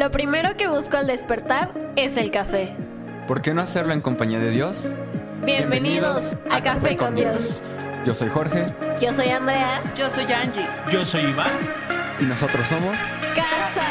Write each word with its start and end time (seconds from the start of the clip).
Lo 0.00 0.10
primero 0.10 0.56
que 0.56 0.66
busco 0.66 0.96
al 0.96 1.06
despertar 1.06 1.92
es 1.94 2.16
el 2.16 2.30
café. 2.30 2.74
¿Por 3.28 3.42
qué 3.42 3.52
no 3.52 3.60
hacerlo 3.60 3.92
en 3.92 4.00
compañía 4.00 4.38
de 4.38 4.50
Dios? 4.50 4.90
Bienvenidos, 5.44 6.38
a, 6.50 6.62
Café 6.62 6.96
con 6.96 7.14
Dios. 7.14 7.60
Yo 8.06 8.14
soy 8.14 8.30
Jorge 8.30 8.64
Yo 8.98 9.12
soy 9.12 9.28
Andrea. 9.28 9.82
Yo 9.94 10.08
soy 10.08 10.24
Angie. 10.32 10.66
Yo 10.90 11.04
soy 11.04 11.24
Iván. 11.24 11.52
y 12.18 12.24
nosotros 12.24 12.66
somos... 12.66 12.96
Casa. 13.34 13.84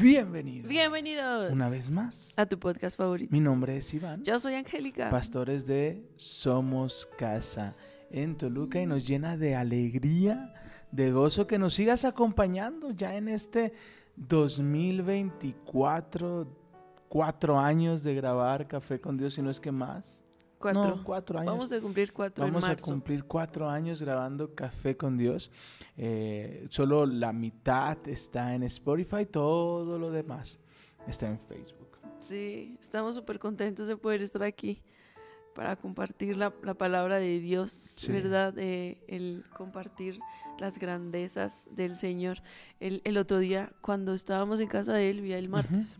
Bienvenidos. 0.00 0.68
Bienvenidos. 0.68 1.52
Una 1.52 1.68
vez 1.68 1.90
más. 1.90 2.30
A 2.36 2.44
tu 2.44 2.58
podcast 2.58 2.96
favorito. 2.96 3.30
Mi 3.30 3.38
nombre 3.38 3.76
es 3.76 3.94
Iván, 3.94 4.24
Yo 4.24 4.40
soy 4.40 4.56
Angélica. 4.56 5.10
pastores 5.10 5.64
de 5.64 6.02
Somos 6.16 7.08
Casa 7.16 7.76
en 8.10 8.36
Toluca 8.36 8.80
y 8.80 8.86
nos 8.86 9.06
llena 9.06 9.36
de 9.36 9.54
alegría, 9.54 10.54
de 10.90 11.12
gozo 11.12 11.46
que 11.46 11.58
nos 11.58 11.74
sigas 11.74 12.04
acompañando 12.04 12.90
ya 12.90 13.16
en 13.16 13.28
este 13.28 13.72
2024, 14.16 16.46
cuatro 17.08 17.58
años 17.58 18.02
de 18.02 18.14
grabar 18.14 18.66
Café 18.66 19.00
con 19.00 19.16
Dios, 19.16 19.34
si 19.34 19.42
no 19.42 19.50
es 19.50 19.60
que 19.60 19.72
más. 19.72 20.22
cuatro. 20.58 20.96
No, 20.96 21.04
cuatro 21.04 21.38
años. 21.38 21.52
Vamos 21.52 21.72
a 21.72 21.80
cumplir 21.80 22.12
cuatro 22.12 22.44
Vamos 22.44 22.64
en 22.64 22.72
a 22.72 22.76
cumplir 22.76 23.24
cuatro 23.24 23.68
años 23.68 24.02
grabando 24.02 24.54
Café 24.54 24.96
con 24.96 25.16
Dios. 25.16 25.50
Eh, 25.96 26.66
solo 26.70 27.06
la 27.06 27.32
mitad 27.32 27.96
está 28.08 28.54
en 28.54 28.64
Spotify, 28.64 29.26
todo 29.26 29.98
lo 29.98 30.10
demás 30.10 30.58
está 31.06 31.28
en 31.28 31.38
Facebook. 31.38 31.98
Sí, 32.20 32.76
estamos 32.80 33.14
súper 33.14 33.38
contentos 33.38 33.86
de 33.86 33.96
poder 33.96 34.22
estar 34.22 34.42
aquí 34.42 34.82
para 35.58 35.74
compartir 35.74 36.36
la, 36.36 36.54
la 36.62 36.74
palabra 36.74 37.16
de 37.18 37.40
Dios, 37.40 37.72
Sí. 37.72 38.12
¿verdad? 38.12 38.54
Eh, 38.58 38.96
el 39.08 39.42
compartir 39.56 40.20
las 40.60 40.78
grandezas 40.78 41.66
del 41.72 41.96
Señor. 41.96 42.44
El, 42.78 43.00
el 43.02 43.16
otro 43.16 43.40
día, 43.40 43.72
cuando 43.80 44.14
estábamos 44.14 44.60
en 44.60 44.68
casa 44.68 44.92
de 44.92 45.10
él, 45.10 45.20
vía 45.20 45.36
el 45.36 45.48
martes, 45.48 45.98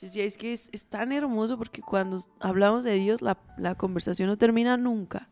yo 0.00 0.06
decía, 0.06 0.24
es 0.24 0.38
que 0.38 0.54
es, 0.54 0.70
es 0.72 0.86
tan 0.86 1.12
hermoso 1.12 1.58
porque 1.58 1.82
cuando 1.82 2.24
hablamos 2.38 2.84
de 2.84 2.94
Dios, 2.94 3.20
la, 3.20 3.36
la 3.58 3.74
conversación 3.74 4.28
no 4.30 4.38
termina 4.38 4.78
nunca. 4.78 5.28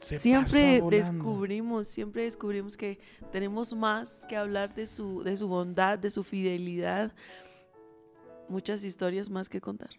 Se 0.00 0.18
siempre 0.18 0.82
descubrimos, 0.90 1.86
siempre 1.86 2.24
descubrimos 2.24 2.76
que 2.76 2.98
tenemos 3.30 3.72
más 3.74 4.26
que 4.28 4.36
hablar 4.36 4.74
de 4.74 4.88
su, 4.88 5.22
de 5.22 5.36
su 5.36 5.46
bondad, 5.46 6.00
de 6.00 6.10
su 6.10 6.24
fidelidad, 6.24 7.12
muchas 8.48 8.82
historias 8.82 9.30
más 9.30 9.48
que 9.48 9.60
contar. 9.60 9.90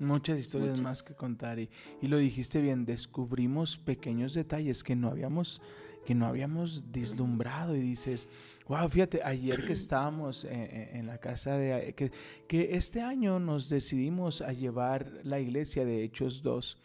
Muchas 0.00 0.38
historias 0.38 0.70
Muchas. 0.70 0.82
más 0.82 1.02
que 1.02 1.14
contar 1.14 1.58
y, 1.58 1.68
y 2.00 2.06
lo 2.06 2.16
dijiste 2.16 2.60
bien, 2.60 2.84
descubrimos 2.84 3.76
pequeños 3.78 4.34
detalles 4.34 4.82
que 4.82 4.96
no 4.96 5.08
habíamos 5.08 5.60
que 6.04 6.14
no 6.14 6.26
habíamos 6.26 6.90
vislumbrado 6.90 7.76
y 7.76 7.80
dices, 7.80 8.26
wow, 8.66 8.88
fíjate, 8.88 9.22
ayer 9.22 9.64
que 9.64 9.72
estábamos 9.74 10.44
eh, 10.44 10.48
eh, 10.52 10.90
en 10.94 11.06
la 11.06 11.18
casa 11.18 11.56
de 11.56 11.94
que, 11.94 12.10
que 12.48 12.74
este 12.74 13.02
año 13.02 13.38
nos 13.38 13.68
decidimos 13.68 14.40
a 14.40 14.52
llevar 14.52 15.20
la 15.22 15.38
iglesia 15.38 15.84
de 15.84 16.02
Hechos 16.02 16.42
2 16.42 16.78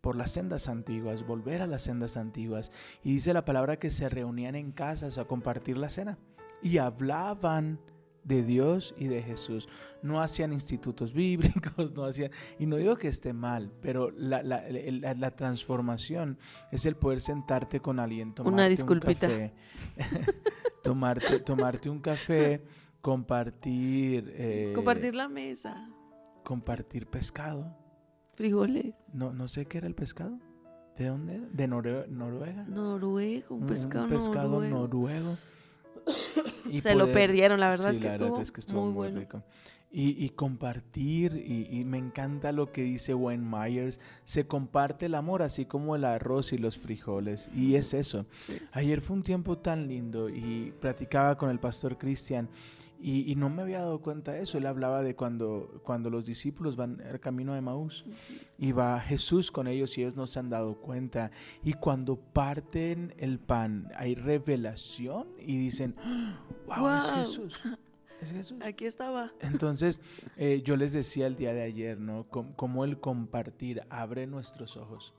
por 0.00 0.16
las 0.16 0.32
sendas 0.32 0.68
antiguas, 0.68 1.26
volver 1.26 1.62
a 1.62 1.66
las 1.66 1.82
sendas 1.82 2.16
antiguas 2.16 2.70
y 3.02 3.12
dice 3.12 3.32
la 3.32 3.44
palabra 3.44 3.78
que 3.78 3.90
se 3.90 4.08
reunían 4.08 4.54
en 4.54 4.72
casas 4.72 5.18
a 5.18 5.24
compartir 5.24 5.78
la 5.78 5.88
cena 5.88 6.18
y 6.62 6.78
hablaban 6.78 7.80
de 8.26 8.42
Dios 8.42 8.92
y 8.98 9.06
de 9.06 9.22
Jesús. 9.22 9.68
No 10.02 10.20
hacían 10.20 10.52
institutos 10.52 11.12
bíblicos, 11.14 11.92
no 11.94 12.04
hacían, 12.04 12.30
y 12.58 12.66
no 12.66 12.76
digo 12.76 12.96
que 12.96 13.08
esté 13.08 13.32
mal, 13.32 13.70
pero 13.80 14.10
la, 14.10 14.42
la- 14.42 14.64
la- 14.68 15.14
la 15.14 15.30
transformación 15.30 16.36
es 16.72 16.86
el 16.86 16.96
poder 16.96 17.20
sentarte 17.20 17.80
con 17.80 18.00
alguien, 18.00 18.34
tomarte 18.34 18.62
un 18.64 18.68
disculpita. 18.68 19.28
café, 19.28 19.52
tomarte, 20.82 21.40
tomarte 21.40 21.88
un 21.90 22.00
café, 22.00 22.62
compartir, 23.00 24.32
eh, 24.36 24.72
Compartir 24.74 25.14
la 25.14 25.28
mesa, 25.28 25.88
compartir 26.44 27.06
pescado. 27.06 27.76
frijoles, 28.34 28.94
No, 29.14 29.32
no 29.32 29.48
sé 29.48 29.66
qué 29.66 29.78
era 29.78 29.86
el 29.86 29.94
pescado. 29.94 30.38
¿De 30.96 31.06
dónde? 31.08 31.34
era? 31.36 31.46
¿De 31.52 31.68
Norue- 31.68 32.08
Noruega? 32.08 32.64
noruego, 32.64 33.54
un 33.54 33.66
pescado, 33.66 34.08
pescado 34.08 34.48
noruego. 34.60 34.78
noruego. 34.78 35.36
Y 36.70 36.80
Se 36.80 36.94
lo 36.94 37.12
perdieron, 37.12 37.60
la 37.60 37.70
verdad 37.70 37.90
Sí, 37.90 37.94
es 37.94 37.98
que 38.00 38.06
la 38.06 38.12
verdad 38.12 38.26
estuvo, 38.26 38.42
es 38.42 38.52
que 38.52 38.60
estuvo 38.60 38.80
muy, 38.82 38.88
muy, 38.88 38.96
bueno. 38.96 39.20
rico. 39.20 39.42
Y, 39.90 40.24
y 40.24 40.30
compartir, 40.30 41.36
y, 41.36 41.68
y 41.78 41.84
me 41.84 41.96
encanta 41.96 42.52
lo 42.52 42.72
que 42.72 42.82
dice 42.82 43.14
Wayne 43.14 43.46
Myers, 43.48 44.00
se 44.24 44.46
comparte 44.46 45.06
el 45.06 45.14
amor 45.14 45.42
así 45.42 45.64
como 45.64 45.94
el 45.96 46.04
arroz 46.04 46.52
y 46.52 46.58
los 46.58 46.76
frijoles. 46.76 47.48
Y 47.54 47.76
es 47.76 47.94
eso. 47.94 48.26
Sí. 48.40 48.58
Ayer 48.72 49.00
fue 49.00 49.16
un 49.16 49.22
tiempo 49.22 49.58
tan 49.58 49.86
lindo 49.86 50.28
y 50.28 50.74
platicaba 50.80 51.38
con 51.38 51.50
el 51.50 51.60
pastor 51.60 51.96
Cristian 51.96 52.48
y, 53.08 53.30
y 53.30 53.36
no 53.36 53.48
me 53.48 53.62
había 53.62 53.78
dado 53.78 54.00
cuenta 54.00 54.32
de 54.32 54.42
eso. 54.42 54.58
Él 54.58 54.66
hablaba 54.66 55.00
de 55.02 55.14
cuando, 55.14 55.80
cuando 55.84 56.10
los 56.10 56.26
discípulos 56.26 56.74
van 56.76 57.00
al 57.02 57.20
camino 57.20 57.54
de 57.54 57.60
Maús 57.60 58.04
y 58.58 58.72
va 58.72 58.98
Jesús 59.00 59.52
con 59.52 59.68
ellos 59.68 59.96
y 59.96 60.00
ellos 60.02 60.16
no 60.16 60.26
se 60.26 60.38
han 60.40 60.50
dado 60.50 60.74
cuenta. 60.76 61.30
Y 61.62 61.74
cuando 61.74 62.16
parten 62.16 63.14
el 63.18 63.38
pan 63.38 63.90
hay 63.96 64.14
revelación 64.16 65.28
y 65.38 65.56
dicen, 65.56 65.94
wow, 66.66 66.78
Wow. 66.80 66.96
es 66.98 67.12
Jesús. 67.12 67.60
Es 68.20 68.30
Jesús. 68.32 68.58
Aquí 68.62 68.86
estaba. 68.86 69.30
Entonces, 69.40 70.00
eh, 70.36 70.62
yo 70.64 70.76
les 70.76 70.92
decía 70.94 71.26
el 71.26 71.36
día 71.36 71.52
de 71.52 71.62
ayer, 71.62 72.00
¿no? 72.00 72.24
Cómo 72.28 72.84
el 72.84 72.98
compartir 72.98 73.82
abre 73.90 74.26
nuestros 74.26 74.76
ojos. 74.76 75.14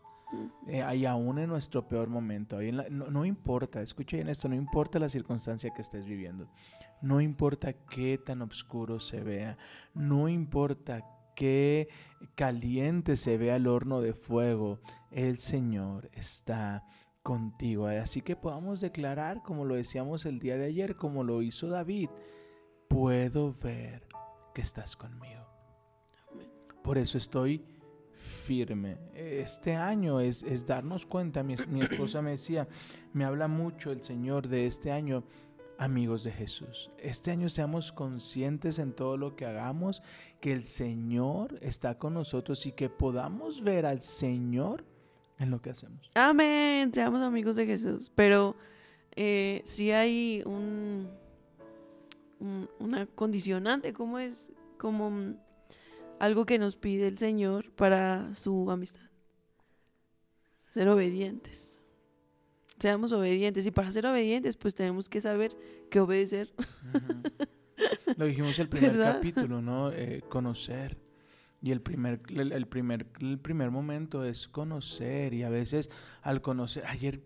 Eh, 0.68 0.84
y 0.98 1.06
aún 1.06 1.40
en 1.40 1.48
nuestro 1.48 1.88
peor 1.88 2.10
momento, 2.10 2.58
ahí 2.58 2.68
en 2.68 2.78
la- 2.78 2.90
no, 2.90 3.10
no 3.10 3.24
importa, 3.24 3.82
escucha 3.82 4.18
bien 4.18 4.28
esto, 4.28 4.50
no 4.50 4.56
importa 4.56 5.00
la 5.00 5.08
circunstancia 5.08 5.70
que 5.74 5.82
estés 5.82 6.06
viviendo, 6.06 6.50
no 7.02 7.22
importa 7.22 7.74
qué 7.74 8.18
tan 8.18 8.42
oscuro 8.42 9.00
se 9.00 9.22
vea, 9.22 9.58
no 9.94 10.30
importa 10.30 11.06
qué 11.36 11.90
caliente 12.36 13.16
se 13.16 13.38
vea 13.38 13.58
el 13.58 13.68
horno 13.68 14.02
de 14.02 14.14
fuego, 14.14 14.80
el 15.12 15.38
Señor 15.38 16.10
está 16.14 16.84
contigo. 17.22 17.88
Así 17.88 18.22
que 18.22 18.36
podamos 18.36 18.82
declarar, 18.82 19.44
como 19.44 19.66
lo 19.66 19.76
decíamos 19.76 20.26
el 20.26 20.40
día 20.40 20.58
de 20.58 20.66
ayer, 20.66 20.96
como 20.96 21.24
lo 21.24 21.42
hizo 21.42 21.68
David, 21.68 22.10
puedo 22.88 23.54
ver 23.54 24.08
que 24.54 24.62
estás 24.62 24.96
conmigo. 24.96 25.46
Por 26.84 26.98
eso 26.98 27.18
estoy 27.18 27.64
firme. 28.14 28.98
Este 29.14 29.76
año 29.76 30.20
es, 30.20 30.42
es 30.42 30.66
darnos 30.66 31.06
cuenta, 31.06 31.44
mi, 31.44 31.56
mi 31.70 31.82
esposa 31.82 32.22
me 32.22 32.32
decía, 32.32 32.68
me 33.14 33.26
habla 33.26 33.48
mucho 33.48 33.92
el 33.92 34.04
Señor 34.04 34.48
de 34.48 34.66
este 34.66 34.92
año, 34.92 35.24
amigos 35.78 36.24
de 36.24 36.32
Jesús. 36.32 36.90
Este 36.98 37.32
año 37.32 37.50
seamos 37.50 37.92
conscientes 37.92 38.80
en 38.80 38.94
todo 38.94 39.18
lo 39.18 39.36
que 39.36 39.46
hagamos, 39.46 40.02
que 40.42 40.54
el 40.54 40.64
Señor 40.64 41.58
está 41.62 41.98
con 41.98 42.14
nosotros 42.14 42.66
y 42.66 42.72
que 42.72 42.90
podamos 42.90 43.62
ver 43.64 43.86
al 43.86 44.02
Señor 44.02 44.84
en 45.40 45.52
lo 45.52 45.62
que 45.62 45.70
hacemos. 45.72 46.10
Amén, 46.16 46.92
seamos 46.94 47.22
amigos 47.22 47.56
de 47.56 47.66
Jesús. 47.66 48.12
Pero 48.16 48.56
eh, 49.16 49.62
sí 49.66 49.92
hay 49.92 50.42
un, 50.46 51.10
un- 52.40 52.70
una 52.80 53.06
condicionante, 53.06 53.94
¿cómo 53.94 54.18
es? 54.20 54.52
Como 54.78 55.36
algo 56.20 56.46
que 56.46 56.58
nos 56.58 56.76
pide 56.76 57.08
el 57.08 57.18
Señor 57.20 57.72
para 57.72 58.34
su 58.34 58.70
amistad. 58.72 59.02
Ser 60.70 60.90
obedientes. 60.90 61.77
Seamos 62.80 63.12
obedientes. 63.12 63.66
Y 63.66 63.72
para 63.72 63.92
ser 63.92 64.06
obedientes, 64.06 64.56
pues 64.56 64.76
tenemos 64.76 65.10
que 65.10 65.22
saber 65.22 65.56
que 65.90 66.00
obedecer. 66.00 66.54
Lo 68.16 68.26
dijimos 68.26 68.58
el 68.60 68.70
primer 68.70 68.92
¿Verdad? 68.92 69.16
capítulo, 69.16 69.62
¿no? 69.62 69.92
Eh, 69.92 70.24
conocer. 70.30 70.98
Y 71.62 71.72
el 71.72 71.82
primer, 71.82 72.22
el, 72.30 72.52
el 72.52 72.68
primer, 72.68 73.08
el 73.20 73.40
primer 73.40 73.72
momento 73.72 74.24
es 74.24 74.48
conocer. 74.48 75.34
Y 75.34 75.44
a 75.44 75.50
veces 75.50 75.90
al 76.22 76.42
conocer, 76.42 76.86
ayer 76.86 77.22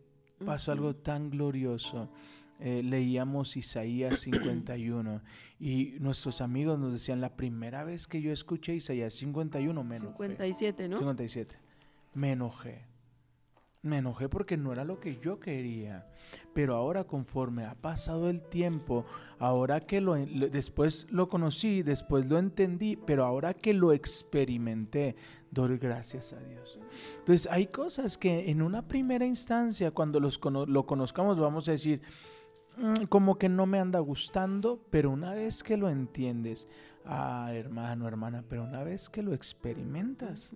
pasó 0.46 0.72
algo 0.72 0.96
tan 0.96 1.30
glorioso. 1.30 2.10
Eh, 2.64 2.84
leíamos 2.84 3.58
Isaías 3.58 4.20
51 4.22 5.24
y 5.60 5.96
nuestros 6.00 6.42
amigos 6.42 6.78
nos 6.78 6.94
decían, 6.94 7.20
la 7.20 7.36
primera 7.36 7.84
vez 7.84 8.06
que 8.06 8.22
yo 8.22 8.32
escuché 8.32 8.76
Isaías 8.76 9.16
51 9.16 9.84
me 9.84 9.96
enojé. 9.96 10.12
57, 10.12 10.88
¿no? 10.88 10.98
57. 11.00 11.58
Me 12.14 12.34
enojé. 12.34 12.86
Me 13.84 13.98
enojé 13.98 14.30
porque 14.30 14.58
no 14.58 14.72
era 14.72 14.84
lo 14.86 15.00
que 15.00 15.18
yo 15.18 15.40
quería. 15.40 16.06
Pero 16.54 16.76
ahora 16.76 17.04
conforme 17.06 17.66
ha 17.66 17.74
pasado 17.74 18.30
el 18.30 18.44
tiempo, 18.44 19.06
ahora 19.40 19.80
que 19.82 20.02
lo, 20.02 20.14
después 20.16 21.08
lo 21.10 21.30
conocí, 21.30 21.82
después 21.82 22.26
lo 22.28 22.38
entendí, 22.38 22.96
pero 22.96 23.26
ahora 23.26 23.56
que 23.56 23.74
lo 23.74 23.92
experimenté, 23.92 25.16
doy 25.50 25.78
gracias 25.80 26.32
a 26.34 26.40
Dios. 26.40 26.80
Entonces 27.20 27.48
hay 27.52 27.68
cosas 27.68 28.20
que 28.20 28.52
en 28.52 28.62
una 28.62 28.88
primera 28.88 29.26
instancia, 29.26 29.90
cuando 29.92 30.20
los 30.20 30.38
cono- 30.38 30.68
lo 30.68 30.86
conozcamos, 30.86 31.40
vamos 31.40 31.68
a 31.68 31.72
decir, 31.72 32.02
"Mm, 32.78 33.06
como 33.10 33.40
que 33.40 33.50
no 33.50 33.66
me 33.66 33.80
anda 33.80 34.00
gustando, 34.00 34.80
pero 34.92 35.10
una 35.10 35.34
vez 35.34 35.64
que 35.64 35.76
lo 35.76 35.90
entiendes, 35.90 36.68
ah, 37.04 37.50
hermano, 37.52 38.08
hermana, 38.08 38.44
pero 38.48 38.64
una 38.64 38.84
vez 38.84 39.10
que 39.10 39.24
lo 39.24 39.34
experimentas, 39.34 40.52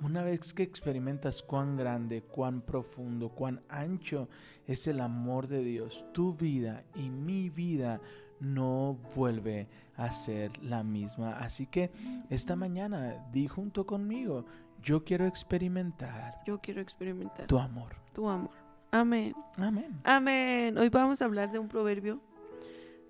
Una 0.00 0.22
vez 0.22 0.54
que 0.54 0.62
experimentas 0.62 1.42
cuán 1.42 1.76
grande, 1.76 2.22
cuán 2.22 2.60
profundo, 2.60 3.30
cuán 3.30 3.60
ancho 3.68 4.28
es 4.66 4.86
el 4.86 5.00
amor 5.00 5.48
de 5.48 5.62
Dios, 5.64 6.06
tu 6.12 6.34
vida 6.34 6.84
y 6.94 7.10
mi 7.10 7.50
vida 7.50 8.00
no 8.38 8.96
vuelve 9.16 9.66
a 9.96 10.12
ser 10.12 10.56
la 10.62 10.84
misma. 10.84 11.38
Así 11.38 11.66
que 11.66 11.90
esta 12.30 12.54
mañana 12.54 13.26
di 13.32 13.48
junto 13.48 13.86
conmigo, 13.86 14.44
yo 14.82 15.02
quiero 15.04 15.26
experimentar 15.26 16.42
Yo 16.46 16.60
quiero 16.60 16.80
experimentar 16.80 17.46
tu 17.48 17.58
amor. 17.58 17.96
tu 18.12 18.28
amor. 18.28 18.54
Amén. 18.92 19.34
Amén. 19.56 20.00
Amén. 20.04 20.78
Hoy 20.78 20.88
vamos 20.88 21.20
a 21.20 21.24
hablar 21.24 21.50
de 21.50 21.58
un 21.58 21.68
proverbio 21.68 22.20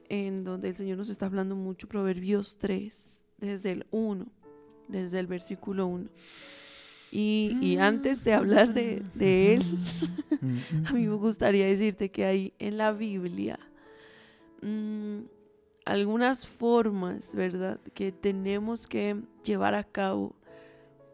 en 0.08 0.42
donde 0.42 0.68
el 0.68 0.76
Señor 0.76 0.96
nos 0.96 1.10
está 1.10 1.26
hablando 1.26 1.54
mucho, 1.54 1.86
Proverbios 1.86 2.56
3, 2.58 3.24
desde 3.36 3.72
el 3.72 3.86
1, 3.90 4.26
desde 4.88 5.18
el 5.20 5.26
versículo 5.26 5.86
1. 5.86 6.08
Y, 7.10 7.56
y 7.62 7.78
antes 7.78 8.22
de 8.24 8.34
hablar 8.34 8.74
de, 8.74 9.02
de 9.14 9.54
él, 9.54 9.62
a 10.86 10.92
mí 10.92 11.06
me 11.06 11.14
gustaría 11.14 11.66
decirte 11.66 12.10
que 12.10 12.24
hay 12.26 12.52
en 12.58 12.76
la 12.76 12.92
Biblia 12.92 13.58
mm, 14.62 15.20
algunas 15.84 16.46
formas, 16.46 17.34
¿verdad?, 17.34 17.80
que 17.94 18.12
tenemos 18.12 18.86
que 18.86 19.16
llevar 19.44 19.74
a 19.74 19.84
cabo 19.84 20.36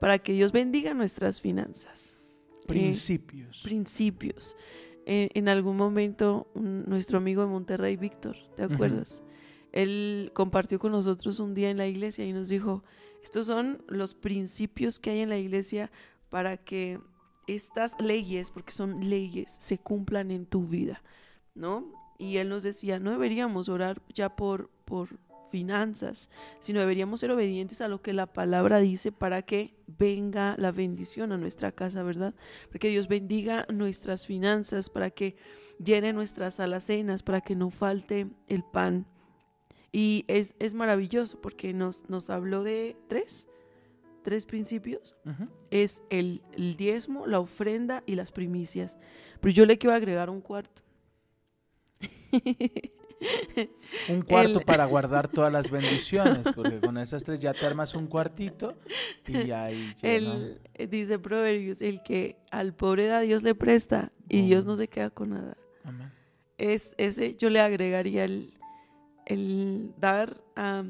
para 0.01 0.19
que 0.19 0.33
Dios 0.33 0.51
bendiga 0.53 0.95
nuestras 0.95 1.41
finanzas. 1.41 2.17
Eh, 2.63 2.67
Principios. 2.67 3.61
principios. 3.63 4.57
Eh, 5.07 5.29
en 5.35 5.49
algún 5.49 5.77
momento, 5.77 6.49
un- 6.55 6.85
nuestro 6.87 7.19
amigo 7.19 7.43
de 7.43 7.49
Monterrey, 7.49 7.97
Víctor, 7.97 8.37
¿te 8.57 8.63
acuerdas? 8.65 9.23
Él 9.71 10.31
compartió 10.35 10.79
con 10.79 10.93
nosotros 10.93 11.41
un 11.41 11.55
día 11.55 11.71
en 11.71 11.77
la 11.77 11.87
iglesia 11.87 12.25
y 12.25 12.33
nos 12.33 12.49
dijo, 12.49 12.83
estos 13.25 13.47
son 13.47 13.83
los 13.89 14.15
principios 14.15 15.01
que 15.01 15.09
hay 15.09 15.21
en 15.21 15.31
la 15.31 15.39
iglesia 15.39 15.91
para 16.29 16.59
que 16.59 17.01
estas 17.47 17.99
leyes, 17.99 18.51
porque 18.51 18.71
son 18.71 19.09
leyes, 19.09 19.55
se 19.59 19.79
cumplan 19.79 20.31
en 20.31 20.45
tu 20.45 20.67
vida, 20.67 21.03
¿no? 21.55 21.91
Y 22.19 22.37
él 22.37 22.51
nos 22.51 22.63
decía, 22.63 22.99
no 22.99 23.13
deberíamos 23.13 23.71
orar 23.71 24.03
ya 24.13 24.37
por, 24.37 24.69
por 24.85 25.09
finanzas, 25.51 26.29
sino 26.61 26.81
deberíamos 26.81 27.21
ser 27.21 27.31
obedientes 27.31 27.81
a 27.81 27.89
lo 27.89 28.03
que 28.03 28.13
la 28.13 28.27
palabra 28.27 28.79
dice 28.79 29.11
para 29.11 29.41
que 29.41 29.75
venga 29.87 30.55
la 30.59 30.71
bendición 30.71 31.33
a 31.33 31.39
nuestra 31.39 31.73
casa, 31.73 32.03
¿verdad? 32.03 32.35
Para 32.67 32.79
que 32.79 32.89
Dios 32.89 33.09
bendiga 33.09 33.67
nuestras 33.73 34.27
finanzas, 34.27 34.91
para 34.91 35.11
que 35.11 35.37
llene 35.83 36.13
nuestras 36.13 36.61
alacenas, 36.61 37.23
para 37.23 37.41
que 37.41 37.57
no 37.57 37.71
falte 37.71 38.27
el 38.49 38.65
pan. 38.65 39.07
Y 39.97 40.25
es, 40.27 40.57
es 40.59 40.75
maravilloso 40.75 41.41
porque 41.41 41.73
nos, 41.73 42.09
nos 42.11 42.29
habló 42.29 42.65
de 42.65 42.97
tres, 43.07 43.47
tres 44.25 44.45
principios. 44.45 45.15
Es 45.71 46.03
el, 46.11 46.43
el 46.53 46.75
diezmo, 46.77 47.29
la 47.29 47.39
ofrenda 47.39 48.03
y 48.05 48.17
las 48.17 48.33
primicias. 48.33 48.99
Pero 49.41 49.55
yo 49.55 49.67
le 49.67 49.79
quiero 49.79 49.95
agregar 49.95 50.31
un 50.31 50.41
cuarto. 50.41 50.83
Un 54.11 54.21
cuarto 54.23 54.59
El- 54.59 54.65
para 54.67 54.85
guardar 54.85 55.29
todas 55.29 55.51
las 55.53 55.71
bendiciones, 55.71 56.47
porque 56.55 56.79
con 56.81 56.99
esas 56.99 57.25
tres 57.25 57.41
ya 57.41 57.55
te 57.55 57.65
armas 57.65 57.95
un 57.95 58.07
cuartito 58.07 58.75
y 59.27 59.51
ahí. 59.53 59.95
El, 60.03 60.61
eh, 60.75 60.87
dice 60.89 61.19
Proverbios, 61.19 61.81
el 61.81 62.03
que 62.03 62.37
al 62.51 62.75
pobre 62.75 63.07
da 63.07 63.21
Dios 63.21 63.43
le 63.43 63.55
presta 63.55 64.13
y 64.29 64.43
Dios 64.47 64.67
Oh. 64.67 64.71
no 64.71 64.77
se 64.77 64.89
queda 64.89 65.09
con 65.11 65.31
nada. 65.31 65.57
Amén. 65.85 66.11
es 66.59 66.95
ese 66.99 67.35
yo 67.37 67.49
le 67.49 67.61
agregaría 67.61 68.25
el, 68.25 68.53
el 69.27 69.93
dar 69.99 70.43
a- 70.57 70.85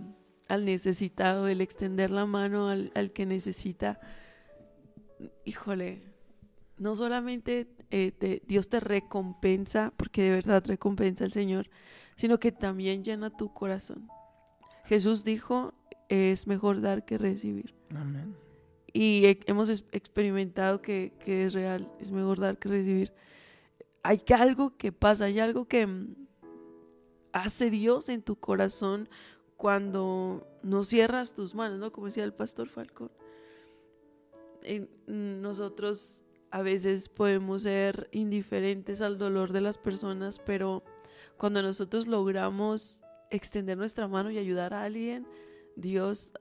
al 0.48 0.64
necesitado, 0.64 1.48
el 1.48 1.60
extender 1.60 2.10
la 2.10 2.26
mano 2.26 2.69
al, 2.69 2.92
al 2.94 3.12
que 3.12 3.26
necesita. 3.26 3.98
Híjole, 5.44 6.02
no 6.78 6.96
solamente 6.96 7.69
eh, 7.90 8.12
te- 8.12 8.42
Dios 8.46 8.69
te 8.69 8.81
recompensa, 8.81 9.92
porque 9.96 10.22
de 10.22 10.31
verdad 10.32 10.64
recompensa 10.66 11.25
el 11.25 11.32
Señor, 11.32 11.70
sino 12.16 12.38
que 12.38 12.52
también 12.52 13.04
llena 13.04 13.31
tu 13.31 13.52
corazón. 13.52 14.08
Jesús 14.84 15.25
dijo, 15.25 15.72
es 16.08 16.46
mejor 16.46 16.80
dar 16.80 17.04
que 17.04 17.16
recibir. 17.19 17.75
Amén. 17.94 18.34
Y 18.92 19.25
he- 19.26 19.40
hemos 19.46 19.69
experimentado 19.70 20.80
que, 20.82 21.12
que 21.25 21.44
es 21.46 21.54
real, 21.54 21.90
es 22.00 22.10
mejor 22.10 22.38
dar 22.38 22.58
que 22.58 22.69
recibir. 22.69 23.12
Hay 24.02 24.20
algo 24.38 24.76
que 24.76 24.92
pasa, 24.92 25.25
hay 25.25 25.40
algo 25.40 25.66
que 25.66 25.88
hace 27.34 27.69
Dios 27.69 28.08
en 28.08 28.22
tu 28.22 28.36
corazón 28.36 29.08
cuando 29.56 30.46
no 30.62 30.84
cierras 30.84 31.34
tus 31.34 31.54
manos, 31.54 31.78
¿no? 31.78 31.92
Como 31.92 32.06
decía 32.06 32.25
el 32.25 32.32
pastor 32.32 32.69
Falcón. 32.69 33.10
En- 34.62 34.88
nosotros 35.42 36.25
a 36.50 36.62
veces 36.62 37.08
podemos 37.08 37.62
ser 37.62 38.08
indiferentes 38.12 39.00
al 39.00 39.19
dolor 39.19 39.52
de 39.52 39.60
las 39.60 39.76
personas, 39.76 40.38
pero 40.38 40.84
cuando 41.36 41.60
nosotros 41.60 42.06
logramos 42.06 43.04
extender 43.31 43.76
nuestra 43.76 44.06
mano 44.06 44.30
y 44.30 44.38
ayudar 44.38 44.72
a 44.72 44.84
alguien, 44.84 45.26
Dios 45.76 46.34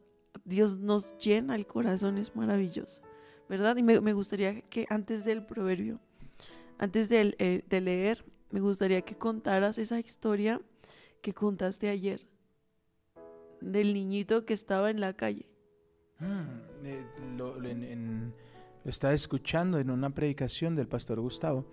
Dios 0.45 0.77
nos 0.77 1.17
llena 1.17 1.55
el 1.55 1.65
corazón, 1.65 2.17
es 2.17 2.35
maravilloso, 2.35 3.01
¿verdad? 3.49 3.77
Y 3.77 3.83
me, 3.83 4.13
gustaría 4.13 4.61
que 4.61 4.85
antes 4.89 5.23
del 5.25 5.45
proverbio, 5.45 5.99
antes 6.77 7.09
eh, 7.11 7.63
de 7.67 7.81
leer, 7.81 8.25
me 8.51 8.59
gustaría 8.59 9.01
que 9.03 9.15
contaras 9.15 9.77
esa 9.77 9.99
historia 9.99 10.61
que 11.23 11.33
contaste 11.33 11.89
ayer, 11.89 12.27
del 13.61 13.93
niñito 13.93 14.45
que 14.45 14.53
estaba 14.53 14.91
en 14.91 14.99
la 14.99 15.13
calle. 15.13 15.47
Mm, 16.19 17.27
lo 18.83 18.89
estaba 18.89 19.13
escuchando 19.13 19.79
en 19.79 19.89
una 19.89 20.13
predicación 20.13 20.75
del 20.75 20.89
pastor 20.89 21.21
Gustavo, 21.21 21.65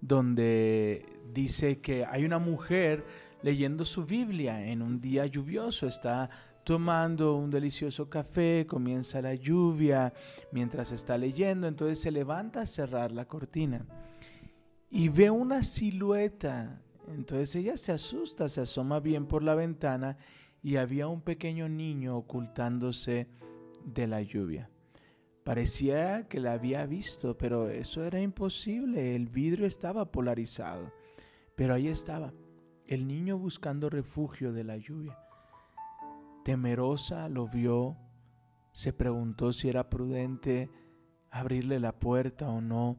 donde 0.00 1.06
dice 1.32 1.80
que 1.80 2.04
hay 2.04 2.24
una 2.24 2.40
mujer 2.40 3.04
leyendo 3.42 3.84
su 3.84 4.04
Biblia 4.04 4.66
en 4.66 4.82
un 4.82 5.00
día 5.00 5.26
lluvioso, 5.26 5.86
está 5.86 6.28
tomando 6.64 7.36
un 7.36 7.50
delicioso 7.50 8.10
café, 8.10 8.66
comienza 8.68 9.22
la 9.22 9.34
lluvia 9.36 10.12
mientras 10.50 10.90
está 10.90 11.16
leyendo, 11.16 11.68
entonces 11.68 12.00
se 12.00 12.10
levanta 12.10 12.62
a 12.62 12.66
cerrar 12.66 13.12
la 13.12 13.26
cortina 13.26 13.86
y 14.90 15.08
ve 15.08 15.30
una 15.30 15.62
silueta, 15.62 16.80
entonces 17.14 17.54
ella 17.56 17.76
se 17.76 17.92
asusta, 17.92 18.48
se 18.48 18.60
asoma 18.60 19.00
bien 19.00 19.26
por 19.26 19.42
la 19.42 19.54
ventana 19.54 20.16
y 20.62 20.76
había 20.76 21.08
un 21.08 21.20
pequeño 21.20 21.68
niño 21.68 22.16
ocultándose 22.16 23.28
de 23.84 24.06
la 24.06 24.22
lluvia. 24.22 24.70
Parecía 25.44 26.28
que 26.28 26.40
la 26.40 26.52
había 26.52 26.84
visto, 26.84 27.38
pero 27.38 27.70
eso 27.70 28.04
era 28.04 28.20
imposible. 28.20 29.16
El 29.16 29.28
vidrio 29.28 29.66
estaba 29.66 30.10
polarizado. 30.12 30.92
Pero 31.54 31.74
ahí 31.74 31.88
estaba, 31.88 32.34
el 32.86 33.08
niño 33.08 33.38
buscando 33.38 33.88
refugio 33.88 34.52
de 34.52 34.64
la 34.64 34.76
lluvia. 34.76 35.18
Temerosa 36.44 37.28
lo 37.28 37.48
vio, 37.48 37.96
se 38.72 38.92
preguntó 38.92 39.52
si 39.52 39.68
era 39.68 39.88
prudente 39.88 40.70
abrirle 41.30 41.80
la 41.80 41.98
puerta 41.98 42.48
o 42.48 42.60
no. 42.60 42.98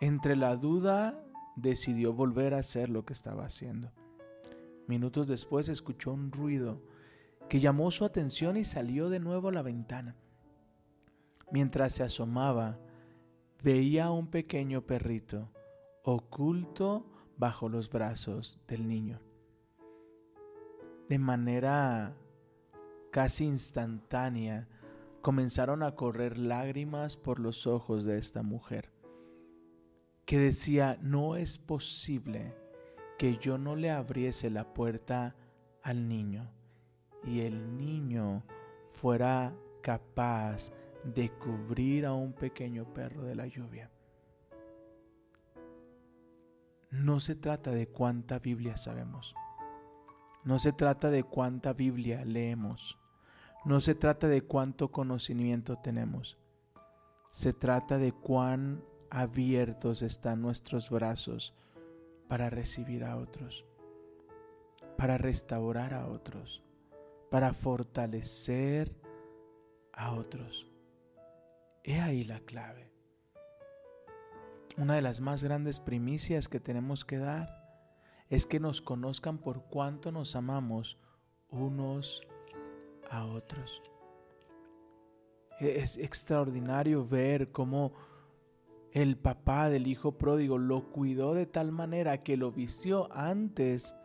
Entre 0.00 0.36
la 0.36 0.56
duda 0.56 1.22
decidió 1.56 2.12
volver 2.12 2.54
a 2.54 2.58
hacer 2.58 2.88
lo 2.88 3.04
que 3.04 3.12
estaba 3.12 3.44
haciendo. 3.44 3.92
Minutos 4.86 5.28
después 5.28 5.68
escuchó 5.68 6.12
un 6.12 6.32
ruido 6.32 6.82
que 7.48 7.60
llamó 7.60 7.90
su 7.90 8.04
atención 8.04 8.56
y 8.56 8.64
salió 8.64 9.08
de 9.08 9.20
nuevo 9.20 9.48
a 9.48 9.52
la 9.52 9.62
ventana. 9.62 10.16
Mientras 11.50 11.94
se 11.94 12.02
asomaba, 12.02 12.78
veía 13.62 14.06
a 14.06 14.10
un 14.12 14.28
pequeño 14.28 14.82
perrito 14.82 15.50
oculto 16.02 17.06
bajo 17.36 17.68
los 17.68 17.90
brazos 17.90 18.58
del 18.66 18.86
niño. 18.86 19.20
De 21.08 21.18
manera 21.18 22.14
casi 23.10 23.44
instantánea, 23.44 24.68
comenzaron 25.20 25.82
a 25.82 25.94
correr 25.94 26.38
lágrimas 26.38 27.16
por 27.16 27.40
los 27.40 27.66
ojos 27.66 28.04
de 28.04 28.18
esta 28.18 28.42
mujer, 28.42 28.90
que 30.24 30.38
decía, 30.38 30.98
no 31.00 31.36
es 31.36 31.58
posible 31.58 32.54
que 33.18 33.36
yo 33.38 33.58
no 33.58 33.76
le 33.76 33.90
abriese 33.90 34.50
la 34.50 34.72
puerta 34.72 35.34
al 35.82 36.08
niño 36.08 36.50
y 37.24 37.40
el 37.40 37.76
niño 37.76 38.44
fuera 38.92 39.54
capaz 39.82 40.70
de 41.04 41.30
cubrir 41.30 42.06
a 42.06 42.14
un 42.14 42.32
pequeño 42.32 42.84
perro 42.92 43.22
de 43.22 43.34
la 43.34 43.46
lluvia. 43.46 43.90
No 46.90 47.20
se 47.20 47.34
trata 47.36 47.70
de 47.70 47.86
cuánta 47.86 48.38
Biblia 48.38 48.76
sabemos. 48.76 49.34
No 50.44 50.58
se 50.58 50.72
trata 50.72 51.10
de 51.10 51.22
cuánta 51.22 51.72
Biblia 51.72 52.24
leemos. 52.24 52.98
No 53.64 53.80
se 53.80 53.94
trata 53.94 54.26
de 54.26 54.42
cuánto 54.42 54.90
conocimiento 54.90 55.76
tenemos. 55.76 56.38
Se 57.30 57.52
trata 57.52 57.98
de 57.98 58.12
cuán 58.12 58.82
abiertos 59.10 60.02
están 60.02 60.40
nuestros 60.40 60.88
brazos 60.88 61.54
para 62.28 62.48
recibir 62.48 63.04
a 63.04 63.16
otros, 63.16 63.66
para 64.96 65.18
restaurar 65.18 65.92
a 65.94 66.06
otros, 66.06 66.62
para 67.30 67.52
fortalecer 67.52 68.94
a 69.92 70.12
otros. 70.12 70.66
He 71.82 72.00
ahí 72.00 72.24
la 72.24 72.40
clave. 72.40 72.90
Una 74.76 74.94
de 74.94 75.02
las 75.02 75.20
más 75.20 75.42
grandes 75.42 75.80
primicias 75.80 76.48
que 76.48 76.60
tenemos 76.60 77.04
que 77.04 77.18
dar 77.18 77.60
es 78.28 78.46
que 78.46 78.60
nos 78.60 78.80
conozcan 78.80 79.38
por 79.38 79.64
cuánto 79.64 80.12
nos 80.12 80.36
amamos 80.36 80.98
unos 81.48 82.22
a 83.10 83.26
otros. 83.26 83.82
Es 85.58 85.98
extraordinario 85.98 87.04
ver 87.04 87.50
cómo 87.50 87.92
el 88.92 89.16
papá 89.16 89.68
del 89.68 89.86
hijo 89.86 90.18
pródigo 90.18 90.58
lo 90.58 90.90
cuidó 90.90 91.34
de 91.34 91.46
tal 91.46 91.70
manera 91.70 92.22
que 92.22 92.36
lo 92.36 92.50
vistió 92.50 93.08
antes 93.12 93.96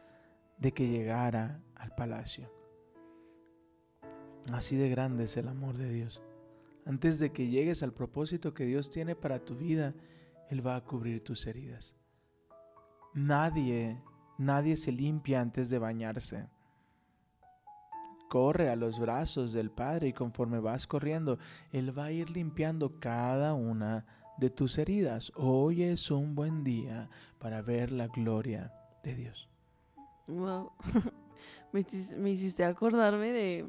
de 0.57 0.73
que 0.73 0.87
llegara 0.87 1.61
al 1.75 1.93
palacio. 1.95 2.51
Así 4.53 4.75
de 4.75 4.89
grande 4.89 5.23
es 5.23 5.37
el 5.37 5.47
amor 5.47 5.77
de 5.77 5.91
Dios. 5.91 6.21
Antes 6.85 7.17
de 7.17 7.31
que 7.31 7.47
llegues 7.47 7.81
al 7.81 7.93
propósito 7.93 8.53
que 8.53 8.65
Dios 8.65 8.91
tiene 8.91 9.15
para 9.15 9.39
tu 9.39 9.55
vida, 9.55 9.95
Él 10.49 10.65
va 10.65 10.75
a 10.75 10.83
cubrir 10.83 11.23
tus 11.23 11.47
heridas. 11.47 11.95
Nadie, 13.15 13.99
nadie 14.37 14.77
se 14.77 14.91
limpia 14.91 15.41
antes 15.41 15.71
de 15.71 15.79
bañarse. 15.79 16.47
Corre 18.29 18.69
a 18.69 18.75
los 18.75 18.99
brazos 18.99 19.51
del 19.51 19.71
Padre 19.71 20.09
y 20.09 20.13
conforme 20.13 20.59
vas 20.59 20.85
corriendo, 20.85 21.39
Él 21.71 21.97
va 21.97 22.05
a 22.05 22.11
ir 22.11 22.29
limpiando 22.29 22.99
cada 22.99 23.55
una 23.55 24.05
de 24.37 24.49
tus 24.49 24.77
heridas. 24.77 25.31
Hoy 25.35 25.83
es 25.83 26.11
un 26.11 26.35
buen 26.35 26.63
día 26.63 27.09
para 27.39 27.61
ver 27.61 27.91
la 27.91 28.07
gloria 28.07 28.73
de 29.03 29.15
Dios. 29.15 29.49
Wow. 30.27 30.71
me, 31.71 32.29
hiciste 32.29 32.63
acordarme 32.63 33.31
de, 33.31 33.65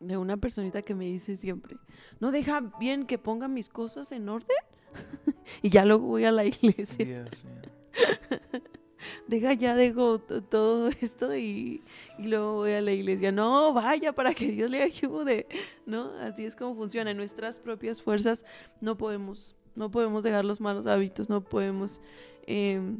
de 0.00 0.16
una 0.16 0.36
personita 0.36 0.82
que 0.82 0.94
me 0.94 1.06
dice 1.06 1.36
siempre, 1.36 1.76
no 2.20 2.30
deja 2.30 2.60
bien 2.78 3.06
que 3.06 3.18
ponga 3.18 3.48
mis 3.48 3.68
cosas 3.68 4.12
en 4.12 4.28
orden 4.28 4.56
y 5.62 5.70
ya 5.70 5.84
luego 5.84 6.06
voy 6.06 6.24
a 6.24 6.32
la 6.32 6.44
iglesia. 6.44 7.26
deja 9.28 9.52
ya 9.54 9.74
dejo 9.74 10.18
todo 10.20 10.88
esto 11.00 11.34
y, 11.36 11.82
y, 12.18 12.28
luego 12.28 12.54
voy 12.54 12.72
a 12.72 12.80
la 12.80 12.92
iglesia. 12.92 13.32
No, 13.32 13.72
vaya 13.72 14.12
para 14.12 14.34
que 14.34 14.50
Dios 14.52 14.70
le 14.70 14.82
ayude. 14.82 15.46
No, 15.86 16.12
así 16.20 16.44
es 16.44 16.54
como 16.54 16.74
funciona. 16.74 17.10
En 17.10 17.16
nuestras 17.16 17.58
propias 17.58 18.02
fuerzas 18.02 18.44
no 18.80 18.96
podemos, 18.96 19.56
no 19.80 19.90
podemos 19.90 20.22
dejar 20.22 20.44
los 20.44 20.60
malos 20.60 20.86
hábitos, 20.86 21.30
no 21.30 21.40
podemos 21.42 22.02
em, 22.46 22.98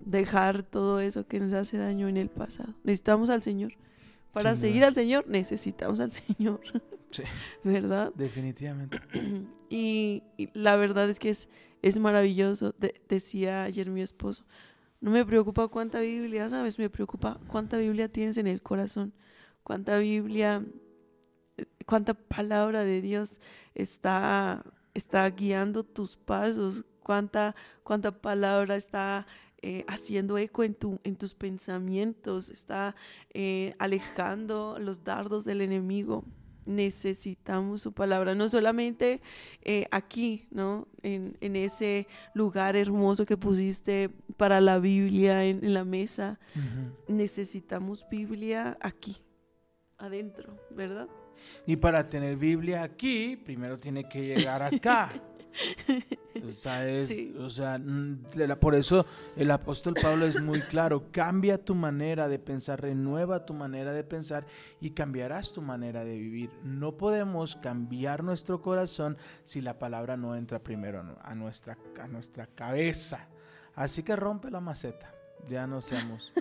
dejar 0.00 0.62
todo 0.62 1.00
eso 1.00 1.26
que 1.26 1.38
nos 1.38 1.52
hace 1.52 1.76
daño 1.76 2.08
en 2.08 2.16
el 2.16 2.30
pasado. 2.30 2.74
Necesitamos 2.82 3.28
al 3.28 3.42
Señor. 3.42 3.74
Para 4.32 4.54
seguir 4.54 4.84
al 4.84 4.94
Señor 4.94 5.26
necesitamos 5.28 6.00
al 6.00 6.10
Señor. 6.10 6.60
Sí. 7.10 7.22
¿Verdad? 7.64 8.12
Definitivamente. 8.14 9.00
Y, 9.70 10.22
la 10.52 10.76
verdad 10.76 11.08
es 11.08 11.18
que 11.18 11.30
es, 11.30 11.48
es 11.80 11.98
maravilloso. 11.98 12.74
decía 13.08 13.62
ayer 13.62 13.88
mi 13.88 14.02
esposo, 14.02 14.44
no 15.00 15.10
me 15.10 15.24
preocupa 15.24 15.68
cuánta 15.68 16.00
Biblia, 16.00 16.50
¿sabes? 16.50 16.78
Me 16.78 16.90
preocupa 16.90 17.40
cuánta 17.46 17.78
Biblia 17.78 18.10
tienes 18.10 18.36
en 18.36 18.46
el 18.46 18.60
corazón, 18.60 19.14
cuánta 19.62 19.96
Biblia, 19.96 20.62
cuánta 21.86 22.12
palabra 22.12 22.84
de 22.84 23.00
Dios 23.00 23.40
está, 23.74 24.62
está 24.98 25.28
guiando 25.30 25.84
tus 25.84 26.16
pasos, 26.16 26.84
cuánta, 27.02 27.54
cuánta 27.82 28.10
palabra 28.12 28.76
está 28.76 29.26
eh, 29.62 29.84
haciendo 29.88 30.38
eco 30.38 30.62
en, 30.62 30.74
tu, 30.74 31.00
en 31.04 31.16
tus 31.16 31.34
pensamientos, 31.34 32.50
está 32.50 32.94
eh, 33.32 33.74
alejando 33.78 34.76
los 34.78 35.02
dardos 35.02 35.44
del 35.44 35.62
enemigo. 35.62 36.24
Necesitamos 36.66 37.80
su 37.80 37.92
palabra, 37.92 38.34
no 38.34 38.48
solamente 38.50 39.22
eh, 39.62 39.86
aquí, 39.90 40.46
¿no? 40.50 40.86
En, 41.02 41.56
ese 41.56 42.06
lugar 42.34 42.76
hermoso 42.76 43.24
que 43.24 43.38
pusiste 43.38 44.10
para 44.36 44.60
la 44.60 44.78
Biblia 44.78 45.44
en, 45.44 45.72
la 45.72 45.84
mesa. 45.84 46.38
Necesitamos 47.08 48.04
Biblia 48.10 48.76
aquí, 48.82 49.16
adentro, 49.96 50.58
¿verdad? 50.70 51.08
Y 51.66 51.76
para 51.76 52.06
tener 52.06 52.36
Biblia 52.36 52.82
aquí, 52.82 53.36
primero 53.36 53.78
tiene 53.78 54.08
que 54.08 54.22
llegar 54.22 54.62
acá. 54.62 55.12
O 56.44 57.48
sea, 57.48 57.80
por 58.60 58.74
eso 58.74 59.06
el 59.36 59.50
apóstol 59.50 59.94
Pablo 60.00 60.26
es 60.26 60.40
muy 60.40 60.60
claro, 60.60 61.10
cambia 61.10 61.62
tu 61.62 61.74
manera 61.74 62.28
de 62.28 62.38
pensar, 62.38 62.80
renueva 62.80 63.44
tu 63.44 63.54
manera 63.54 63.92
de 63.92 64.04
pensar 64.04 64.46
y 64.80 64.90
cambiarás 64.90 65.52
tu 65.52 65.60
manera 65.60 66.04
de 66.04 66.16
vivir. 66.16 66.50
No 66.62 66.96
podemos 66.96 67.56
cambiar 67.56 68.22
nuestro 68.22 68.62
corazón 68.62 69.16
si 69.44 69.60
la 69.60 69.78
palabra 69.78 70.16
no 70.16 70.36
entra 70.36 70.60
primero 70.60 71.18
a 71.20 71.34
nuestra, 71.34 71.76
a 72.00 72.06
nuestra 72.06 72.46
cabeza. 72.46 73.26
Así 73.74 74.02
que 74.02 74.14
rompe 74.14 74.50
la 74.50 74.60
maceta, 74.60 75.12
ya 75.48 75.66
no 75.66 75.80
seamos 75.80 76.32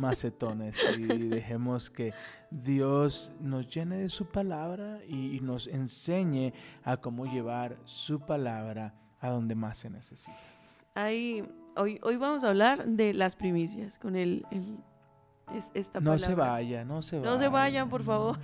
macetones 0.00 0.78
y 0.98 1.06
dejemos 1.28 1.90
que 1.90 2.12
Dios 2.50 3.32
nos 3.40 3.66
llene 3.68 3.96
de 3.98 4.08
su 4.08 4.26
palabra 4.26 5.00
y 5.06 5.40
nos 5.40 5.66
enseñe 5.66 6.52
a 6.82 6.96
cómo 6.96 7.26
llevar 7.26 7.78
su 7.84 8.20
palabra 8.20 8.94
a 9.20 9.30
donde 9.30 9.54
más 9.54 9.78
se 9.78 9.90
necesita. 9.90 10.36
hoy, 10.94 12.00
hoy 12.02 12.16
vamos 12.16 12.44
a 12.44 12.48
hablar 12.48 12.84
de 12.84 13.14
las 13.14 13.36
primicias 13.36 13.98
con 13.98 14.16
el, 14.16 14.46
esta 15.74 16.00
no 16.00 16.18
se 16.18 16.34
vaya, 16.34 16.84
no 16.84 17.02
se 17.02 17.16
vayan. 17.16 17.32
No 17.32 17.38
se 17.38 17.48
vayan, 17.48 17.88
por 17.88 18.02
favor. 18.02 18.38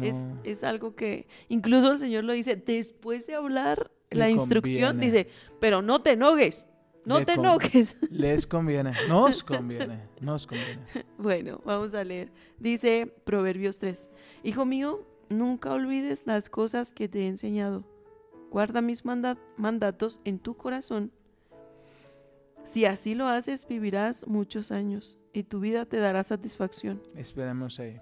Es, 0.00 0.14
es, 0.44 0.64
algo 0.64 0.94
que 0.94 1.28
incluso 1.48 1.92
el 1.92 1.98
Señor 1.98 2.24
lo 2.24 2.32
dice, 2.32 2.56
después 2.56 3.26
de 3.26 3.34
hablar 3.34 3.90
la 4.10 4.30
instrucción, 4.30 5.00
dice, 5.00 5.28
pero 5.60 5.82
no 5.82 6.02
te 6.02 6.12
enojes. 6.12 6.68
No 7.06 7.24
te 7.24 7.32
enojes. 7.32 7.96
Les 8.10 8.46
conviene, 8.46 8.92
nos 9.08 9.42
conviene, 9.42 10.08
nos 10.20 10.46
conviene. 10.46 10.82
Bueno, 11.16 11.62
vamos 11.64 11.94
a 11.94 12.04
leer. 12.04 12.30
Dice 12.58 13.10
Proverbios 13.24 13.78
3. 13.78 14.10
Hijo 14.42 14.66
mío, 14.66 15.06
nunca 15.30 15.72
olvides 15.72 16.26
las 16.26 16.50
cosas 16.50 16.92
que 16.92 17.08
te 17.08 17.20
he 17.20 17.28
enseñado 17.28 17.84
Guarda 18.50 18.80
mis 18.80 19.04
mandatos 19.04 20.20
en 20.24 20.38
tu 20.38 20.56
corazón. 20.56 21.12
Si 22.64 22.84
así 22.84 23.14
lo 23.14 23.26
haces, 23.28 23.66
vivirás 23.66 24.26
muchos 24.26 24.72
años 24.72 25.18
y 25.32 25.42
tu 25.44 25.60
vida 25.60 25.84
te 25.84 25.98
dará 25.98 26.24
satisfacción. 26.24 27.02
Esperemos 27.14 27.78
ahí. 27.78 28.00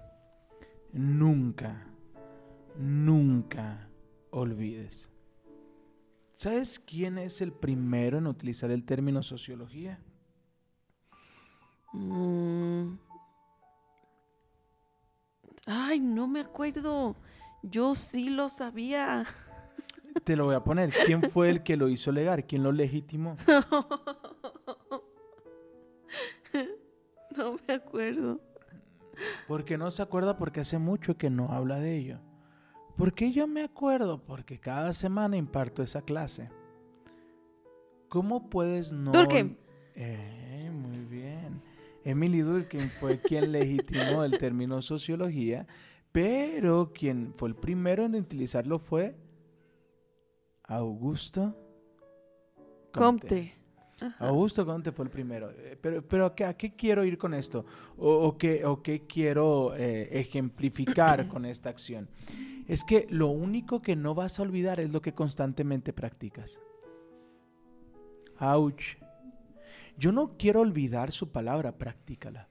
Nunca, 0.93 1.87
nunca 2.77 3.89
olvides. 4.29 5.09
¿Sabes 6.45 6.77
quién 6.77 7.17
es 7.17 7.41
el 7.41 7.51
primero 7.51 8.19
en 8.19 8.27
utilizar 8.27 8.69
el 8.69 8.85
término 8.85 9.23
sociología? 9.23 9.99
Mm. 11.91 12.99
Ay, 15.65 15.99
no 15.99 16.27
me 16.27 16.41
acuerdo. 16.41 17.15
Yo 17.63 17.95
sí 17.95 18.29
lo 18.29 18.49
sabía. 18.49 19.25
Te 20.23 20.35
lo 20.35 20.45
voy 20.45 20.53
a 20.53 20.63
poner. 20.63 20.93
¿Quién 21.07 21.23
fue 21.31 21.49
el 21.49 21.63
que 21.63 21.77
lo 21.77 21.89
hizo 21.89 22.11
legal? 22.11 22.45
¿Quién 22.45 22.61
lo 22.61 22.71
legitimó? 22.71 23.37
No 27.35 27.57
me 27.67 27.73
acuerdo. 27.73 28.39
¿Por 29.47 29.65
qué 29.65 29.77
no 29.77 29.89
se 29.91 30.01
acuerda? 30.01 30.37
Porque 30.37 30.61
hace 30.61 30.77
mucho 30.77 31.17
que 31.17 31.29
no 31.29 31.51
habla 31.51 31.79
de 31.79 31.97
ello. 31.97 32.19
¿Por 32.97 33.13
qué 33.13 33.31
yo 33.31 33.47
me 33.47 33.63
acuerdo? 33.63 34.23
Porque 34.23 34.59
cada 34.59 34.93
semana 34.93 35.35
imparto 35.35 35.83
esa 35.83 36.01
clase. 36.01 36.49
¿Cómo 38.07 38.49
puedes 38.49 38.91
no... 38.91 39.11
Durkheim. 39.11 39.57
Eh, 39.95 40.71
muy 40.71 41.05
bien. 41.05 41.61
Emily 42.05 42.39
Durkheim 42.39 42.89
fue 42.89 43.19
quien 43.19 43.51
legitimó 43.51 44.23
el 44.23 44.37
término 44.37 44.81
sociología, 44.81 45.67
pero 46.11 46.93
quien 46.93 47.33
fue 47.35 47.49
el 47.49 47.55
primero 47.55 48.05
en 48.05 48.15
utilizarlo 48.15 48.79
fue 48.79 49.17
Augusto 50.63 51.55
Comte. 52.93 53.53
Augusto 54.19 54.65
Comte 54.65 54.91
fue 54.91 55.05
el 55.05 55.11
primero. 55.11 55.51
Eh, 55.51 55.77
pero, 55.81 56.01
pero 56.07 56.25
¿a, 56.25 56.33
qué, 56.35 56.75
quiero 56.75 57.03
ir 57.03 57.17
con 57.17 57.33
esto? 57.33 57.65
¿O, 57.97 58.37
qué, 58.37 58.65
o 58.65 58.81
qué, 58.81 59.05
quiero 59.05 59.75
eh, 59.75 60.09
ejemplificar 60.11 61.27
con 61.27 61.45
esta 61.45 61.69
acción? 61.69 62.07
Es 62.67 62.83
que 62.83 63.07
lo 63.09 63.27
único 63.27 63.81
que 63.81 63.95
no 63.95 64.15
vas 64.15 64.39
a 64.39 64.43
olvidar 64.43 64.79
es 64.79 64.91
lo 64.91 65.01
que 65.01 65.13
constantemente 65.13 65.93
practicas. 65.93 66.59
Ouch. 68.39 68.97
Yo 69.97 70.11
no 70.11 70.37
quiero 70.37 70.61
olvidar 70.61 71.11
su 71.11 71.31
palabra, 71.31 71.77
practícala. 71.77 72.49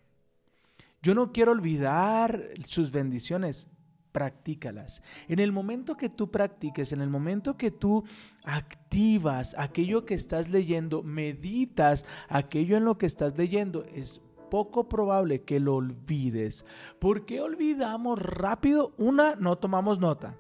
Yo 1.03 1.15
no 1.15 1.33
quiero 1.33 1.53
olvidar 1.53 2.49
sus 2.67 2.91
bendiciones, 2.91 3.69
practícalas. 4.13 5.03
En 5.29 5.41
el 5.41 5.53
momento 5.53 5.97
que 5.97 6.09
tú 6.09 6.31
practiques, 6.31 6.93
en 6.93 7.01
el 7.03 7.11
momento 7.11 7.59
que 7.59 7.71
tú 7.71 8.05
activas 8.45 9.55
aquello 9.59 10.07
que 10.07 10.15
estás 10.15 10.49
leyendo, 10.49 11.03
meditas 11.03 12.07
aquello 12.29 12.77
en 12.77 12.85
lo 12.85 12.97
que 12.97 13.07
estás 13.07 13.37
leyendo, 13.37 13.83
es 13.85 14.23
poco 14.55 14.89
probable 14.89 15.43
que 15.43 15.59
lo 15.59 15.75
olvides. 15.75 16.65
¿Por 17.01 17.27
qué 17.27 17.41
olvidamos 17.41 18.23
rápido? 18.23 18.93
Una, 18.99 19.35
no 19.35 19.59
tomamos 19.59 19.99
nota. 19.99 20.37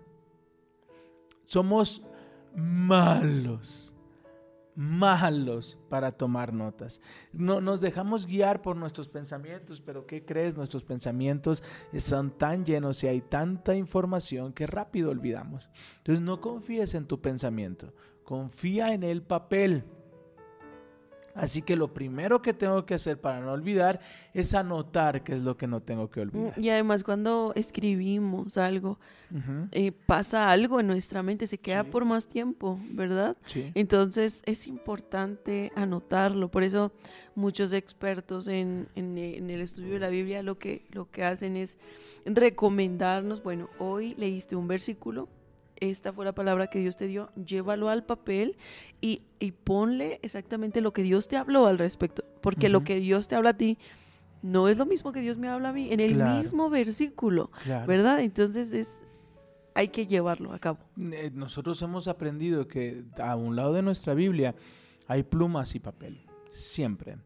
Somos 1.47 2.00
malos, 2.54 3.92
malos 4.76 5.80
para 5.88 6.12
tomar 6.12 6.52
notas. 6.52 7.00
No, 7.33 7.61
nos 7.61 7.80
dejamos 7.80 8.26
guiar 8.26 8.62
por 8.62 8.76
nuestros 8.76 9.09
pensamientos, 9.09 9.80
pero 9.80 10.06
¿qué 10.06 10.25
crees? 10.25 10.56
Nuestros 10.56 10.85
pensamientos 10.85 11.64
son 11.97 12.30
tan 12.30 12.64
llenos 12.64 13.02
y 13.02 13.09
hay 13.09 13.21
tanta 13.21 13.75
información 13.75 14.52
que 14.52 14.68
rápido 14.68 15.11
olvidamos. 15.11 15.68
Entonces 15.97 16.23
no 16.23 16.40
confíes 16.40 16.94
en 16.94 17.06
tu 17.06 17.21
pensamiento, 17.21 17.92
confía 18.23 18.94
en 18.94 19.02
el 19.02 19.25
papel. 19.25 19.83
Así 21.34 21.62
que 21.62 21.74
lo 21.74 21.92
primero 21.92 22.40
que 22.42 22.52
tengo 22.52 22.86
que 22.86 22.94
hacer 22.94 23.20
para 23.20 23.40
no 23.40 23.50
olvidar 23.52 23.98
es 24.34 24.54
anotar 24.54 25.24
qué 25.24 25.32
es 25.32 25.42
lo 25.42 25.56
que 25.56 25.66
no 25.66 25.80
tengo 25.80 26.08
que 26.08 26.20
olvidar. 26.20 26.56
Y 26.56 26.68
además 26.68 27.02
cuando 27.02 27.52
escribimos 27.56 28.56
algo, 28.56 28.98
eh, 29.72 29.90
pasa 29.90 30.50
algo 30.52 30.78
en 30.78 30.86
nuestra 30.86 31.24
mente, 31.24 31.48
se 31.48 31.58
queda 31.58 31.82
Sí. 31.82 31.90
por 31.90 32.04
más 32.04 32.28
tiempo, 32.28 32.78
¿verdad? 32.90 33.36
sí. 33.46 33.72
Entonces 33.74 34.42
es 34.46 34.68
importante 34.68 35.72
anotarlo. 35.74 36.48
Por 36.52 36.62
eso 36.62 36.92
muchos 37.34 37.72
expertos 37.72 38.46
en, 38.46 38.88
en- 38.94 39.18
en 39.18 39.50
el 39.50 39.60
estudio 39.60 39.94
de 39.94 39.98
la 39.98 40.08
Biblia 40.10 40.40
lo 40.44 40.56
que, 40.56 40.86
lo 40.92 41.10
que 41.10 41.24
hacen 41.24 41.56
es 41.56 41.78
recomendarnos, 42.24 43.42
bueno, 43.42 43.68
hoy 43.78 44.14
leíste 44.18 44.54
un 44.54 44.68
versículo, 44.68 45.28
esta 45.76 46.12
fue 46.12 46.24
la 46.24 46.32
palabra 46.32 46.68
que 46.68 46.78
Dios 46.78 46.96
te 46.96 47.06
dio, 47.06 47.30
llévalo 47.34 47.88
al 47.88 48.04
papel 48.04 48.56
y, 49.04 49.23
y 49.38 49.52
ponle 49.52 50.18
exactamente 50.23 50.80
lo 50.80 50.92
que 50.94 51.02
Dios 51.02 51.28
te 51.28 51.37
habló 51.37 51.66
al 51.66 51.78
respecto. 51.78 52.25
Porque 52.40 52.68
lo 52.70 52.84
que 52.84 53.00
Dios 53.00 53.28
te 53.28 53.34
habla 53.37 53.50
a 53.50 53.56
ti 53.56 53.76
no 54.42 54.68
es 54.68 54.76
lo 54.78 54.87
mismo 54.87 55.12
que 55.12 55.20
Dios 55.20 55.37
me 55.38 55.49
habla 55.49 55.70
a 55.70 55.73
mí 55.73 55.92
en 55.92 56.00
el 56.00 56.14
Claro. 56.14 56.38
mismo 56.40 56.70
versículo, 56.70 57.50
Claro. 57.62 57.87
¿verdad? 57.87 58.20
Entonces 58.20 58.73
es, 58.73 59.04
hay 59.75 59.88
que 59.88 60.06
llevarlo 60.06 60.52
a 60.52 60.58
cabo. 60.58 60.78
Eh, 60.99 61.30
Nosotros 61.34 61.80
hemos 61.82 62.08
aprendido 62.08 62.66
que 62.66 63.04
a 63.18 63.37
un 63.37 63.56
lado 63.56 63.73
de 63.75 63.82
nuestra 63.82 64.14
Biblia 64.14 64.54
hay 65.06 65.23
plumas 65.23 65.75
y 65.75 65.80
papel. 65.80 66.25
Siempre. 66.52 67.16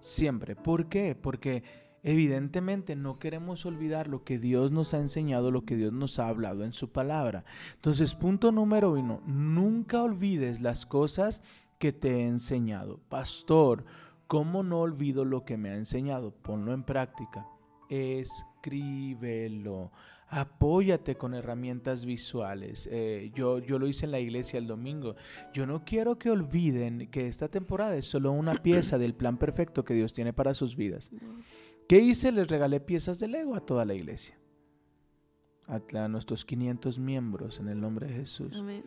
Siempre. 0.00 0.56
¿Por 0.56 0.88
qué? 0.88 1.14
Porque 1.14 1.62
evidentemente 2.02 2.96
no 2.96 3.18
queremos 3.18 3.64
olvidar 3.64 4.08
lo 4.08 4.24
que 4.24 4.38
Dios 4.38 4.72
nos 4.72 4.94
ha 4.94 4.98
enseñado, 4.98 5.50
lo 5.50 5.64
que 5.64 5.76
Dios 5.76 5.92
nos 5.92 6.18
ha 6.18 6.28
hablado 6.28 6.64
en 6.64 6.72
su 6.72 6.90
palabra. 6.90 7.44
Entonces, 7.74 8.14
punto 8.14 8.52
número 8.52 8.92
uno, 8.92 9.22
nunca 9.26 10.02
olvides 10.02 10.60
las 10.60 10.86
cosas 10.86 11.42
que 11.78 11.92
te 11.92 12.16
he 12.16 12.26
enseñado. 12.26 13.00
Pastor, 13.08 13.84
¿cómo 14.26 14.62
no 14.62 14.80
olvido 14.80 15.24
lo 15.24 15.44
que 15.44 15.56
me 15.56 15.70
ha 15.70 15.76
enseñado? 15.76 16.32
Ponlo 16.32 16.72
en 16.72 16.84
práctica. 16.84 17.46
Escríbelo. 17.88 19.92
Apóyate 20.28 21.16
con 21.16 21.34
herramientas 21.34 22.06
visuales. 22.06 22.88
Eh, 22.90 23.30
yo, 23.34 23.58
yo 23.58 23.78
lo 23.78 23.86
hice 23.86 24.06
en 24.06 24.12
la 24.12 24.18
iglesia 24.18 24.58
el 24.58 24.66
domingo. 24.66 25.14
Yo 25.52 25.66
no 25.66 25.84
quiero 25.84 26.18
que 26.18 26.30
olviden 26.30 27.08
que 27.10 27.28
esta 27.28 27.48
temporada 27.48 27.96
es 27.96 28.06
solo 28.06 28.32
una 28.32 28.54
pieza 28.54 28.96
del 28.96 29.14
plan 29.14 29.36
perfecto 29.36 29.84
que 29.84 29.92
Dios 29.92 30.14
tiene 30.14 30.32
para 30.32 30.54
sus 30.54 30.74
vidas. 30.74 31.10
¿Qué 31.92 31.98
hice? 32.00 32.32
Les 32.32 32.48
regalé 32.48 32.80
piezas 32.80 33.18
de 33.18 33.28
Lego 33.28 33.54
a 33.54 33.60
toda 33.60 33.84
la 33.84 33.92
iglesia. 33.92 34.34
A, 35.66 35.78
a 36.02 36.08
nuestros 36.08 36.42
500 36.46 36.98
miembros 36.98 37.60
en 37.60 37.68
el 37.68 37.82
nombre 37.82 38.06
de 38.06 38.14
Jesús. 38.14 38.48
Amén. 38.54 38.82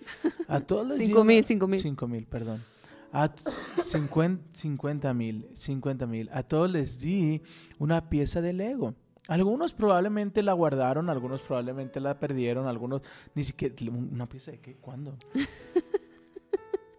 A 0.47 0.59
todos 0.59 0.87
les 0.87 0.97
di 0.97 1.05
Cinco 1.05 1.21
una- 1.21 1.27
mil, 1.27 1.45
cinco 1.45 1.67
mil. 1.67 1.79
Cinco 1.79 2.07
mil, 2.07 2.25
perdón. 2.25 2.63
A 3.11 3.31
t- 3.31 3.43
cincuen- 3.77 4.39
50 4.55 5.13
mil, 5.13 5.47
50 5.53 6.07
mil. 6.07 6.31
A 6.33 6.41
todos 6.41 6.71
les 6.71 6.99
di 6.99 7.43
una 7.77 8.09
pieza 8.09 8.41
de 8.41 8.53
Lego. 8.53 8.95
Algunos 9.27 9.71
probablemente 9.73 10.41
la 10.41 10.53
guardaron, 10.53 11.07
algunos 11.11 11.41
probablemente 11.41 11.99
la 11.99 12.19
perdieron, 12.19 12.65
algunos 12.65 13.03
ni 13.35 13.43
siquiera... 13.43 13.75
¿Una 13.91 14.27
pieza 14.27 14.49
de 14.49 14.61
qué? 14.61 14.77
¿Cuándo? 14.77 15.15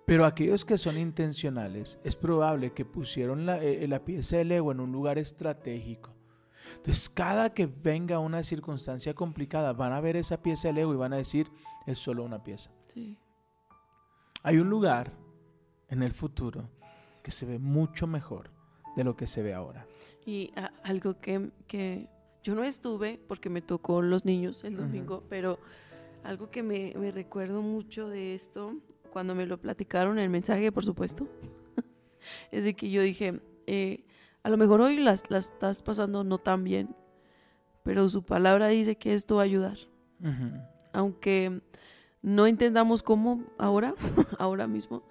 Pero 0.06 0.24
aquellos 0.24 0.64
que 0.64 0.78
son 0.78 0.96
intencionales, 0.98 1.98
es 2.04 2.14
probable 2.16 2.72
que 2.72 2.84
pusieron 2.84 3.44
la, 3.44 3.62
eh, 3.62 3.86
la 3.88 4.04
pieza 4.04 4.36
de 4.36 4.44
Lego 4.44 4.70
en 4.72 4.80
un 4.80 4.92
lugar 4.92 5.18
estratégico. 5.18 6.10
Entonces, 6.76 7.08
cada 7.08 7.52
que 7.52 7.66
venga 7.66 8.18
una 8.20 8.42
circunstancia 8.42 9.14
complicada, 9.14 9.72
van 9.72 9.92
a 9.92 10.00
ver 10.00 10.16
esa 10.16 10.40
pieza 10.40 10.68
de 10.68 10.74
Lego 10.74 10.94
y 10.94 10.96
van 10.96 11.12
a 11.12 11.16
decir, 11.16 11.48
es 11.86 11.98
solo 11.98 12.22
una 12.24 12.42
pieza. 12.42 12.70
Sí. 12.94 13.18
Hay 14.42 14.58
un 14.58 14.70
lugar 14.70 15.12
en 15.88 16.02
el 16.02 16.12
futuro 16.12 16.68
que 17.22 17.30
se 17.32 17.44
ve 17.46 17.58
mucho 17.58 18.06
mejor 18.06 18.50
de 18.94 19.02
lo 19.04 19.16
que 19.16 19.26
se 19.26 19.42
ve 19.42 19.54
ahora. 19.54 19.86
Y 20.24 20.52
a- 20.56 20.72
algo 20.84 21.18
que, 21.20 21.50
que 21.66 22.06
yo 22.44 22.54
no 22.54 22.62
estuve 22.62 23.18
porque 23.26 23.48
me 23.50 23.60
tocó 23.62 24.02
los 24.02 24.24
niños 24.24 24.62
el 24.62 24.76
domingo, 24.76 25.24
pero 25.28 25.58
algo 26.22 26.50
que 26.50 26.62
me, 26.62 26.94
me 26.96 27.10
recuerdo 27.10 27.62
mucho 27.62 28.08
de 28.08 28.34
esto, 28.34 28.74
cuando 29.06 29.34
me 29.34 29.46
lo 29.46 29.58
platicaron, 29.58 30.18
el 30.18 30.30
mensaje, 30.30 30.70
por 30.72 30.84
supuesto, 30.84 31.28
es 32.50 32.64
de 32.64 32.74
que 32.74 32.90
yo 32.90 33.02
dije, 33.02 33.40
eh, 33.66 34.04
a 34.42 34.48
lo 34.48 34.56
mejor 34.56 34.80
hoy 34.80 34.96
las, 34.96 35.30
las 35.30 35.46
estás 35.46 35.82
pasando 35.82 36.24
no 36.24 36.38
tan 36.38 36.64
bien, 36.64 36.94
pero 37.82 38.08
su 38.08 38.24
palabra 38.24 38.68
dice 38.68 38.96
que 38.96 39.14
esto 39.14 39.36
va 39.36 39.42
a 39.42 39.44
ayudar. 39.44 39.78
Aunque 40.92 41.60
no 42.22 42.46
entendamos 42.46 43.02
cómo 43.02 43.44
ahora, 43.58 43.94
ahora 44.38 44.66
mismo, 44.66 45.02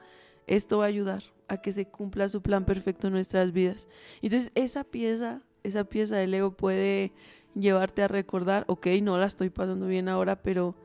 esto 0.48 0.80
va 0.80 0.86
a 0.86 0.88
ayudar 0.88 1.24
a 1.48 1.58
que 1.58 1.72
se 1.72 1.86
cumpla 1.86 2.28
su 2.28 2.42
plan 2.42 2.66
perfecto 2.66 3.08
en 3.08 3.14
nuestras 3.14 3.52
vidas. 3.52 3.88
Entonces, 4.22 4.52
esa 4.56 4.84
pieza, 4.84 5.42
esa 5.64 5.84
pieza 5.86 6.18
del 6.18 6.34
ego 6.34 6.52
puede 6.52 7.14
llevarte 7.56 8.04
a 8.04 8.08
recordar, 8.08 8.66
ok, 8.68 8.88
no 9.02 9.18
la 9.18 9.26
estoy 9.26 9.50
pasando 9.50 9.88
bien 9.88 10.10
ahora, 10.10 10.42
pero 10.42 10.76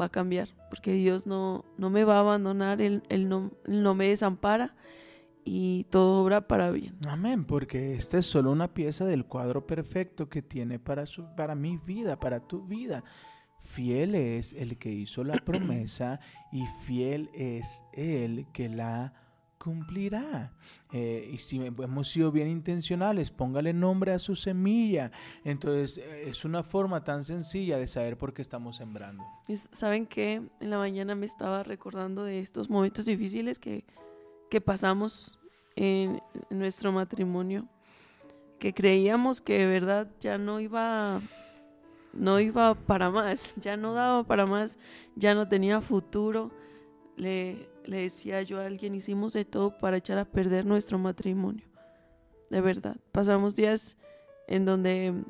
va 0.00 0.06
a 0.06 0.10
cambiar, 0.10 0.48
porque 0.70 0.92
Dios 0.94 1.26
no, 1.26 1.64
no 1.76 1.90
me 1.90 2.04
va 2.04 2.16
a 2.16 2.20
abandonar, 2.20 2.80
él, 2.80 3.02
él 3.08 3.28
no, 3.28 3.50
no 3.66 3.94
me 3.94 4.08
desampara 4.08 4.74
y 5.44 5.84
todo 5.90 6.22
obra 6.22 6.46
para 6.46 6.70
bien. 6.70 6.96
Amén, 7.08 7.44
porque 7.44 7.94
esta 7.94 8.18
es 8.18 8.26
solo 8.26 8.52
una 8.52 8.72
pieza 8.72 9.04
del 9.04 9.26
cuadro 9.26 9.66
perfecto 9.66 10.28
que 10.28 10.42
tiene 10.42 10.78
para, 10.78 11.06
su, 11.06 11.26
para 11.34 11.54
mi 11.54 11.76
vida, 11.76 12.18
para 12.18 12.40
tu 12.40 12.66
vida. 12.66 13.04
Fiel 13.62 14.14
es 14.14 14.52
el 14.54 14.78
que 14.78 14.90
hizo 14.90 15.24
la 15.24 15.34
promesa 15.44 16.20
y 16.52 16.64
fiel 16.86 17.30
es 17.34 17.82
el 17.92 18.46
que 18.52 18.68
la 18.68 19.12
cumplirá. 19.60 20.50
Eh, 20.90 21.30
y 21.34 21.38
si 21.38 21.62
hemos 21.64 22.08
sido 22.08 22.32
bien 22.32 22.48
intencionales, 22.48 23.30
póngale 23.30 23.74
nombre 23.74 24.12
a 24.12 24.18
su 24.18 24.34
semilla. 24.34 25.12
Entonces 25.44 25.98
eh, 25.98 26.30
es 26.30 26.44
una 26.46 26.62
forma 26.62 27.04
tan 27.04 27.22
sencilla 27.22 27.76
de 27.76 27.86
saber 27.86 28.16
por 28.16 28.32
qué 28.32 28.40
estamos 28.40 28.76
sembrando. 28.76 29.22
¿Saben 29.70 30.06
qué? 30.06 30.42
En 30.60 30.70
la 30.70 30.78
mañana 30.78 31.14
me 31.14 31.26
estaba 31.26 31.62
recordando 31.62 32.24
de 32.24 32.40
estos 32.40 32.70
momentos 32.70 33.04
difíciles 33.04 33.58
que, 33.58 33.84
que 34.48 34.62
pasamos 34.62 35.38
en 35.76 36.22
nuestro 36.48 36.90
matrimonio, 36.90 37.68
que 38.58 38.72
creíamos 38.72 39.42
que 39.42 39.58
de 39.58 39.66
verdad 39.66 40.10
ya 40.20 40.38
no 40.38 40.60
iba, 40.60 41.20
no 42.14 42.40
iba 42.40 42.74
para 42.74 43.10
más, 43.10 43.54
ya 43.56 43.76
no 43.76 43.92
daba 43.92 44.24
para 44.24 44.46
más, 44.46 44.78
ya 45.16 45.34
no 45.34 45.46
tenía 45.48 45.82
futuro. 45.82 46.50
Le, 47.16 47.69
le 47.84 48.02
decía 48.02 48.42
yo 48.42 48.60
a 48.60 48.66
alguien, 48.66 48.94
hicimos 48.94 49.32
de 49.32 49.44
todo 49.44 49.76
para 49.78 49.96
echar 49.96 50.18
a 50.18 50.24
perder 50.24 50.66
nuestro 50.66 50.98
matrimonio. 50.98 51.66
De 52.50 52.60
verdad, 52.60 52.96
pasamos 53.12 53.54
días 53.56 53.96
en 54.48 54.64
donde 54.64 55.24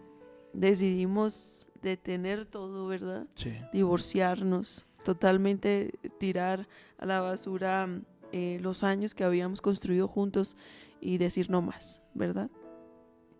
decidimos 0.53 1.67
detener 1.83 2.47
todo, 2.47 2.87
¿verdad? 2.87 3.27
Sí. 3.35 3.53
divorciarnos, 3.73 4.87
totalmente 5.05 5.99
tirar 6.19 6.69
a 6.99 7.07
la 7.07 7.21
basura 7.21 7.89
eh, 8.33 8.59
los 8.61 8.85
años 8.85 9.15
que 9.15 9.25
habíamos 9.25 9.61
construido 9.61 10.09
juntos 10.09 10.57
y 11.01 11.19
decir 11.19 11.51
no 11.51 11.63
más, 11.63 12.03
¿verdad? 12.15 12.51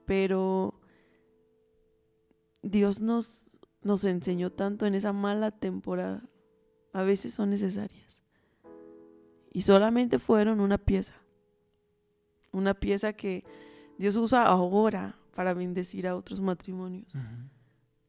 Pero 0.07 0.81
Dios 2.63 3.01
nos, 3.01 3.59
nos 3.83 4.05
enseñó 4.05 4.51
tanto 4.51 4.87
en 4.87 4.95
esa 4.95 5.13
mala 5.13 5.51
temporada. 5.51 6.29
A 6.93 7.03
veces 7.03 7.35
son 7.35 7.51
necesarias. 7.51 8.25
Y 9.53 9.63
solamente 9.63 10.19
fueron 10.19 10.61
una 10.61 10.79
pieza. 10.79 11.15
Una 12.53 12.75
pieza 12.75 13.13
que 13.13 13.45
Dios 13.99 14.17
usa 14.17 14.45
ahora 14.45 15.17
para 15.35 15.55
bendecir 15.55 16.07
a 16.07 16.17
otros 16.17 16.41
matrimonios 16.41 17.13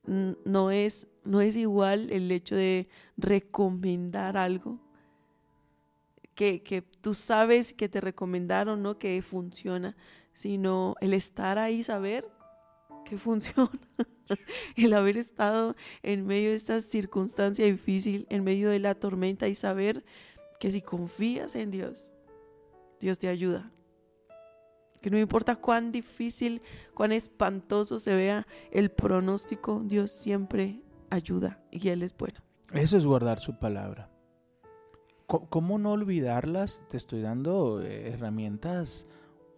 no 0.06 0.72
es, 0.72 1.08
no 1.24 1.42
es 1.42 1.56
igual 1.56 2.12
el 2.12 2.32
hecho 2.32 2.56
de 2.56 2.88
recomendar 3.18 4.38
algo 4.38 4.80
que, 6.36 6.64
que 6.64 6.82
tú 6.82 7.14
sabes 7.14 7.74
que 7.74 7.90
te 7.90 8.02
recomendaron, 8.02 8.82
¿no? 8.82 8.98
Que 8.98 9.22
funciona, 9.22 9.96
sino 10.34 10.96
el 11.02 11.14
estar 11.14 11.58
ahí, 11.60 11.84
saber 11.84 12.28
que 13.06 13.18
funciona. 13.18 13.70
el 14.78 14.94
haber 14.94 15.18
estado 15.18 15.76
en 16.04 16.26
medio 16.26 16.50
de 16.50 16.56
esta 16.56 16.80
circunstancia 16.82 17.66
difícil, 17.66 18.26
en 18.30 18.44
medio 18.44 18.70
de 18.70 18.80
la 18.80 18.96
tormenta 18.96 19.48
y 19.50 19.56
saber 19.56 20.04
que 20.62 20.70
si 20.70 20.84
confías 20.84 21.56
en 21.56 21.72
Dios, 21.72 22.14
Dios 23.00 23.18
te 23.18 23.28
ayuda. 23.28 23.72
Que 25.02 25.10
no 25.10 25.18
importa 25.18 25.56
cuán 25.56 25.92
difícil, 25.92 26.62
cuán 26.94 27.12
espantoso 27.12 27.98
se 27.98 28.14
vea 28.14 28.46
el 28.70 28.92
pronóstico, 28.92 29.82
Dios 29.84 30.12
siempre 30.12 30.84
ayuda 31.10 31.64
y 31.72 31.90
Él 31.90 32.04
es 32.04 32.16
bueno. 32.16 32.42
Eso 32.72 32.96
es 32.96 33.08
guardar 33.08 33.40
su 33.40 33.58
palabra. 33.58 34.12
¿cómo 35.26 35.80
no 35.80 35.94
olvidarlas? 35.94 36.84
Te 36.90 36.98
estoy 36.98 37.22
dando 37.22 37.82
eh, 37.82 38.12
herramientas 38.12 39.08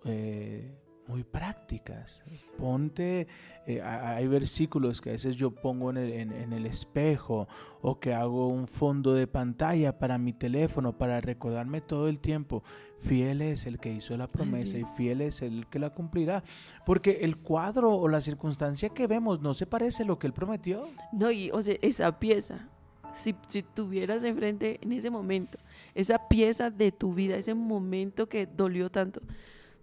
eh, 0.06 0.72
muy 1.08 1.24
prácticas. 1.24 2.24
Ponte, 2.58 3.28
eh, 3.68 3.82
hay 3.82 4.26
versículos 4.28 5.02
que 5.02 5.10
a 5.10 5.12
veces 5.14 5.36
yo 5.36 5.52
pongo 5.52 5.90
en 5.90 5.98
el, 5.98 6.12
en- 6.14 6.32
en 6.32 6.54
el 6.54 6.66
espejo 6.66 7.48
o 7.82 8.00
que 8.00 8.14
hago 8.14 8.48
un 8.48 8.68
fondo 8.68 9.14
de 9.14 9.28
pantalla 9.28 9.98
para 10.00 10.18
mi 10.18 10.32
teléfono 10.34 10.98
para 10.98 11.20
recordarme 11.20 11.82
todo 11.82 12.08
el 12.08 12.20
tiempo. 12.20 12.64
Fiel 13.00 13.42
es 13.42 13.66
el 13.66 13.80
que 13.80 13.92
hizo 13.92 14.16
la 14.16 14.28
promesa 14.28 14.78
y 14.78 14.86
fiel 14.96 15.20
es 15.22 15.42
el 15.42 15.68
que 15.68 15.78
la 15.80 15.90
cumplirá. 15.90 16.42
Porque 16.86 17.20
el 17.24 17.36
cuadro 17.38 17.94
o 17.96 18.08
la 18.08 18.22
circunstancia 18.22 18.90
que 18.90 19.08
vemos 19.08 19.42
no 19.42 19.54
se 19.54 19.66
parece 19.66 20.04
a 20.04 20.06
lo 20.06 20.18
que 20.20 20.28
él 20.28 20.34
prometió. 20.34 20.88
No, 21.12 21.30
y 21.32 21.52
o 21.52 21.62
sea, 21.62 21.76
esa 21.82 22.18
pieza, 22.18 22.70
si, 23.14 23.36
si 23.48 23.62
tuvieras 23.62 24.24
enfrente 24.24 24.80
en 24.82 24.94
ese 24.94 25.10
momento, 25.10 25.58
esa 25.96 26.30
pieza 26.30 26.70
de 26.72 26.94
tu 26.94 27.14
vida, 27.14 27.36
ese 27.36 27.54
momento 27.54 28.30
que 28.30 28.46
dolió 28.48 28.90
tanto, 28.90 29.20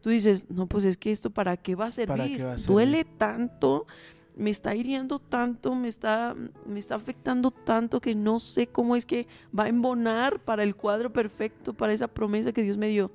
tú 0.01 0.11
dices, 0.11 0.47
no, 0.51 0.67
pues 0.67 0.85
es 0.85 0.97
que 0.97 1.13
esto 1.13 1.31
para 1.31 1.57
qué 1.57 1.75
va 1.75 1.87
a 1.87 1.91
servir, 1.91 2.09
¿Para 2.09 2.29
qué 2.29 2.43
va 2.43 2.53
a 2.55 2.59
servir? 2.59 2.75
duele 2.75 3.05
tanto, 3.05 3.87
me 4.37 4.51
está 4.51 4.75
hiriendo 4.75 5.19
tanto, 5.19 5.75
me 5.75 5.89
está, 5.89 6.35
me 6.67 6.79
está 6.79 6.95
afectando 6.95 7.51
tanto 7.51 8.01
que 8.01 8.15
no 8.15 8.41
sé 8.41 8.67
cómo 8.67 8.97
es 8.97 9.07
que 9.07 9.27
va 9.57 9.65
a 9.65 9.69
embonar 9.69 10.41
para 10.41 10.63
el 10.63 10.75
cuadro 10.75 11.13
perfecto, 11.13 11.75
para 11.75 11.93
esa 11.93 12.09
promesa 12.09 12.53
que 12.53 12.63
Dios 12.63 12.79
me 12.79 12.89
dio. 12.89 13.11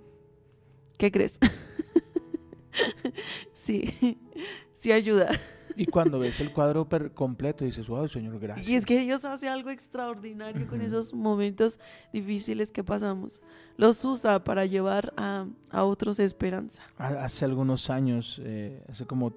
¿Qué 0.98 1.12
crees? 1.12 1.40
sí, 3.54 4.20
sí 4.74 4.92
ayuda. 4.92 5.30
Y 5.78 5.86
cuando 5.86 6.20
ves 6.20 6.40
el 6.40 6.54
cuadro 6.54 6.88
per- 6.88 7.12
completo 7.12 7.66
dices, 7.66 7.88
wow, 7.88 8.08
Señor, 8.08 8.40
gracias. 8.40 8.68
Y 8.68 8.76
es 8.76 8.86
que 8.86 9.00
Dios 9.00 9.26
hace 9.26 9.48
algo 9.50 9.70
extraordinario 9.70 10.68
con 10.68 10.78
Ujú. 10.80 10.88
esos 10.88 11.14
momentos 11.14 11.80
difíciles 12.14 12.72
que 12.72 12.84
pasamos. 12.84 13.42
Los 13.78 14.04
usa 14.06 14.44
para 14.44 14.66
llevar 14.66 15.14
a, 15.18 15.46
a 15.70 15.84
otros 15.84 16.20
esperanza. 16.20 16.82
Ha- 16.98 17.24
Hace 17.26 17.46
algunos 17.46 17.90
años, 17.90 18.40
eh, 18.44 18.84
hace 18.90 19.06
como 19.06 19.34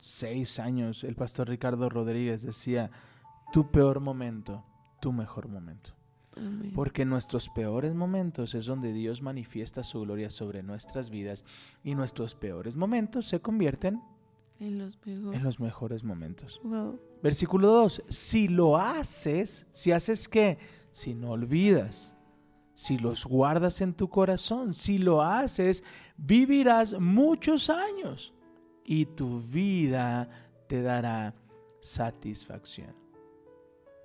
seis 0.00 0.58
años, 0.58 1.04
el 1.04 1.14
pastor 1.14 1.48
Ricardo 1.48 1.88
Rodríguez 1.88 2.42
decía, 2.42 2.90
tu 3.52 3.70
peor 3.70 4.00
momento, 4.00 4.64
tu 5.00 5.12
mejor 5.12 5.48
momento. 5.48 5.90
Amén. 6.36 6.72
Porque 6.74 7.02
en 7.02 7.08
nuestros 7.10 7.48
peores 7.48 7.94
momentos 7.94 8.54
es 8.54 8.66
donde 8.66 8.92
Dios 8.92 9.22
manifiesta 9.22 9.82
su 9.82 10.00
gloria 10.02 10.30
sobre 10.30 10.62
nuestras 10.62 11.10
vidas 11.10 11.44
y 11.82 11.94
nuestros 11.96 12.34
peores 12.36 12.76
momentos 12.76 13.26
se 13.26 13.40
convierten 13.40 14.00
En 14.60 14.78
los 14.78 14.98
mejores. 15.06 15.38
en 15.38 15.44
los 15.44 15.60
mejores 15.60 16.04
momentos. 16.04 16.60
Wow. 16.64 16.98
Versículo 17.22 17.68
2, 17.68 18.02
si 18.08 18.48
lo 18.48 18.76
haces, 18.76 19.66
si 19.72 19.92
haces 19.92 20.28
qué, 20.28 20.58
si 20.90 21.14
no 21.14 21.30
olvidas, 21.30 22.16
si 22.74 22.98
los 22.98 23.24
guardas 23.24 23.80
en 23.80 23.94
tu 23.94 24.08
corazón, 24.08 24.72
si 24.72 24.98
lo 24.98 25.22
haces, 25.22 25.84
vivirás 26.16 26.98
muchos 26.98 27.70
años 27.70 28.34
y 28.84 29.06
tu 29.06 29.40
vida 29.40 30.28
te 30.68 30.82
dará 30.82 31.34
satisfacción. 31.80 32.94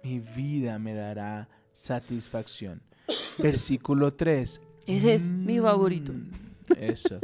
Mi 0.04 0.20
vida 0.20 0.80
me 0.80 0.94
dará 0.94 1.48
satisfacción. 1.72 2.82
Versículo 3.38 4.14
3. 4.14 4.62
Ese 4.86 5.14
es 5.14 5.32
mi 5.32 5.60
favorito. 5.60 6.14
Eso. 6.78 7.20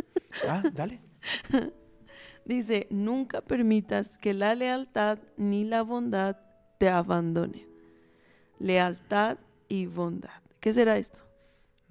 Ah, 0.47 0.63
dale. 0.73 1.01
Dice, 2.49 2.87
nunca 2.89 3.41
permitas 3.41 4.17
que 4.17 4.33
la 4.33 4.55
lealtad 4.55 5.19
ni 5.37 5.65
la 5.65 5.83
bondad 5.83 6.35
te 6.79 6.89
abandonen. 6.89 7.67
Lealtad 8.57 9.37
y 9.67 9.85
bondad. 9.85 10.41
¿Qué 10.59 10.73
será 10.73 10.97
esto? 10.97 11.19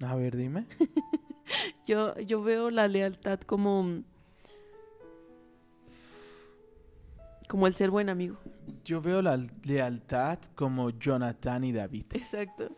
A 0.05 0.15
ver, 0.15 0.35
dime. 0.35 0.67
Yo, 1.87 2.13
yo 2.19 2.43
veo 2.43 2.71
la 2.71 2.89
lealtad 2.89 3.39
como, 3.39 4.03
como 7.47 7.65
el 7.65 7.73
ser 7.73 7.89
buen 7.89 8.09
amigo. 8.09 8.37
Yo 8.83 9.01
veo 9.01 9.21
la 9.21 9.37
lealtad 9.63 10.39
como 10.55 10.89
Jonathan 10.89 11.63
y 11.63 11.71
David. 11.71 12.05
Exacto. 12.11 12.69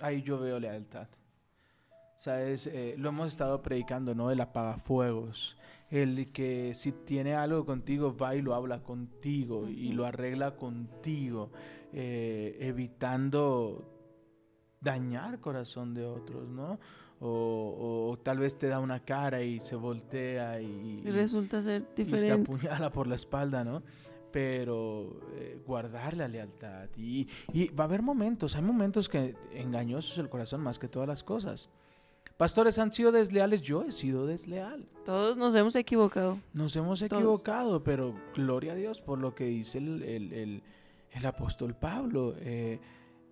Ahí 0.00 0.22
yo 0.22 0.40
veo 0.40 0.58
lealtad. 0.58 1.06
Sabes, 2.16 2.66
Eh, 2.66 2.96
lo 2.98 3.10
hemos 3.10 3.28
estado 3.28 3.62
predicando, 3.62 4.12
¿no? 4.14 4.30
El 4.30 4.40
apagafuegos. 4.40 5.56
El 5.90 6.32
que 6.32 6.74
si 6.74 6.92
tiene 6.92 7.34
algo 7.34 7.64
contigo 7.64 8.16
va 8.16 8.34
y 8.34 8.42
lo 8.42 8.54
habla 8.54 8.82
contigo 8.82 9.68
y 9.68 9.92
lo 9.92 10.04
arregla 10.04 10.56
contigo, 10.56 11.50
eh, 11.92 12.56
evitando 12.60 13.92
dañar 14.80 15.40
corazón 15.40 15.94
de 15.94 16.04
otros, 16.04 16.48
¿no? 16.48 16.78
O, 17.20 18.08
o 18.10 18.18
tal 18.18 18.38
vez 18.38 18.58
te 18.58 18.66
da 18.68 18.78
una 18.78 19.00
cara 19.04 19.42
y 19.42 19.60
se 19.60 19.74
voltea 19.76 20.60
y, 20.60 21.02
Y 21.04 21.10
resulta 21.10 21.62
ser 21.62 21.82
y 21.82 21.94
te 21.94 22.04
diferente. 22.04 22.42
apuñala 22.42 22.90
por 22.90 23.06
la 23.06 23.14
espalda, 23.14 23.64
¿no? 23.64 23.82
Pero 24.32 25.20
eh, 25.36 25.58
guardar 25.66 26.14
la 26.14 26.28
lealtad. 26.28 26.88
Y, 26.96 27.26
y 27.52 27.68
va 27.68 27.84
a 27.84 27.86
haber 27.86 28.02
momentos, 28.02 28.54
hay 28.56 28.62
momentos 28.62 29.08
que 29.08 29.34
engañosos 29.54 30.18
el 30.18 30.28
corazón 30.28 30.60
más 30.62 30.78
que 30.78 30.88
todas 30.88 31.08
las 31.08 31.22
cosas. 31.24 31.70
Pastores 32.36 32.78
han 32.78 32.92
sido 32.92 33.12
desleales, 33.12 33.62
yo 33.62 33.82
he 33.84 33.92
sido 33.92 34.26
desleal. 34.26 34.86
Todos 35.06 35.36
nos 35.38 35.54
hemos 35.54 35.74
equivocado. 35.74 36.38
Nos 36.52 36.76
hemos 36.76 36.98
Todos. 37.00 37.12
equivocado, 37.12 37.82
pero 37.82 38.14
gloria 38.34 38.72
a 38.72 38.74
Dios 38.76 39.00
por 39.00 39.18
lo 39.18 39.34
que 39.34 39.44
dice 39.46 39.78
el, 39.78 40.02
el- 40.02 40.32
el- 40.32 40.62
el 41.12 41.26
apóstol 41.26 41.74
Pablo. 41.74 42.34
eh, 42.38 42.78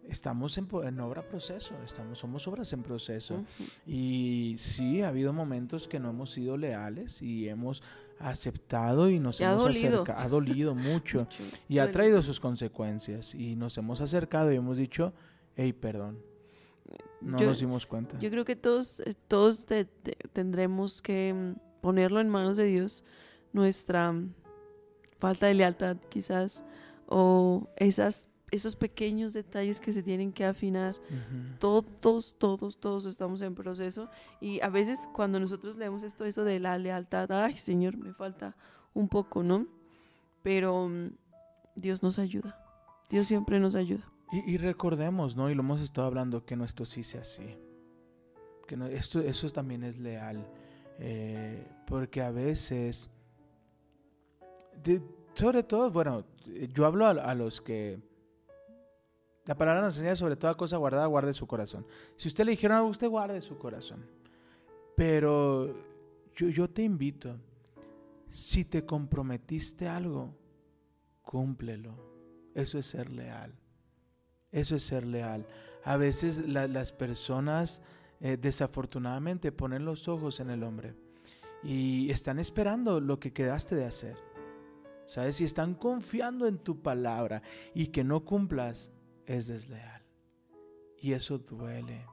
estamos 0.08 0.56
en, 0.58 0.68
en 0.84 1.00
obra 1.00 1.26
proceso, 1.26 1.74
estamos, 1.84 2.18
somos 2.18 2.46
obras 2.48 2.72
en 2.72 2.82
proceso. 2.82 3.42
Y 3.86 4.54
sí, 4.58 5.02
ha 5.02 5.08
habido 5.08 5.32
momentos 5.32 5.86
que 5.88 5.98
no 6.00 6.10
hemos 6.10 6.30
sido 6.30 6.56
leales 6.56 7.20
y 7.22 7.48
hemos 7.48 7.82
aceptado 8.18 9.10
y 9.10 9.18
nos 9.18 9.40
Y 9.40 9.44
hemos 9.44 9.66
acercado. 9.66 10.18
Ha 10.18 10.28
dolido 10.28 10.74
mucho 10.74 11.20
Mucho. 11.20 11.42
y 11.68 11.78
ha 11.78 11.90
traído 11.90 12.22
sus 12.22 12.40
consecuencias. 12.40 13.34
Y 13.34 13.56
nos 13.56 13.76
hemos 13.76 14.00
acercado 14.00 14.50
y 14.52 14.56
hemos 14.56 14.78
dicho, 14.78 15.12
hey, 15.56 15.72
perdón. 15.74 16.18
No 17.24 17.38
Yo- 17.38 17.46
nos 17.46 17.58
dimos 17.60 17.86
cuenta. 17.86 18.18
Yo 18.18 18.30
creo 18.30 18.44
que 18.44 18.54
todos, 18.56 19.00
eh, 19.00 19.14
todos 19.28 19.64
te- 19.66 19.84
te- 19.86 20.16
tendremos 20.32 21.00
que 21.02 21.32
mm, 21.32 21.80
ponerlo 21.80 22.20
en 22.20 22.28
manos 22.28 22.56
de 22.56 22.64
Dios, 22.66 23.02
nuestra 23.52 24.12
mm, 24.12 24.32
falta 25.18 25.46
de 25.46 25.54
lealtad 25.54 25.96
quizás, 26.10 26.64
o 27.06 27.68
esas, 27.76 28.28
esos 28.50 28.76
pequeños 28.76 29.32
detalles 29.32 29.80
que 29.80 29.92
se 29.92 30.02
tienen 30.02 30.32
que 30.32 30.44
afinar. 30.44 30.94
Ujú. 31.10 31.58
Todos, 31.58 32.34
todos, 32.38 32.78
todos 32.78 33.06
estamos 33.06 33.40
en 33.42 33.54
proceso 33.54 34.08
y 34.40 34.60
a 34.60 34.68
veces 34.68 35.08
cuando 35.12 35.40
nosotros 35.40 35.76
leemos 35.76 36.02
esto, 36.02 36.24
eso 36.24 36.44
de 36.44 36.60
la 36.60 36.76
lealtad, 36.78 37.30
ay 37.32 37.56
Señor, 37.56 37.96
me 37.96 38.12
falta 38.12 38.54
un 38.92 39.08
poco, 39.08 39.42
¿no? 39.42 39.66
Pero 40.42 40.88
mm, 40.88 41.08
Dios 41.74 42.02
nos 42.02 42.18
ayuda, 42.18 42.58
Dios 43.10 43.26
siempre 43.26 43.58
nos 43.60 43.74
ayuda. 43.74 44.10
Y, 44.46 44.56
recordemos, 44.56 45.36
¿no? 45.36 45.48
Y 45.48 45.54
lo 45.54 45.60
hemos 45.62 45.80
estado 45.80 46.08
hablando, 46.08 46.44
que 46.44 46.56
nuestro 46.56 46.84
sí 46.84 47.04
sea 47.04 47.20
así. 47.20 47.56
Que 48.66 48.76
no- 48.76 48.86
esto, 48.86 49.20
eso 49.20 49.48
también 49.50 49.84
es 49.84 49.98
leal. 49.98 50.46
eh, 51.00 51.66
porque 51.88 52.22
a 52.22 52.30
veces, 52.30 53.10
de- 54.82 55.02
sobre 55.34 55.64
todo, 55.64 55.90
bueno, 55.90 56.24
yo 56.72 56.86
hablo 56.86 57.06
a, 57.06 57.10
a 57.10 57.34
los 57.34 57.60
que... 57.60 57.98
La 59.46 59.56
palabra 59.56 59.82
nos 59.82 59.96
enseña 59.96 60.14
sobre 60.16 60.36
toda 60.36 60.56
cosa 60.56 60.76
guardada, 60.76 61.06
guarde 61.06 61.32
su 61.32 61.46
corazón. 61.48 61.84
Si 62.16 62.28
usted 62.28 62.44
le 62.44 62.52
dijeron 62.52 62.76
algo, 62.76 62.88
usted 62.90 63.08
guarde 63.08 63.40
su 63.40 63.58
corazón. 63.58 64.06
Pero 64.96 65.74
yo, 66.36 66.48
yo 66.48 66.70
te 66.70 66.82
invito, 66.82 67.36
si 68.30 68.64
te 68.64 68.86
comprometiste 68.86 69.88
algo, 69.88 70.32
cúmplelo. 71.22 71.94
Eso 72.54 72.78
es 72.78 72.86
ser 72.86 73.10
leal. 73.10 73.52
Eso 74.54 74.76
es 74.76 74.84
ser 74.84 75.04
leal. 75.04 75.46
A 75.84 75.96
veces 75.98 76.48
la- 76.48 76.68
las 76.68 76.92
personas 76.92 77.82
eh, 78.20 78.38
desafortunadamente 78.40 79.52
ponen 79.52 79.84
los 79.84 80.08
ojos 80.08 80.38
en 80.40 80.48
el 80.48 80.62
hombre 80.62 80.94
y 81.62 82.08
están 82.10 82.38
esperando 82.38 83.00
lo 83.00 83.18
que 83.18 83.32
quedaste 83.32 83.74
de 83.74 83.84
hacer. 83.84 84.16
¿Sabes? 85.06 85.40
Y 85.42 85.44
están 85.44 85.74
confiando 85.74 86.46
en 86.46 86.56
tu 86.58 86.80
palabra 86.80 87.42
y 87.74 87.88
que 87.88 88.04
no 88.04 88.24
cumplas 88.24 88.90
es 89.26 89.48
desleal. 89.48 90.02
Y 90.98 91.12
eso 91.12 91.36
duele. 91.36 92.06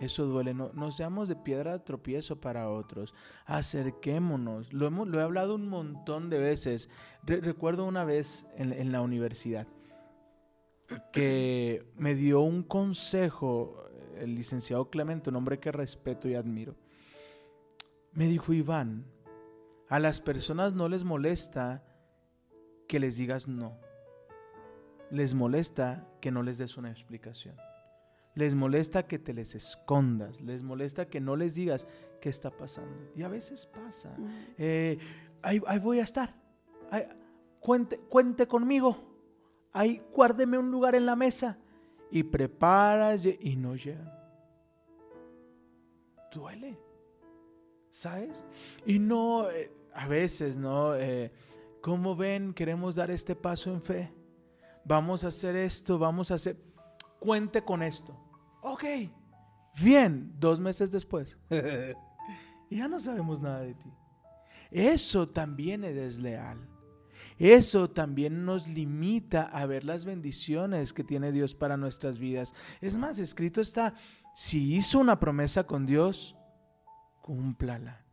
Eso 0.00 0.24
duele. 0.24 0.54
No, 0.54 0.70
no 0.72 0.90
seamos 0.92 1.28
de 1.28 1.36
piedra 1.36 1.84
tropiezo 1.84 2.40
para 2.40 2.70
otros. 2.70 3.12
Acerquémonos. 3.44 4.72
Lo, 4.72 4.88
he 4.88 5.22
hablado 5.22 5.56
un 5.56 5.68
montón 5.68 6.30
de 6.30 6.38
veces. 6.38 6.88
Re- 7.24 7.40
recuerdo 7.42 7.84
una 7.84 8.04
vez 8.04 8.46
en 8.56 8.92
la 8.92 9.02
universidad 9.02 9.66
que 11.12 11.84
me 11.96 12.14
dio 12.14 12.40
un 12.40 12.62
consejo 12.62 13.84
el 14.16 14.34
licenciado 14.34 14.90
Clemente, 14.90 15.30
un 15.30 15.36
hombre 15.36 15.58
que 15.58 15.72
respeto 15.72 16.28
y 16.28 16.34
admiro. 16.34 16.76
Me 18.12 18.26
dijo, 18.26 18.52
Iván, 18.52 19.04
a 19.88 19.98
las 19.98 20.20
personas 20.20 20.74
no 20.74 20.88
les 20.88 21.04
molesta 21.04 21.82
que 22.88 23.00
les 23.00 23.16
digas 23.16 23.48
no. 23.48 23.78
Les 25.10 25.34
molesta 25.34 26.06
que 26.20 26.30
no 26.30 26.42
les 26.42 26.58
des 26.58 26.76
una 26.76 26.90
explicación. 26.90 27.56
Les 28.34 28.54
molesta 28.54 29.06
que 29.06 29.18
te 29.18 29.34
les 29.34 29.54
escondas, 29.54 30.40
les 30.40 30.62
molesta 30.62 31.06
que 31.06 31.20
no 31.20 31.36
les 31.36 31.54
digas 31.54 31.86
qué 32.20 32.30
está 32.30 32.50
pasando. 32.50 33.10
Y 33.14 33.22
a 33.22 33.28
veces 33.28 33.66
pasa. 33.66 34.16
Eh, 34.56 34.98
ahí, 35.42 35.60
ahí 35.66 35.78
voy 35.78 36.00
a 36.00 36.02
estar. 36.04 36.34
Ahí- 36.90 37.08
cuente, 37.60 37.98
cuente 37.98 38.46
conmigo. 38.46 39.11
Ahí 39.72 40.02
guárdeme 40.12 40.58
un 40.58 40.70
lugar 40.70 40.94
en 40.94 41.06
la 41.06 41.16
mesa. 41.16 41.58
Y 42.10 42.22
preparas 42.22 43.24
y- 43.26 43.56
no 43.56 43.74
llegan. 43.74 44.12
Duele. 46.32 46.78
¿Sabes? 47.90 48.44
Y 48.86 48.98
no, 48.98 49.50
eh, 49.50 49.70
a 49.94 50.06
veces, 50.08 50.58
¿no? 50.58 50.94
Eh, 50.94 51.32
¿Cómo 51.82 52.16
ven? 52.16 52.54
Queremos 52.54 52.94
dar 52.94 53.10
este 53.10 53.34
paso 53.34 53.70
en 53.72 53.82
fe. 53.82 54.12
Vamos 54.84 55.24
a 55.24 55.28
hacer 55.28 55.56
esto, 55.56 55.98
vamos 55.98 56.30
a 56.30 56.34
hacer... 56.34 56.56
Cuente 57.18 57.62
con 57.62 57.82
esto. 57.82 58.16
Ok. 58.62 58.84
Bien, 59.82 60.32
dos 60.38 60.58
meses 60.58 60.90
después. 60.90 61.36
y 62.70 62.76
ya 62.78 62.88
no 62.88 62.98
sabemos 63.00 63.40
nada 63.40 63.60
de 63.60 63.74
ti. 63.74 63.92
Eso 64.70 65.28
también 65.28 65.84
es 65.84 65.94
desleal. 65.94 66.58
Eso 67.38 67.90
también 67.90 68.44
nos 68.44 68.68
limita 68.68 69.42
a 69.44 69.66
ver 69.66 69.84
las 69.84 70.04
bendiciones 70.04 70.92
que 70.92 71.04
tiene 71.04 71.32
Dios 71.32 71.54
para 71.54 71.76
nuestras 71.76 72.18
vidas. 72.18 72.54
Es 72.80 72.96
más, 72.96 73.18
escrito 73.18 73.60
está, 73.60 73.94
si 74.34 74.74
hizo 74.74 74.98
una 74.98 75.18
promesa 75.18 75.64
con 75.64 75.86
Dios, 75.86 76.36
cúmplala. 77.20 78.04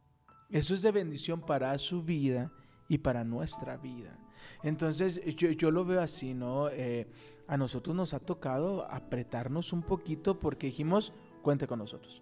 Eso 0.49 0.73
es 0.73 0.81
de 0.81 0.91
bendición 0.91 1.41
para 1.41 1.77
su 1.77 2.03
vida 2.03 2.51
y 2.87 2.97
para 2.99 3.23
nuestra 3.23 3.77
vida. 3.77 4.17
Entonces, 4.63 5.21
yo, 5.35 5.51
yo 5.51 5.71
lo 5.71 5.85
veo 5.85 6.01
así, 6.01 6.33
¿no? 6.33 6.69
Eh, 6.69 7.07
a 7.47 7.57
nosotros 7.57 7.95
nos 7.95 8.13
ha 8.13 8.19
tocado 8.19 8.85
apretarnos 8.89 9.73
un 9.73 9.83
poquito 9.83 10.39
porque 10.39 10.67
dijimos, 10.67 11.13
cuente 11.41 11.67
con 11.67 11.79
nosotros. 11.79 12.21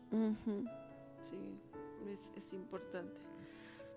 Sí, 1.21 1.37
es, 2.09 2.31
es 2.35 2.53
importante. 2.53 3.26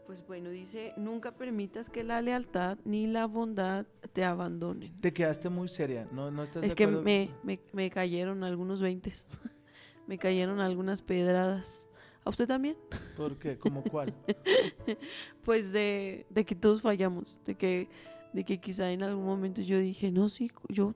Pues 0.07 0.27
bueno, 0.27 0.51
dice, 0.51 0.93
nunca 0.97 1.31
permitas 1.37 1.89
que 1.89 2.03
la 2.03 2.21
lealtad 2.21 2.79
ni 2.85 3.07
la 3.07 3.27
bondad 3.27 3.87
te 4.13 4.25
abandonen. 4.25 5.01
Te 5.01 5.13
quedaste 5.13 5.49
muy 5.49 5.69
seria, 5.69 6.05
¿no? 6.13 6.31
no 6.33 6.43
estás 6.43 6.63
de 6.63 6.69
Es 6.69 6.75
que 6.75 6.85
acuerdo? 6.85 7.03
me, 7.05 7.31
me, 7.45 7.61
me 7.73 7.91
cayeron 7.91 8.43
algunos 8.43 8.81
veintes, 8.81 9.39
me 10.09 10.19
cayeron 10.19 10.59
algunas 10.61 11.01
pedradas. 11.03 11.89
¿A 12.25 12.31
usted 12.31 12.49
también? 12.49 12.77
¿Por 13.17 13.39
qué? 13.39 13.57
¿Cómo 13.59 13.83
cuál? 13.85 14.13
Pues 15.45 15.71
de, 15.73 16.27
de 16.29 16.45
que 16.45 16.55
todos 16.57 16.83
fallamos, 16.83 17.41
de 17.45 17.55
que, 17.55 17.89
de 18.33 18.45
que 18.45 18.59
quizá 18.61 18.91
en 18.91 19.03
algún 19.05 19.25
momento 19.25 19.61
yo 19.63 19.79
dije, 19.79 20.11
no, 20.11 20.29
sí, 20.29 20.51
yo, 20.69 20.95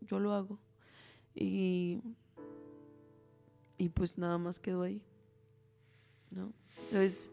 yo 0.00 0.18
lo 0.18 0.32
hago. 0.32 0.58
Y, 1.34 2.00
y 3.78 3.88
pues 3.90 4.18
nada 4.18 4.36
más 4.38 4.58
quedó 4.58 4.82
ahí. 4.82 5.00
¿No? 6.30 6.52
Es, 6.92 7.30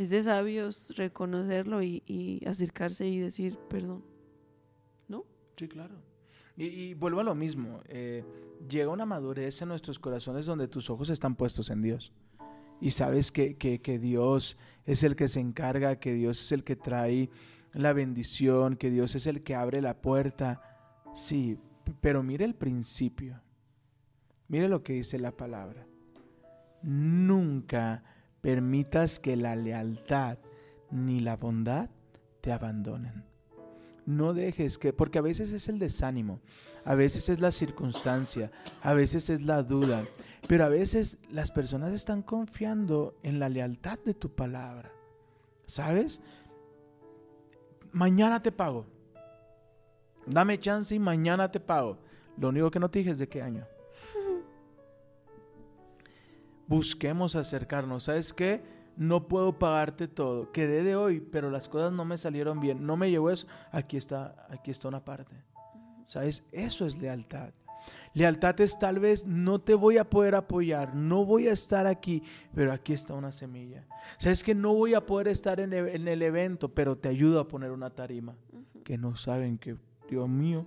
es 0.00 0.10
de 0.10 0.22
sabios 0.22 0.94
reconocerlo 0.96 1.82
y, 1.82 2.42
acercarse 2.46 3.06
y 3.06 3.18
decir 3.18 3.58
perdón. 3.68 4.04
Sí, 5.56 5.68
claro. 5.68 5.94
Y, 6.56 6.94
vuelvo 6.94 7.20
a 7.20 7.24
lo 7.24 7.34
mismo. 7.34 7.82
eh, 7.86 8.24
llega 8.66 8.90
una 8.90 9.04
madurez 9.04 9.60
en 9.60 9.68
nuestros 9.68 9.98
corazones 9.98 10.46
donde 10.46 10.68
tus 10.68 10.88
ojos 10.88 11.10
están 11.10 11.34
puestos 11.36 11.68
en 11.68 11.82
Dios. 11.82 12.14
Y 12.80 12.92
sabes 12.92 13.30
que, 13.30 13.98
Dios 14.00 14.56
es 14.86 15.02
el 15.02 15.16
que 15.16 15.28
se 15.28 15.40
encarga, 15.40 15.96
que 15.96 16.14
Dios 16.14 16.40
es 16.40 16.52
el 16.52 16.64
que 16.64 16.76
trae 16.76 17.28
la 17.74 17.92
bendición, 17.92 18.76
que 18.76 18.90
Dios 18.90 19.14
es 19.14 19.26
el 19.26 19.42
que 19.42 19.54
abre 19.54 19.82
la 19.82 20.00
puerta. 20.00 20.62
Sí, 21.12 21.58
pero 22.00 22.22
mire 22.22 22.46
el 22.46 22.54
principio. 22.54 23.40
Mire 24.48 24.66
lo 24.68 24.82
que 24.82 24.94
dice 24.94 25.18
la 25.18 25.36
palabra. 25.36 25.86
Nunca 26.82 28.02
permitas 28.40 29.18
que 29.18 29.36
la 29.36 29.56
lealtad 29.56 30.38
ni 30.90 31.20
la 31.20 31.36
bondad 31.36 31.90
te 32.40 32.52
abandonen. 32.52 33.24
No 34.06 34.34
dejes 34.34 34.78
que, 34.78 34.92
porque 34.92 35.18
a 35.18 35.22
veces 35.22 35.52
es 35.52 35.68
el 35.68 35.78
desánimo, 35.78 36.40
a 36.84 36.94
veces 36.94 37.28
es 37.28 37.40
la 37.40 37.52
circunstancia, 37.52 38.50
a 38.82 38.94
veces 38.94 39.30
es 39.30 39.42
la 39.42 39.62
duda, 39.62 40.04
pero 40.48 40.64
a 40.64 40.68
veces 40.68 41.18
las 41.30 41.50
personas 41.50 41.92
están 41.92 42.22
confiando 42.22 43.14
en 43.22 43.38
la 43.38 43.48
lealtad 43.48 43.98
de 44.04 44.14
tu 44.14 44.34
palabra. 44.34 44.90
¿Sabes? 45.66 46.20
Mañana 47.92 48.40
te 48.40 48.50
pago. 48.50 48.86
Dame 50.26 50.58
chance 50.58 50.94
y 50.94 50.98
mañana 50.98 51.50
te 51.50 51.60
pago. 51.60 51.98
Lo 52.36 52.48
único 52.48 52.70
que 52.70 52.80
no 52.80 52.90
te 52.90 53.00
dije 53.00 53.12
es 53.12 53.18
de 53.18 53.28
qué 53.28 53.42
año. 53.42 53.66
Busquemos 56.70 57.34
acercarnos. 57.34 58.04
¿Sabes 58.04 58.32
qué? 58.32 58.62
No 58.96 59.26
puedo 59.26 59.58
pagarte 59.58 60.06
todo. 60.06 60.52
Quedé 60.52 60.84
de 60.84 60.94
hoy, 60.94 61.20
pero 61.20 61.50
las 61.50 61.68
cosas 61.68 61.92
no 61.92 62.04
me 62.04 62.16
salieron 62.16 62.60
bien. 62.60 62.86
No 62.86 62.96
me 62.96 63.10
llevó 63.10 63.30
eso. 63.30 63.48
Aquí 63.72 63.96
está, 63.96 64.46
aquí 64.48 64.70
está 64.70 64.86
una 64.86 65.04
parte. 65.04 65.34
¿Sabes? 66.04 66.44
Eso 66.52 66.86
es 66.86 66.96
lealtad. 66.96 67.50
Lealtad 68.14 68.60
es 68.60 68.78
tal 68.78 69.00
vez 69.00 69.26
no 69.26 69.60
te 69.60 69.74
voy 69.74 69.98
a 69.98 70.08
poder 70.08 70.34
apoyar, 70.36 70.94
no 70.94 71.24
voy 71.24 71.48
a 71.48 71.52
estar 71.52 71.86
aquí, 71.86 72.22
pero 72.54 72.72
aquí 72.72 72.92
está 72.92 73.14
una 73.14 73.32
semilla. 73.32 73.86
Sabes 74.18 74.44
que 74.44 74.54
no 74.54 74.74
voy 74.74 74.92
a 74.94 75.04
poder 75.06 75.28
estar 75.28 75.58
en, 75.60 75.72
e- 75.72 75.94
en 75.96 76.06
el 76.06 76.22
evento, 76.22 76.68
pero 76.68 76.96
te 76.98 77.08
ayudo 77.08 77.40
a 77.40 77.48
poner 77.48 77.72
una 77.72 77.90
tarima. 77.90 78.36
Que 78.84 78.96
no 78.98 79.16
saben 79.16 79.56
que, 79.58 79.76
Dios 80.10 80.28
mío, 80.28 80.66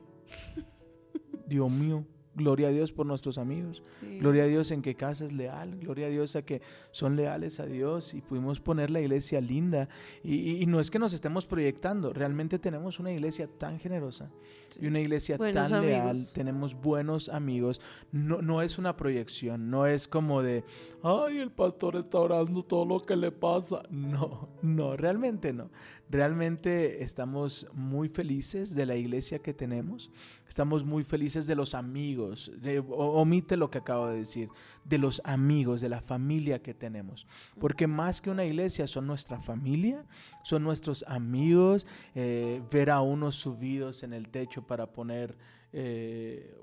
Dios 1.45 1.71
mío, 1.71 2.03
gloria 2.35 2.67
a 2.67 2.71
Dios 2.71 2.91
por 2.91 3.05
nuestros 3.05 3.37
amigos. 3.37 3.83
Sí. 3.91 4.17
Gloria 4.19 4.43
a 4.43 4.47
Dios 4.47 4.71
en 4.71 4.81
que 4.81 4.95
casa 4.95 5.25
es 5.25 5.31
leal. 5.31 5.77
Gloria 5.79 6.07
a 6.07 6.09
Dios 6.09 6.35
a 6.35 6.41
que 6.41 6.61
son 6.91 7.15
leales 7.15 7.59
a 7.59 7.65
Dios 7.65 8.13
y 8.13 8.21
pudimos 8.21 8.59
poner 8.59 8.89
la 8.89 9.01
iglesia 9.01 9.39
linda. 9.41 9.87
Y, 10.23 10.35
y- 10.35 10.63
y 10.63 10.65
no 10.65 10.79
es 10.79 10.89
que 10.89 10.99
nos 10.99 11.13
estemos 11.13 11.45
proyectando, 11.45 12.11
realmente 12.13 12.59
tenemos 12.59 12.99
una 12.99 13.11
iglesia 13.11 13.47
tan 13.47 13.79
generosa 13.79 14.31
y 14.79 14.87
una 14.87 14.99
iglesia 14.99 15.37
Buenos 15.37 15.69
tan 15.69 15.81
leal. 15.85 16.17
Tenemos 16.33 16.73
buenos 16.73 17.29
amigos. 17.29 17.81
No, 18.11 18.41
no 18.41 18.61
es 18.61 18.77
una 18.77 18.95
proyección, 18.97 19.69
no 19.69 19.85
es 19.85 20.07
como 20.07 20.41
de, 20.41 20.63
ay, 21.03 21.37
el 21.39 21.51
pastor 21.51 21.95
está 21.97 22.19
orando 22.19 22.63
todo 22.63 22.85
lo 22.85 23.01
que 23.01 23.15
le 23.15 23.31
pasa. 23.31 23.83
No, 23.89 24.49
no, 24.61 24.97
realmente 24.97 25.53
no. 25.53 25.69
Realmente 26.13 27.01
estamos 27.01 27.67
muy 27.73 28.07
felices 28.07 28.75
de 28.75 28.85
la 28.85 28.95
iglesia 28.95 29.39
que 29.39 29.51
tenemos. 29.51 30.11
Estamos 30.47 30.85
muy 30.85 31.03
felices 31.03 31.47
de 31.47 31.55
los 31.55 31.73
amigos. 31.73 32.51
omite 32.87 33.57
lo 33.57 33.71
que 33.71 33.79
acabo 33.79 34.09
de 34.09 34.17
decir. 34.17 34.47
De 34.85 34.99
los 34.99 35.23
amigos, 35.25 35.81
de 35.81 35.89
la 35.89 36.01
familia 36.01 36.61
que 36.61 36.75
tenemos. 36.75 37.25
Porque 37.59 37.87
más 37.87 38.21
que 38.21 38.29
una 38.29 38.45
iglesia 38.45 38.85
son 38.85 39.07
nuestra 39.07 39.41
familia, 39.41 40.05
son 40.43 40.63
nuestros 40.63 41.03
amigos. 41.07 41.87
eh, 42.13 42.61
ver 42.71 42.91
a 42.91 43.01
unos 43.01 43.33
subidos 43.33 44.03
en 44.03 44.13
el 44.13 44.29
techo 44.29 44.67
para 44.67 44.85
poner 44.85 45.35
eh, 45.71 46.55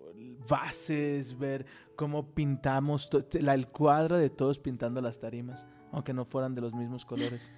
bases, 0.49 1.37
ver 1.37 1.67
cómo 1.97 2.25
pintamos 2.35 3.11
el 3.33 3.67
cuadro 3.67 4.17
de 4.17 4.31
todos 4.31 4.61
pintando 4.61 5.01
las 5.01 5.19
tarimas, 5.19 5.67
aunque 5.93 6.13
no 6.13 6.25
fueran 6.25 6.55
de 6.55 6.61
los 6.61 6.75
mismos 6.75 7.05
colores. 7.05 7.51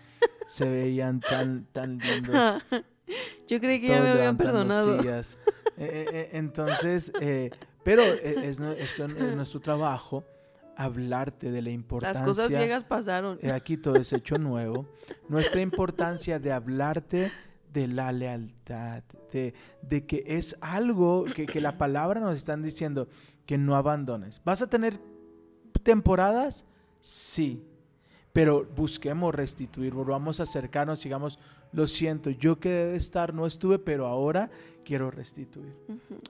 Se 0.47 0.69
veían 0.69 1.21
tan, 1.21 1.67
tan 1.73 1.99
lindos 1.99 2.63
Yo 3.49 3.61
creí 3.61 3.81
que 3.81 3.89
ya 3.89 4.01
me 4.01 4.11
habían 4.11 4.37
perdonado. 4.37 5.01
Eh, 5.03 5.23
eh, 5.77 6.07
eh, 6.13 6.29
entonces, 6.33 7.13
eh, 7.21 7.51
pero 7.83 8.03
es, 8.03 8.61
es 8.61 8.99
es 8.99 9.37
nuestro 9.37 9.61
trabajo 9.61 10.25
hablarte 10.77 11.51
de 11.51 11.63
la 11.63 11.71
importancia. 11.71 12.21
Las 12.21 12.29
cosas 12.29 12.49
viejas 12.49 12.85
pasaron. 12.85 13.39
aquí 13.51 13.77
todo 13.77 13.97
es 13.97 14.13
hecho 14.13 14.39
nuevo. 14.39 14.87
Nuestra 15.29 15.61
importancia 15.61 16.39
de 16.39 16.53
hablarte 16.53 17.33
de 17.73 17.89
la 17.89 18.13
lealtad, 18.13 19.03
de, 19.33 19.55
de 19.83 20.07
que 20.07 20.25
es 20.27 20.57
algo 20.61 21.25
que, 21.25 21.47
que 21.47 21.61
la 21.61 21.79
palabra 21.79 22.21
nos 22.21 22.37
están 22.37 22.63
diciendo 22.63 23.09
que 23.47 23.59
no 23.59 23.77
abandones. 23.77 24.41
¿Vas 24.45 24.63
a 24.63 24.69
tener 24.69 25.01
temporadas? 25.83 26.65
Sí. 27.01 27.65
Pero 28.33 28.67
busquemos 28.77 29.35
restituir, 29.35 29.93
volvamos 29.93 30.41
a 30.41 30.45
acercarnos, 30.45 31.03
digamos, 31.03 31.39
lo 31.73 31.87
siento, 31.87 32.31
yo 32.31 32.59
quedé 32.61 32.93
de 32.93 32.97
estar, 32.97 33.35
no 33.35 33.47
estuve, 33.47 33.79
pero 33.79 34.07
ahora 34.07 34.51
quiero 34.85 35.11
restituir. 35.11 35.75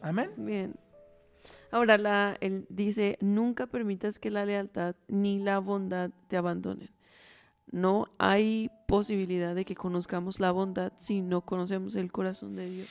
Amén. 0.01 0.31
Bien. 0.37 0.75
Ahora 1.71 1.99
la, 1.99 2.37
él 2.41 2.67
dice, 2.69 3.19
nunca 3.21 3.67
permitas 3.67 4.19
que 4.19 4.31
la 4.31 4.45
lealtad 4.45 4.95
ni 5.09 5.39
la 5.39 5.59
bondad 5.59 6.11
te 6.29 6.37
abandonen. 6.37 6.91
No 7.71 8.09
hay 8.19 8.71
posibilidad 8.87 9.55
de 9.55 9.65
que 9.65 9.75
conozcamos 9.75 10.39
la 10.39 10.53
bondad 10.53 10.93
si 10.99 11.23
no 11.23 11.41
conocemos 11.41 11.97
el 11.97 12.13
corazón 12.13 12.57
de 12.57 12.69
Dios. 12.69 12.89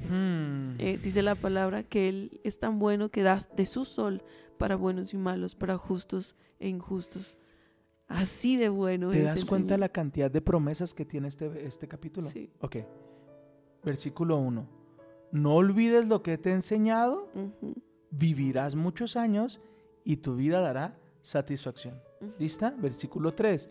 Hmm. 0.00 0.74
Eh, 0.78 0.98
dice 1.02 1.22
la 1.22 1.34
palabra 1.34 1.82
que 1.82 2.08
Él 2.08 2.40
es 2.44 2.58
tan 2.58 2.78
bueno 2.78 3.10
que 3.10 3.22
da 3.22 3.40
de 3.56 3.66
su 3.66 3.84
sol 3.84 4.22
para 4.58 4.76
buenos 4.76 5.14
y 5.14 5.16
malos, 5.16 5.54
para 5.54 5.78
justos 5.78 6.34
e 6.58 6.68
injustos. 6.68 7.34
Así 8.08 8.56
de 8.56 8.70
bueno 8.70 9.10
¿Te 9.10 9.20
es 9.20 9.24
das 9.26 9.40
el 9.42 9.46
cuenta 9.46 9.74
Señor. 9.74 9.80
la 9.80 9.88
cantidad 9.90 10.30
de 10.30 10.40
promesas 10.40 10.94
que 10.94 11.04
tiene 11.04 11.28
este, 11.28 11.66
este 11.66 11.86
capítulo? 11.86 12.28
Sí. 12.28 12.50
Ok. 12.60 12.76
Versículo 13.84 14.38
1. 14.38 14.66
No 15.32 15.54
olvides 15.54 16.08
lo 16.08 16.22
que 16.22 16.38
te 16.38 16.50
he 16.50 16.54
enseñado. 16.54 17.28
Vivirás 18.10 18.74
muchos 18.74 19.16
años 19.16 19.60
y 20.04 20.16
tu 20.16 20.36
vida 20.36 20.60
dará 20.60 20.98
satisfacción. 21.20 22.00
¿Lista? 22.38 22.74
Versículo 22.78 23.34
3. 23.34 23.70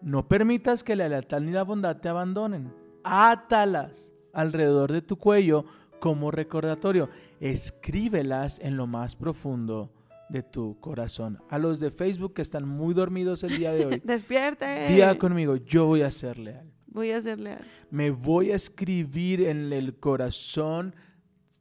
No 0.00 0.28
permitas 0.28 0.84
que 0.84 0.94
la 0.94 1.08
lealtad 1.08 1.40
ni 1.40 1.50
la 1.50 1.64
bondad 1.64 1.96
te 1.96 2.08
abandonen. 2.08 2.72
Átalas 3.02 4.12
alrededor 4.32 4.92
de 4.92 5.02
tu 5.02 5.16
cuello 5.16 5.64
como 5.98 6.30
recordatorio. 6.30 7.08
Escríbelas 7.40 8.60
en 8.60 8.76
lo 8.76 8.86
más 8.86 9.16
profundo 9.16 9.90
de 10.28 10.42
tu 10.42 10.78
corazón. 10.80 11.38
A 11.48 11.58
los 11.58 11.80
de 11.80 11.90
Facebook 11.90 12.34
que 12.34 12.42
están 12.42 12.68
muy 12.68 12.94
dormidos 12.94 13.42
el 13.44 13.56
día 13.56 13.72
de 13.72 13.86
hoy, 13.86 14.00
Despierte. 14.04 14.88
diga 14.88 15.16
conmigo, 15.18 15.56
yo 15.56 15.86
voy 15.86 16.02
a 16.02 16.10
ser 16.10 16.38
leal. 16.38 16.72
Voy 16.86 17.10
a 17.10 17.20
ser 17.20 17.38
leal. 17.38 17.60
Me 17.90 18.10
voy 18.10 18.52
a 18.52 18.56
escribir 18.56 19.42
en 19.42 19.72
el 19.72 19.98
corazón 19.98 20.94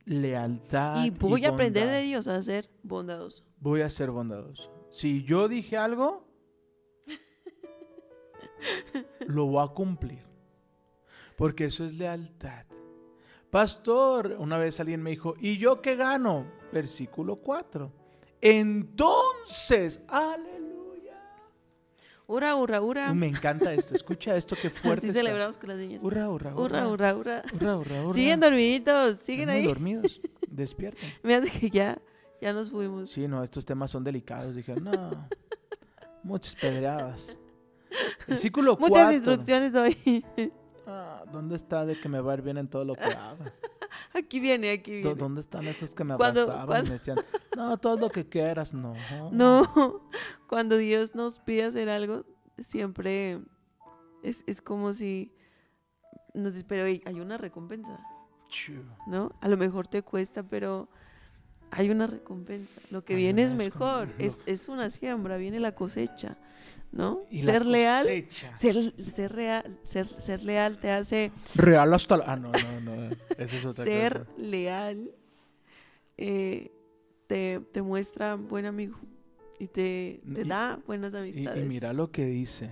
lealtad. 0.06 1.04
y 1.04 1.10
voy 1.10 1.46
a 1.46 1.50
aprender 1.50 1.90
de 1.90 2.02
Dios 2.04 2.28
a 2.28 2.42
ser 2.42 2.70
bondadoso. 2.84 3.44
Voy 3.60 3.82
a 3.82 3.90
ser 3.90 4.12
bondadoso. 4.12 4.72
Si 4.90 5.24
yo 5.24 5.48
dije 5.48 5.78
algo, 5.78 6.28
lo 9.28 9.46
voy 9.48 9.64
a 9.64 9.68
cumplir. 9.74 10.24
Porque 11.38 11.66
eso 11.66 11.84
es 11.84 11.96
lealtad. 11.96 12.66
Pastor, 13.50 14.36
una 14.40 14.58
vez 14.58 14.80
alguien 14.80 15.02
me 15.02 15.12
dijo, 15.12 15.34
¿y 15.40 15.58
yo 15.58 15.82
qué 15.82 15.96
gano? 15.96 16.46
Versículo 16.72 17.38
4. 17.38 17.92
Entonces, 18.46 20.02
aleluya. 20.08 21.14
Hurra, 22.28 22.56
hurra, 22.56 22.82
hurra. 22.82 23.14
Me 23.14 23.28
encanta 23.28 23.74
esto. 23.74 23.96
Escucha 23.96 24.36
esto 24.36 24.56
que 24.56 24.70
fuerte. 24.72 25.00
Así 25.00 25.08
está. 25.08 25.20
celebramos 25.22 25.58
con 25.58 25.70
las 25.70 25.78
niñas. 25.80 26.04
Hurra, 26.04 26.30
hurra, 26.30 26.56
hurra. 26.56 26.88
Hurra, 26.88 27.16
hurra, 27.18 27.76
hurra. 27.76 28.14
Siguen 28.14 28.40
dormiditos, 28.40 29.18
siguen 29.18 29.50
ahí. 29.50 29.66
dormidos. 29.66 30.22
Despierten. 30.48 31.12
Me 31.24 31.36
hace 31.36 31.50
que 31.52 31.70
ya, 31.70 32.00
ya 32.42 32.54
nos 32.54 32.70
fuimos. 32.72 33.10
Sí, 33.10 33.28
no, 33.28 33.44
estos 33.44 33.66
temas 33.66 33.90
son 33.92 34.04
delicados. 34.04 34.56
Dije, 34.56 34.76
no. 34.76 35.28
Muchas 36.24 36.56
pedradas. 36.56 37.36
Versículo 38.28 38.78
4. 38.78 38.88
Muchas 38.96 39.14
instrucciones 39.14 39.74
hoy. 39.76 40.24
Ah, 40.88 41.24
¿Dónde 41.32 41.56
está 41.56 41.84
de 41.84 42.00
que 42.00 42.08
me 42.08 42.20
va 42.22 42.34
a 42.34 42.36
ir 42.36 42.44
bien 42.44 42.58
en 42.60 42.68
todo 42.68 42.86
lo 42.86 42.94
que 42.94 43.06
haga? 43.06 43.52
Aquí 44.14 44.40
viene, 44.40 44.70
aquí 44.70 44.92
¿Dó- 45.02 45.02
viene. 45.02 45.16
¿Dónde 45.16 45.42
están 45.42 45.66
estos 45.66 45.90
que 45.90 46.04
me 46.04 46.14
abrazaban 46.14 46.84
me 46.84 46.90
decían, 46.92 47.18
no, 47.56 47.78
todo 47.78 47.98
lo 47.98 48.10
que 48.10 48.28
quieras? 48.28 48.74
No. 48.74 48.94
No, 49.32 50.02
cuando 50.48 50.78
Dios 50.78 51.16
nos 51.16 51.40
pide 51.40 51.66
hacer 51.66 51.90
algo, 51.90 52.26
siempre 52.58 53.40
es, 54.24 54.44
es 54.48 54.62
como 54.62 54.94
si 54.94 55.32
nos 56.34 56.54
dice, 56.54 56.66
pero 56.68 56.86
hay 56.86 57.20
una 57.20 57.38
recompensa. 57.38 58.00
¿no? 59.08 59.32
A 59.42 59.50
lo 59.50 59.58
mejor 59.58 59.88
te 59.88 60.02
cuesta, 60.02 60.44
pero 60.44 60.90
hay 61.72 61.90
una 61.90 62.08
recompensa. 62.08 62.80
Lo 62.90 63.04
que 63.04 63.14
Hay 63.14 63.24
viene 63.24 63.44
es 63.44 63.54
mejor, 63.54 64.14
es, 64.18 64.42
es 64.46 64.70
una 64.70 64.90
siembra, 64.90 65.38
viene 65.38 65.60
la 65.60 65.74
cosecha, 65.74 66.38
¿no? 66.92 67.22
Y 67.30 67.44
ser 67.44 67.66
leal, 67.66 68.06
ser, 68.54 68.94
ser, 69.04 69.32
real, 69.34 69.80
ser, 69.84 70.08
ser 70.08 70.44
leal 70.44 70.78
te 70.78 70.92
hace 70.92 71.32
Real 71.56 71.94
hasta 71.94 72.18
la... 72.18 72.26
Ah, 72.28 72.36
no, 72.36 72.52
no, 72.52 72.82
no. 72.82 73.16
Eso 73.38 73.58
es 73.58 73.66
otra 73.66 73.84
ser 73.84 74.26
cosa. 74.26 74.32
leal, 74.38 75.12
eh, 76.18 76.72
te, 77.28 77.60
te 77.72 77.82
muestra 77.82 78.36
buen 78.36 78.66
amigo 78.66 78.98
y 79.60 79.68
te, 79.68 80.22
te 80.34 80.42
Y- 80.42 80.48
da 80.48 80.80
buenas 80.86 81.14
Y, 81.14 81.18
amistades. 81.18 81.64
y 81.64 81.68
mira 81.68 81.94
lo 81.94 82.12
que 82.12 82.26
dice. 82.26 82.72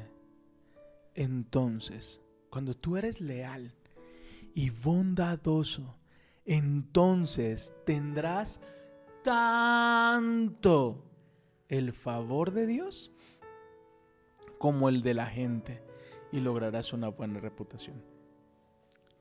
Entonces, 1.15 2.21
cuando 2.49 2.73
tú 2.75 2.97
eres 2.97 3.21
leal 3.21 3.73
y 4.53 4.69
bondadoso, 4.69 5.95
entonces 6.45 7.73
tendrás 7.85 8.59
tanto 9.23 11.03
el 11.69 11.93
favor 11.93 12.51
de 12.51 12.67
Dios 12.67 13.11
como 14.57 14.89
el 14.89 15.01
de 15.01 15.13
la 15.13 15.25
gente 15.27 15.81
y 16.31 16.39
lograrás 16.39 16.93
una 16.93 17.09
buena 17.09 17.39
reputación. 17.39 18.03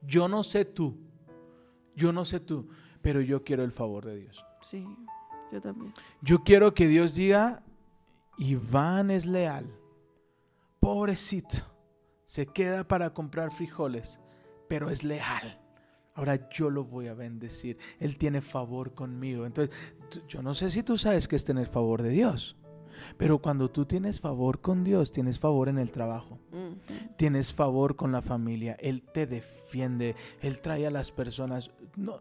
Yo 0.02 0.28
no 0.28 0.42
sé 0.42 0.64
tú, 0.64 0.96
yo 1.94 2.12
no 2.12 2.24
sé 2.24 2.40
tú, 2.40 2.68
pero 3.02 3.20
yo 3.20 3.44
quiero 3.44 3.64
el 3.64 3.72
favor 3.72 4.04
de 4.06 4.16
Dios. 4.18 4.44
Sí, 4.62 4.84
yo 5.52 5.60
también. 5.60 5.92
Yo 6.20 6.42
quiero 6.42 6.74
que 6.74 6.88
Dios 6.88 7.14
diga, 7.14 7.62
Iván 8.38 9.10
es 9.10 9.26
leal. 9.26 9.66
Pobrecito. 10.80 11.58
Se 12.24 12.46
queda 12.46 12.88
para 12.88 13.12
comprar 13.12 13.52
frijoles, 13.52 14.18
pero 14.68 14.90
es 14.90 15.04
leal. 15.04 15.60
Ahora 16.14 16.48
yo 16.50 16.70
lo 16.70 16.84
voy 16.84 17.08
a 17.08 17.14
bendecir. 17.14 17.78
Él 17.98 18.16
tiene 18.18 18.40
favor 18.40 18.94
conmigo. 18.94 19.46
Entonces, 19.46 19.74
yo 20.28 20.42
no 20.42 20.54
sé 20.54 20.70
si 20.70 20.82
tú 20.82 20.96
sabes 20.96 21.28
que 21.28 21.36
es 21.36 21.44
tener 21.44 21.66
favor 21.66 22.02
de 22.02 22.10
Dios. 22.10 22.56
Pero 23.16 23.38
cuando 23.38 23.70
tú 23.70 23.84
tienes 23.84 24.20
favor 24.20 24.60
con 24.60 24.84
Dios, 24.84 25.12
tienes 25.12 25.38
favor 25.38 25.68
en 25.68 25.78
el 25.78 25.90
trabajo, 25.90 26.38
tienes 27.16 27.52
favor 27.52 27.96
con 27.96 28.12
la 28.12 28.22
familia, 28.22 28.76
Él 28.78 29.02
te 29.02 29.26
defiende, 29.26 30.14
Él 30.40 30.60
trae 30.60 30.86
a 30.86 30.90
las 30.90 31.10
personas. 31.10 31.70
No, 31.96 32.20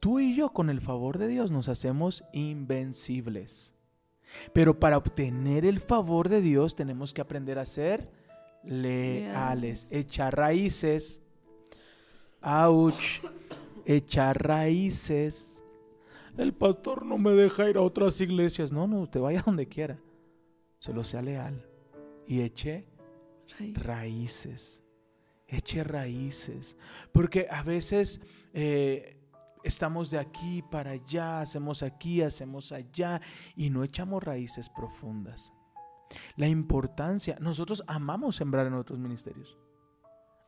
tú 0.00 0.20
y 0.20 0.34
yo 0.34 0.50
con 0.50 0.70
el 0.70 0.80
favor 0.80 1.18
de 1.18 1.28
Dios 1.28 1.50
nos 1.50 1.68
hacemos 1.68 2.24
invencibles. 2.32 3.74
Pero 4.52 4.78
para 4.78 4.98
obtener 4.98 5.64
el 5.64 5.80
favor 5.80 6.28
de 6.28 6.40
Dios 6.40 6.76
tenemos 6.76 7.12
que 7.14 7.20
aprender 7.22 7.58
a 7.58 7.66
ser 7.66 8.10
leales, 8.62 9.84
Leales. 9.84 9.88
echar 9.90 10.36
raíces. 10.36 11.22
Ouch, 12.42 13.20
echar 13.86 14.42
raíces. 14.46 15.64
El 16.36 16.52
pastor 16.54 17.04
no 17.04 17.18
me 17.18 17.32
deja 17.32 17.68
ir 17.68 17.76
a 17.78 17.80
otras 17.82 18.20
iglesias. 18.20 18.70
No, 18.70 18.86
no, 18.86 19.00
usted 19.00 19.20
vaya 19.20 19.42
donde 19.44 19.66
quiera. 19.66 19.98
Solo 20.78 21.02
sea 21.02 21.22
leal 21.22 21.64
y 22.26 22.42
eche 22.42 22.86
Raíz. 23.58 23.82
raíces. 23.82 24.84
Eche 25.48 25.82
raíces. 25.82 26.76
Porque 27.10 27.46
a 27.50 27.62
veces 27.62 28.20
eh, 28.52 29.17
estamos 29.62 30.10
de 30.10 30.18
aquí 30.18 30.62
para 30.62 30.92
allá, 30.92 31.40
hacemos 31.40 31.82
aquí, 31.82 32.22
hacemos 32.22 32.72
allá 32.72 33.20
y 33.56 33.70
no 33.70 33.84
echamos 33.84 34.22
raíces 34.22 34.68
profundas. 34.68 35.52
La 36.36 36.46
importancia, 36.46 37.36
nosotros 37.40 37.82
amamos 37.86 38.36
sembrar 38.36 38.66
en 38.66 38.74
otros 38.74 38.98
ministerios. 38.98 39.58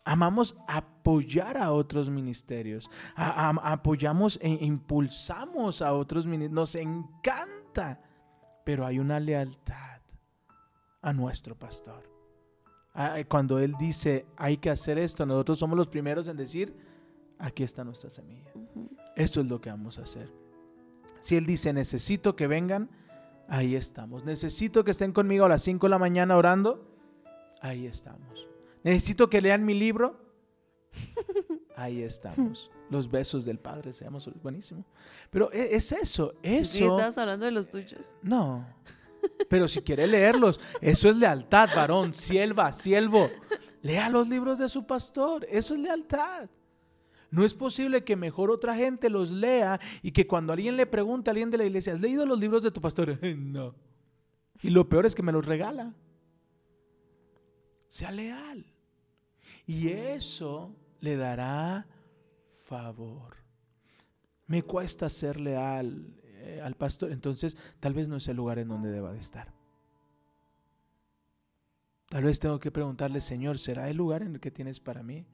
Amamos 0.05 0.57
apoyar 0.67 1.57
a 1.59 1.73
otros 1.73 2.09
ministerios. 2.09 2.91
Apoyamos 3.17 4.39
e 4.43 4.49
impulsamos 4.65 5.83
a 5.83 5.93
otros 5.93 6.27
ministerios. 6.27 6.55
Nos 6.55 6.75
encanta. 6.75 8.01
Pero 8.65 8.87
hay 8.87 8.99
una 8.99 9.21
lealtad 9.21 10.01
a 11.03 11.13
nuestro 11.13 11.55
pastor. 11.57 12.11
Ah, 12.95 13.17
Cuando 13.29 13.59
Él 13.59 13.75
dice, 13.79 14.27
hay 14.37 14.57
que 14.57 14.71
hacer 14.71 14.99
esto, 14.99 15.25
nosotros 15.25 15.59
somos 15.59 15.77
los 15.77 15.87
primeros 15.87 16.29
en 16.29 16.37
decir, 16.37 16.77
aquí 17.39 17.63
está 17.63 17.85
nuestra 17.85 18.11
semilla. 18.11 18.51
Esto 19.21 19.41
es 19.41 19.47
lo 19.47 19.61
que 19.61 19.71
vamos 19.71 19.99
a 19.99 20.03
hacer. 20.03 20.33
Si 21.21 21.37
Él 21.37 21.45
dice, 21.47 21.73
necesito 21.73 22.35
que 22.37 22.47
vengan, 22.47 22.89
ahí 23.49 23.77
estamos. 23.77 24.25
Necesito 24.25 24.85
que 24.85 24.93
estén 24.93 25.13
conmigo 25.13 25.45
a 25.45 25.49
las 25.49 25.63
5 25.63 25.87
de 25.87 25.91
la 25.91 25.99
mañana 25.99 26.37
orando, 26.37 26.87
ahí 27.61 27.87
estamos. 27.87 28.47
Necesito 28.83 29.29
que 29.29 29.41
lean 29.43 29.65
mi 29.65 29.75
libro, 29.75 30.19
ahí 31.77 32.03
estamos. 32.03 32.71
Los 32.89 33.11
besos 33.11 33.45
del 33.45 33.59
Padre, 33.59 33.93
se 33.93 34.05
llama, 34.05 34.19
buenísimo. 34.43 34.85
Pero 35.31 35.53
e- 35.53 35.77
es 35.77 35.93
eso, 35.93 36.35
Sí, 36.43 36.57
eso. 36.57 36.85
estabas 36.97 37.19
hablando 37.19 37.45
de 37.47 37.53
los 37.53 37.69
tuyos. 37.69 38.13
No. 38.23 38.67
Pero 39.51 39.69
si 39.69 39.83
quiere 39.83 40.07
leerlos, 40.07 40.59
eso 40.81 41.11
es 41.11 41.17
lealtad, 41.17 41.69
varón, 41.77 42.15
sierva, 42.15 42.73
siervo. 42.73 43.31
Lea 43.83 44.09
los 44.09 44.29
libros 44.29 44.59
de 44.59 44.69
su 44.69 44.87
pastor, 44.87 45.47
eso 45.51 45.75
es 45.75 45.81
lealtad. 45.81 46.49
No 47.31 47.45
es 47.45 47.55
posible 47.55 48.03
que 48.03 48.17
mejor 48.17 48.51
otra 48.51 48.75
gente 48.75 49.09
los 49.09 49.31
lea 49.31 49.81
y 50.03 50.13
que 50.13 50.27
cuando 50.27 50.53
alguien 50.53 50.77
le 50.77 50.87
pregunte 50.87 51.31
a 51.31 51.33
alguien 51.33 51.51
de 51.51 51.59
la 51.59 51.65
iglesia, 51.65 51.93
¿has 51.93 52.01
leído 52.01 52.27
los 52.27 52.39
libros 52.39 52.63
de 52.63 52.71
tu 52.71 52.81
pastor? 52.81 53.19
no. 53.37 53.75
Y 54.63 54.71
lo 54.71 54.89
peor 54.89 55.07
es 55.07 55.15
que 55.15 55.23
me 55.23 55.33
los 55.33 55.47
regala. 55.47 55.95
Sea 57.89 58.11
leal. 58.11 58.67
Y 59.67 59.89
eso 59.89 60.75
le 61.01 61.17
dará 61.17 61.87
favor. 62.55 63.37
Me 64.47 64.63
cuesta 64.63 65.09
ser 65.09 65.39
leal 65.39 66.13
eh, 66.25 66.61
al 66.63 66.75
pastor, 66.75 67.13
entonces 67.13 67.57
tal 67.79 67.95
vez 67.95 68.09
no 68.09 68.17
es 68.17 68.27
el 68.29 68.37
lugar 68.37 68.59
en 68.59 68.69
donde 68.69 68.91
deba 68.91 69.13
de 69.13 69.21
estar. 69.21 69.53
Tal 72.09 72.25
vez 72.25 72.41
tengo 72.41 72.59
que 72.59 72.73
preguntarle, 72.73 73.21
Señor, 73.21 73.59
¿será 73.59 73.89
el 73.89 73.97
lugar 73.97 74.23
en 74.23 74.35
el 74.35 74.41
que 74.41 74.51
tienes 74.51 74.81
para 74.81 75.05
mí? 75.05 75.25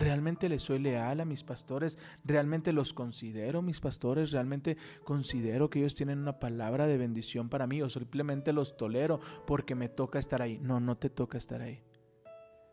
¿Realmente 0.00 0.48
le 0.48 0.58
soy 0.58 0.78
leal 0.78 1.20
a 1.20 1.26
mis 1.26 1.44
pastores? 1.44 1.98
¿Realmente 2.24 2.72
los 2.72 2.94
considero 2.94 3.60
mis 3.60 3.80
pastores? 3.80 4.32
¿Realmente 4.32 4.78
considero 5.04 5.68
que 5.68 5.80
ellos 5.80 5.94
tienen 5.94 6.20
una 6.20 6.38
palabra 6.38 6.86
de 6.86 6.96
bendición 6.96 7.50
para 7.50 7.66
mí? 7.66 7.82
¿O 7.82 7.90
simplemente 7.90 8.54
los 8.54 8.78
tolero 8.78 9.20
porque 9.46 9.74
me 9.74 9.90
toca 9.90 10.18
estar 10.18 10.40
ahí? 10.40 10.58
No, 10.58 10.80
no 10.80 10.96
te 10.96 11.10
toca 11.10 11.36
estar 11.36 11.60
ahí. 11.60 11.82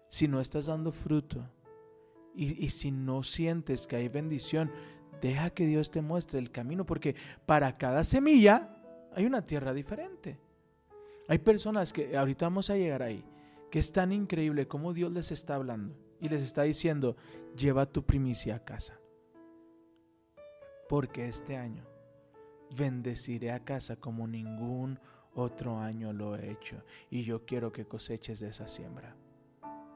Si 0.10 0.30
no 0.30 0.40
estás 0.40 0.68
dando 0.68 0.94
fruto 0.94 1.46
y, 2.34 2.66
y 2.66 2.70
si 2.70 2.92
no 2.92 3.24
sientes 3.24 3.88
que 3.88 3.98
hay 3.98 4.08
bendición, 4.08 4.72
Deja 5.22 5.50
que 5.50 5.66
Dios 5.66 5.90
te 5.90 6.04
muestre 6.04 6.38
el 6.38 6.52
camino, 6.52 6.86
porque 6.86 7.16
para 7.48 7.76
cada 7.80 8.04
semilla 8.04 8.70
hay 9.16 9.26
una 9.26 9.42
tierra 9.42 9.74
diferente. 9.74 10.38
Hay 11.28 11.40
personas 11.40 11.92
que, 11.92 12.16
ahorita 12.16 12.46
vamos 12.46 12.70
a 12.70 12.76
llegar 12.76 13.02
ahí, 13.02 13.26
que 13.72 13.80
es 13.80 13.92
tan 13.92 14.12
increíble 14.12 14.68
como 14.68 14.94
Dios 14.94 15.12
les 15.12 15.32
está 15.32 15.56
hablando 15.56 16.07
y 16.20 16.30
les 16.30 16.42
está 16.42 16.64
diciendo, 16.64 17.16
lleva 17.56 17.86
tu 17.86 18.04
primicia 18.06 18.56
a 18.56 18.64
casa. 18.64 19.00
Porque 20.90 21.28
este 21.28 21.58
año 21.58 21.86
bendeciré 22.76 23.52
a 23.52 23.64
casa 23.64 23.98
como 23.98 24.28
ningún 24.28 25.00
otro 25.34 25.80
año 25.80 26.14
lo 26.14 26.36
he 26.36 26.52
hecho. 26.52 26.84
Y 27.10 27.24
yo 27.24 27.46
quiero 27.46 27.72
que 27.72 27.86
coseches 27.86 28.40
de 28.40 28.50
esa 28.50 28.68
siembra. 28.68 29.16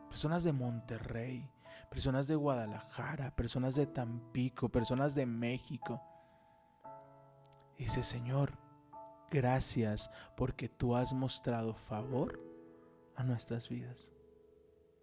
Personas 0.09 0.43
de 0.43 0.51
Monterrey, 0.51 1.49
personas 1.89 2.27
de 2.27 2.35
Guadalajara, 2.35 3.35
personas 3.35 3.75
de 3.75 3.87
Tampico, 3.87 4.69
personas 4.69 5.15
de 5.15 5.25
México. 5.25 6.01
Dice, 7.77 8.03
Señor, 8.03 8.57
gracias 9.31 10.11
porque 10.35 10.69
tú 10.69 10.95
has 10.95 11.13
mostrado 11.13 11.73
favor 11.73 12.39
a 13.15 13.23
nuestras 13.23 13.69
vidas. 13.69 14.11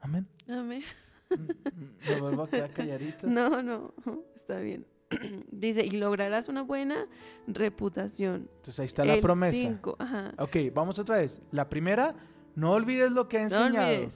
Amén. 0.00 0.28
Amén. 0.48 0.84
Mm, 1.30 2.08
¿Me 2.10 2.20
vuelvo 2.20 2.42
a 2.44 2.48
quedar 2.50 2.70
calladito? 2.72 3.26
No, 3.26 3.62
no, 3.62 3.94
está 4.34 4.58
bien. 4.60 4.86
Dice, 5.50 5.84
y 5.84 5.90
lograrás 5.92 6.48
una 6.48 6.62
buena 6.62 7.06
reputación. 7.46 8.48
Entonces 8.56 8.80
ahí 8.80 8.86
está 8.86 9.04
la 9.04 9.14
El 9.14 9.20
promesa. 9.20 9.56
cinco, 9.56 9.96
ajá. 9.98 10.32
Ok, 10.38 10.56
vamos 10.74 10.98
otra 10.98 11.16
vez. 11.18 11.40
La 11.50 11.68
primera, 11.68 12.14
no 12.54 12.72
olvides 12.72 13.10
lo 13.10 13.28
que 13.28 13.38
ha 13.38 13.42
enseñado. 13.42 14.08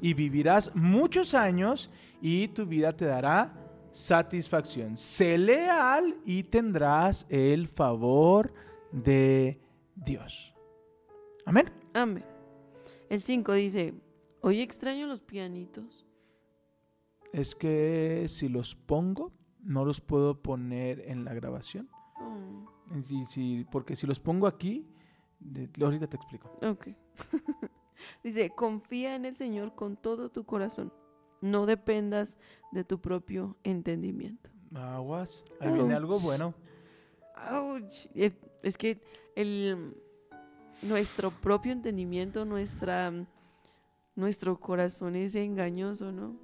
y 0.00 0.14
vivirás 0.14 0.74
muchos 0.74 1.34
años 1.34 1.90
y 2.20 2.48
tu 2.48 2.66
vida 2.66 2.92
te 2.96 3.04
dará 3.04 3.52
satisfacción. 3.92 4.96
Sé 4.96 5.38
leal 5.38 6.16
y 6.24 6.42
tendrás 6.44 7.26
el 7.28 7.68
favor 7.68 8.52
de 8.92 9.60
Dios. 9.94 10.54
Amén. 11.44 11.70
Amén. 11.94 12.24
El 13.08 13.22
5 13.22 13.52
dice, 13.54 13.94
hoy 14.40 14.60
extraño 14.62 15.06
los 15.06 15.20
pianitos. 15.20 16.06
Es 17.32 17.54
que 17.54 18.26
si 18.28 18.48
los 18.48 18.74
pongo, 18.74 19.32
no 19.62 19.84
los 19.84 20.00
puedo 20.00 20.40
poner 20.42 21.00
en 21.06 21.24
la 21.24 21.34
grabación. 21.34 21.88
Oh, 22.20 22.66
Y 23.08 23.24
si- 23.26 23.64
porque 23.70 23.94
si 23.96 24.06
los 24.06 24.18
pongo 24.18 24.46
aquí, 24.46 24.86
de- 25.38 25.68
ahorita 25.82 26.06
te 26.08 26.16
explico. 26.16 26.50
ok. 26.62 26.88
dice, 28.24 28.50
confía 28.50 29.14
en 29.14 29.26
el 29.26 29.36
Señor 29.36 29.74
con 29.74 29.96
todo 29.96 30.30
tu 30.30 30.44
corazón. 30.44 30.92
No 31.40 31.66
dependas 31.66 32.36
de 32.72 32.84
tu 32.84 33.00
propio 33.00 33.56
entendimiento. 33.64 34.50
Aguas, 34.74 35.44
ahí 35.60 35.72
viene 35.72 35.94
algo 35.94 36.18
bueno. 36.20 36.54
Ouch. 37.50 38.06
Eh, 38.14 38.32
Es 38.62 38.76
que 38.76 39.00
el, 39.36 39.94
nuestro 40.82 41.30
propio 41.30 41.72
entendimiento, 41.72 42.44
nuestra, 42.44 43.10
nuestro 44.16 44.60
corazón 44.60 45.16
es 45.16 45.34
engañoso, 45.34 46.12
¿no? 46.12 46.36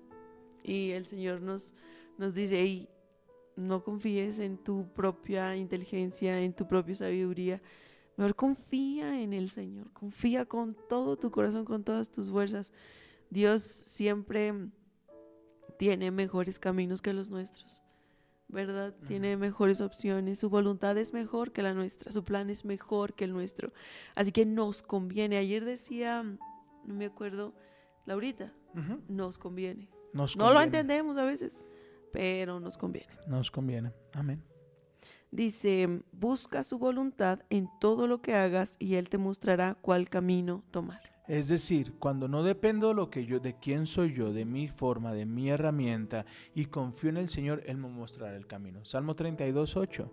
Y 0.67 0.91
el 0.91 1.07
Señor 1.07 1.41
nos, 1.41 1.75
nos 2.19 2.35
dice, 2.35 2.61
"Ey, 2.61 2.89
no 3.57 3.83
confíes 3.83 4.41
en 4.41 4.59
tu 4.59 4.93
propia 4.93 5.57
inteligencia, 5.57 6.41
en 6.41 6.53
tu 6.53 6.67
propia 6.67 6.95
sabiduría. 6.95 7.63
Mejor 8.17 8.35
confía 8.35 9.21
en 9.23 9.33
el 9.33 9.49
Señor, 9.51 9.93
confía 9.93 10.45
con 10.45 10.77
todo 10.89 11.17
tu 11.17 11.31
corazón, 11.31 11.65
con 11.65 11.85
todas 11.85 12.11
tus 12.11 12.31
fuerzas. 12.31 12.73
Dios 13.31 13.63
siempre 13.63 14.53
tiene 15.79 16.11
mejores 16.11 16.59
caminos 16.59 17.01
que 17.01 17.13
los 17.13 17.31
nuestros. 17.31 17.83
¿verdad? 18.49 18.95
Tiene 19.09 19.37
mejores 19.37 19.81
opciones, 19.81 20.39
su 20.39 20.49
voluntad 20.49 20.97
es 20.99 21.13
mejor 21.13 21.53
que 21.53 21.63
la 21.63 21.75
nuestra, 21.75 22.13
su 22.13 22.23
plan 22.23 22.49
es 22.49 22.65
mejor 22.65 23.15
que 23.15 23.25
el 23.25 23.33
nuestro. 23.33 23.73
Así 24.15 24.31
que 24.31 24.47
nos 24.47 24.83
conviene. 24.83 25.37
Ayer 25.37 25.65
decía, 25.65 26.23
no 26.23 26.95
me 26.95 27.07
acuerdo, 27.07 27.55
Laurita, 28.05 28.53
nos 29.09 29.37
conviene. 29.37 29.89
Nos 30.17 30.37
No 30.37 30.53
lo 30.53 30.63
entendemos 30.63 31.19
a 31.19 31.25
veces, 31.25 31.67
pero 32.13 32.59
nos 32.59 32.79
conviene. 32.79 33.13
Nos 33.27 33.51
conviene. 33.51 33.93
Amén. 34.15 34.43
Dice, 35.31 36.01
busca 36.13 36.65
su 36.65 36.79
voluntad 36.79 37.41
en 37.51 37.69
todo 37.81 38.07
lo 38.07 38.23
que 38.23 38.35
hagas 38.35 38.77
y 38.79 38.95
Él 38.95 39.11
te 39.11 39.19
mostrará 39.19 39.75
cuál 39.75 40.09
camino 40.09 40.65
tomar. 40.71 41.03
Es 41.29 41.49
decir, 41.49 41.95
cuando 41.99 42.29
no 42.29 42.43
dependo 42.43 42.89
de 42.89 42.95
lo 42.95 43.11
que 43.11 43.27
yo, 43.27 43.41
de 43.41 43.59
quién 43.59 43.85
soy 43.85 44.15
yo, 44.15 44.33
de 44.33 44.45
mi 44.45 44.69
forma, 44.69 45.13
de 45.13 45.27
mi 45.27 45.51
herramienta, 45.51 46.25
y 46.55 46.67
confío 46.67 47.11
en 47.11 47.19
el 47.19 47.29
Señor, 47.29 47.63
Él 47.67 47.77
me 47.77 47.89
mostrará 47.89 48.37
el 48.37 48.47
camino. 48.47 48.85
Salmo 48.85 49.15
32, 49.17 49.77
8. 49.77 50.13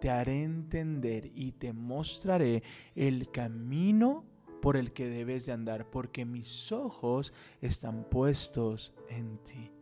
Te 0.00 0.08
haré 0.08 0.42
entender 0.42 1.30
y 1.34 1.52
te 1.52 1.72
mostraré 1.72 2.62
el 2.94 3.30
camino 3.30 4.24
por 4.62 4.76
el 4.76 4.92
que 4.92 5.08
debes 5.08 5.44
de 5.44 5.52
andar, 5.52 5.90
porque 5.90 6.24
mis 6.24 6.70
ojos 6.70 7.34
están 7.60 8.04
puestos 8.04 8.94
en 9.08 9.38
ti. 9.38 9.72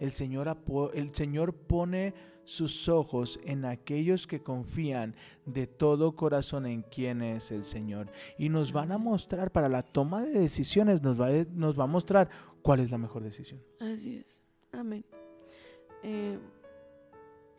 El 0.00 0.10
Señor, 0.10 0.58
el 0.92 1.14
Señor 1.14 1.54
pone 1.54 2.12
sus 2.44 2.88
ojos 2.88 3.40
en 3.44 3.64
aquellos 3.64 4.26
que 4.26 4.42
confían 4.42 5.14
de 5.46 5.66
todo 5.66 6.16
corazón 6.16 6.66
en 6.66 6.82
quién 6.82 7.22
es 7.22 7.50
el 7.50 7.62
Señor. 7.62 8.10
Y 8.36 8.48
nos 8.48 8.72
van 8.72 8.92
a 8.92 8.98
mostrar, 8.98 9.52
para 9.52 9.68
la 9.68 9.82
toma 9.82 10.22
de 10.22 10.38
decisiones, 10.40 11.02
nos 11.02 11.20
va, 11.20 11.30
nos 11.52 11.78
va 11.78 11.84
a 11.84 11.88
mostrar 11.88 12.28
cuál 12.62 12.80
es 12.80 12.90
la 12.90 12.98
mejor 12.98 13.22
decisión. 13.22 13.62
Así 13.80 14.16
es. 14.16 14.42
Amén. 14.72 15.04
Eh, 16.02 16.38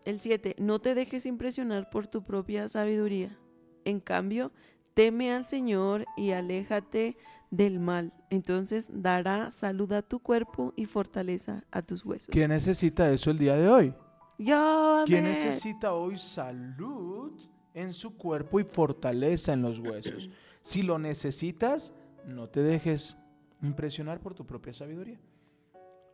el 0.04 0.20
7. 0.20 0.58
No 0.60 0.80
te 0.80 0.96
dejes 0.96 1.26
impresionar 1.26 1.90
por 1.90 2.08
tu 2.08 2.24
propia 2.24 2.68
sabiduría. 2.68 3.40
En 3.86 4.02
cambio, 4.02 4.52
teme 4.98 5.32
al 5.32 5.46
Señor 5.46 6.06
y 6.18 6.32
aléjate 6.32 7.18
del 7.52 7.80
mal. 7.80 8.14
Entonces 8.32 8.90
dará 8.92 9.52
salud 9.52 9.94
a 9.94 10.02
tu 10.02 10.20
cuerpo 10.20 10.74
y 10.76 10.88
fortaleza 10.88 11.64
a 11.70 11.84
tus 11.84 12.04
huesos. 12.04 12.30
¿Quién 12.32 12.50
necesita 12.50 13.12
eso 13.12 13.30
el 13.30 13.38
día 13.38 13.56
de 13.58 13.70
hoy? 13.70 13.94
Yo, 14.40 15.04
¿Quién 15.06 15.26
necesita 15.26 15.94
hoy 15.94 16.18
salud 16.18 17.32
en 17.76 17.94
su 17.94 18.18
cuerpo 18.18 18.60
y 18.60 18.64
fortaleza 18.64 19.54
en 19.54 19.62
los 19.62 19.78
huesos? 19.78 20.32
Si 20.62 20.82
lo 20.82 20.98
necesitas, 20.98 21.94
no 22.26 22.50
te 22.50 22.64
dejes 22.64 23.20
impresionar 23.62 24.20
por 24.20 24.34
tu 24.34 24.48
propia 24.48 24.74
sabiduría. 24.74 25.20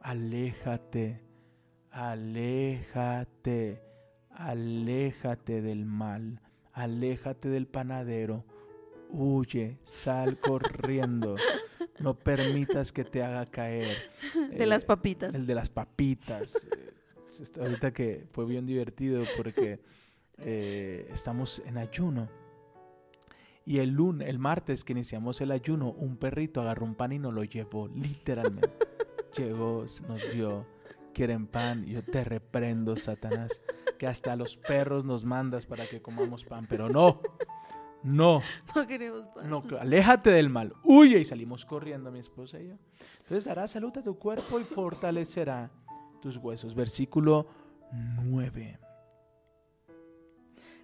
Aléjate, 0.02 1.22
aléjate, 1.90 3.82
aléjate 4.30 5.62
del 5.62 5.86
mal, 5.86 6.42
aléjate 6.74 7.48
del 7.48 7.66
panadero, 7.66 8.44
huye, 9.14 9.78
sal 9.86 10.38
corriendo, 10.40 11.36
no 12.00 12.16
permitas 12.16 12.92
que 12.92 13.04
te 13.06 13.24
haga 13.24 13.46
caer. 13.46 13.96
De 14.58 14.66
las 14.66 14.84
Eh, 14.84 14.86
papitas. 14.88 15.36
el 15.36 15.46
de 15.46 15.56
las 15.56 15.70
papitas. 15.70 16.68
eh, 16.76 17.60
ahorita 17.62 17.92
que 17.94 18.26
fue 18.32 18.46
bien 18.46 18.66
divertido 18.66 19.24
porque 19.38 19.80
eh, 20.40 21.08
estamos 21.14 21.62
en 21.66 21.78
ayuno. 21.78 22.28
Y 23.66 23.80
el 23.80 23.92
lunes, 23.92 24.28
el 24.28 24.40
martes 24.40 24.84
que 24.84 24.92
iniciamos 24.92 25.40
el 25.40 25.52
ayuno, 25.52 25.92
un 25.92 26.18
perrito 26.18 26.60
agarró 26.62 26.86
un 26.86 26.96
pan 26.96 27.14
y 27.14 27.20
nos 27.20 27.34
lo 27.34 27.44
llevó, 27.46 27.88
literalmente. 27.88 28.70
Llegó, 29.38 29.86
nos 30.08 30.32
dio, 30.34 30.66
quieren 31.14 31.48
pan. 31.48 31.86
Yo 31.86 32.04
te 32.04 32.24
reprendo, 32.26 32.96
Satanás, 32.98 33.62
que 33.98 34.06
hasta 34.06 34.34
a 34.34 34.36
los 34.36 34.58
perros 34.58 35.06
nos 35.06 35.24
mandas 35.24 35.66
para 35.66 35.88
que 35.88 36.02
comamos 36.02 36.44
pan, 36.44 36.68
pero 36.68 36.90
no, 36.90 37.22
no. 38.04 38.42
No 38.76 38.88
queremos 38.88 39.28
pan. 39.28 39.50
No, 39.50 39.64
aléjate 39.80 40.32
del 40.32 40.50
mal, 40.50 40.74
huye 40.84 41.20
y 41.20 41.26
salimos 41.26 41.66
corriendo 41.66 42.12
mi 42.12 42.20
esposa 42.20 42.60
y 42.60 42.70
yo. 42.70 42.76
Entonces 43.20 43.46
dará 43.46 43.68
salud 43.68 43.98
a 43.98 44.04
tu 44.04 44.18
cuerpo 44.18 44.60
y 44.60 44.64
fortalecerá 44.64 45.72
tus 46.22 46.38
huesos. 46.38 46.76
Versículo 46.76 47.48
9. 47.92 48.80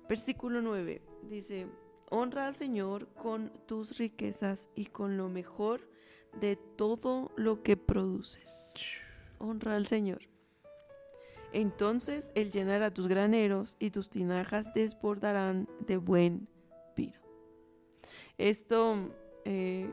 Versículo 0.07 0.61
9 0.61 1.01
dice, 1.29 1.67
honra 2.09 2.47
al 2.47 2.55
Señor 2.55 3.07
con 3.13 3.51
tus 3.67 3.97
riquezas 3.97 4.69
y 4.75 4.87
con 4.87 5.17
lo 5.17 5.29
mejor 5.29 5.81
de 6.39 6.55
todo 6.55 7.31
lo 7.35 7.61
que 7.61 7.77
produces. 7.77 8.73
Honra 9.37 9.75
al 9.75 9.87
Señor. 9.87 10.21
Entonces 11.53 12.31
Él 12.35 12.51
llenará 12.51 12.91
tus 12.91 13.07
graneros 13.07 13.75
y 13.79 13.91
tus 13.91 14.09
tinajas 14.09 14.73
desbordarán 14.73 15.67
de 15.85 15.97
buen. 15.97 16.47
Esto 18.39 18.95
eh, 19.43 19.91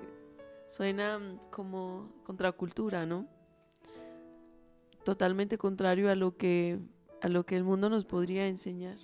suena 0.68 1.20
como 1.50 2.08
contracultura, 2.22 3.04
¿no? 3.04 3.26
Totalmente 5.04 5.58
contrario 5.58 6.10
a 6.10 6.14
lo 6.14 6.36
que, 6.36 6.78
a 7.20 7.28
lo 7.28 7.44
que 7.44 7.56
el 7.56 7.64
mundo 7.64 7.90
nos 7.90 8.04
podría 8.04 8.46
enseñar. 8.46 8.98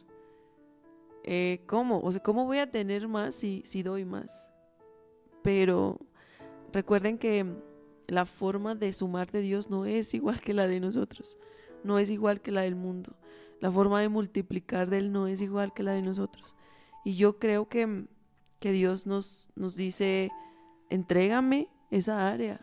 Eh, 1.24 1.62
¿Cómo? 1.66 2.00
O 2.00 2.12
sea, 2.12 2.22
¿cómo 2.22 2.46
voy 2.46 2.58
a 2.58 2.70
tener 2.70 3.08
más 3.08 3.34
si, 3.34 3.62
si 3.64 3.82
doy 3.82 4.04
más? 4.04 4.48
Pero 5.42 5.98
recuerden 6.72 7.18
que 7.18 7.44
la 8.06 8.26
forma 8.26 8.76
de 8.76 8.92
sumar 8.92 9.30
de 9.32 9.40
Dios 9.40 9.70
no 9.70 9.86
es 9.86 10.14
igual 10.14 10.40
que 10.40 10.54
la 10.54 10.68
de 10.68 10.78
nosotros, 10.78 11.36
no 11.82 11.98
es 11.98 12.10
igual 12.10 12.40
que 12.40 12.52
la 12.52 12.62
del 12.62 12.76
mundo. 12.76 13.16
la 13.60 13.70
forma 13.70 14.00
de 14.00 14.08
multiplicar 14.08 14.88
de 14.88 14.98
Él 14.98 15.12
no 15.12 15.26
es 15.26 15.40
igual 15.40 15.72
que 15.72 15.82
la 15.82 15.92
de 15.92 16.02
nosotros. 16.02 16.56
Y 17.04 17.14
yo 17.14 17.38
creo 17.38 17.68
que, 17.68 18.06
que 18.62 18.70
Dios 18.70 19.08
nos, 19.08 19.50
nos 19.56 19.74
dice, 19.74 20.30
entrégame 20.88 21.68
esa 21.90 22.28
área. 22.28 22.60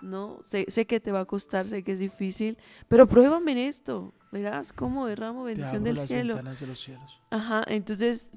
No, 0.00 0.40
sé, 0.42 0.64
sé 0.68 0.86
que 0.86 1.00
te 1.00 1.12
va 1.12 1.20
a 1.20 1.24
costar, 1.26 1.68
sé 1.68 1.84
que 1.84 1.92
es 1.92 2.00
difícil, 2.00 2.56
pero 2.88 3.06
pruébame 3.06 3.52
en 3.52 3.58
esto. 3.58 4.14
Verás 4.32 4.72
cómo 4.72 5.06
derramo 5.06 5.44
bendición 5.44 5.84
del 5.84 5.98
cielo. 5.98 6.36
ventanas 6.36 6.60
de 6.60 6.66
los 6.66 6.80
cielos. 6.80 7.20
Ajá, 7.30 7.62
entonces 7.68 8.34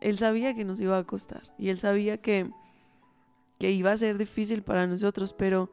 él 0.00 0.16
sabía 0.16 0.54
que 0.54 0.64
nos 0.64 0.80
iba 0.80 0.96
a 0.96 1.04
costar 1.04 1.42
y 1.58 1.68
él 1.68 1.78
sabía 1.78 2.16
que, 2.16 2.50
que 3.58 3.70
iba 3.70 3.92
a 3.92 3.96
ser 3.98 4.16
difícil 4.16 4.62
para 4.62 4.86
nosotros, 4.86 5.34
pero 5.34 5.70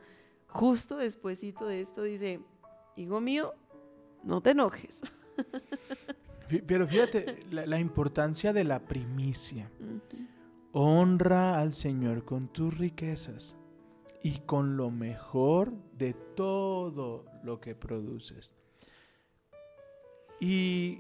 justo 0.48 0.98
despuesito 0.98 1.66
de 1.66 1.80
esto 1.80 2.04
dice, 2.04 2.42
hijo 2.98 3.22
mío, 3.22 3.54
no 4.24 4.42
te 4.42 4.52
enojes. 4.52 5.02
Pero 6.68 6.86
fíjate 6.86 7.40
la, 7.50 7.66
la 7.66 7.80
importancia 7.80 8.52
de 8.52 8.66
la 8.66 8.80
primicia. 8.80 9.72
Honra 10.74 11.60
al 11.60 11.72
Señor 11.72 12.26
con 12.26 12.48
tus 12.48 12.76
riquezas 12.78 13.56
y 14.24 14.40
con 14.40 14.76
lo 14.76 14.90
mejor 14.90 15.72
de 15.98 16.14
todo 16.14 17.26
lo 17.44 17.62
que 17.62 17.76
produces. 17.76 18.52
Y 20.40 21.00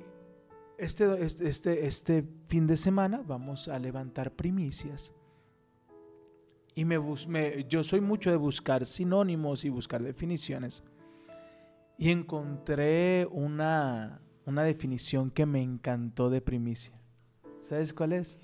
este, 0.78 1.24
este, 1.26 1.47
este, 1.49 1.88
este 1.88 2.24
fin 2.47 2.67
de 2.67 2.76
semana 2.76 3.24
vamos 3.26 3.67
a 3.67 3.80
levantar 3.80 4.32
primicias. 4.32 5.11
Y 6.76 6.86
me, 6.86 6.99
me- 7.28 7.65
yo 7.67 7.84
soy 7.84 7.99
mucho 8.01 8.30
de 8.30 8.38
buscar 8.38 8.86
sinónimos 8.86 9.65
y 9.65 9.69
buscar 9.69 10.03
definiciones. 10.03 10.84
Y 11.97 12.11
encontré 12.11 13.28
una, 13.32 14.21
una 14.45 14.63
definición 14.63 15.32
que 15.32 15.45
me 15.45 15.61
encantó 15.61 16.30
de 16.30 16.41
primicia. 16.41 16.99
¿Sabes 17.59 17.93
cuál 17.93 18.13
es? 18.13 18.39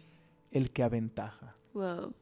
El 0.52 0.72
que 0.72 0.84
aventaja. 0.84 1.56
Wow. 1.74 2.14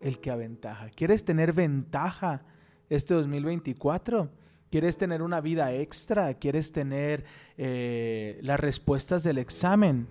El 0.00 0.20
que 0.20 0.30
aventaja. 0.30 0.90
¿Quieres 0.90 1.24
tener 1.24 1.52
ventaja 1.52 2.42
este 2.88 3.14
2024? 3.14 4.30
¿Quieres 4.70 4.96
tener 4.96 5.20
una 5.22 5.40
vida 5.40 5.72
extra? 5.74 6.34
¿Quieres 6.34 6.70
tener 6.72 7.24
eh, 7.56 8.38
las 8.42 8.60
respuestas 8.60 9.24
del 9.24 9.38
examen? 9.38 10.06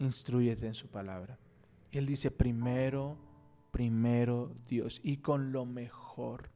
Instruyete 0.00 0.66
en 0.66 0.74
su 0.74 0.88
palabra. 0.88 1.38
Él 1.92 2.06
dice 2.06 2.32
primero, 2.32 3.16
primero 3.70 4.52
Dios 4.66 5.00
y 5.04 5.18
con 5.18 5.52
lo 5.52 5.64
mejor. 5.64 6.50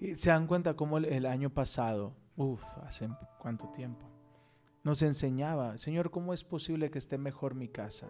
Y 0.00 0.16
se 0.16 0.30
dan 0.30 0.48
cuenta 0.48 0.74
cómo 0.74 0.98
el, 0.98 1.04
el 1.04 1.26
año 1.26 1.50
pasado, 1.50 2.12
uff, 2.36 2.64
hace 2.82 3.08
cuánto 3.38 3.68
tiempo, 3.68 4.04
nos 4.82 5.00
enseñaba, 5.02 5.78
Señor, 5.78 6.10
¿cómo 6.10 6.34
es 6.34 6.42
posible 6.42 6.90
que 6.90 6.98
esté 6.98 7.18
mejor 7.18 7.54
mi 7.54 7.68
casa? 7.68 8.08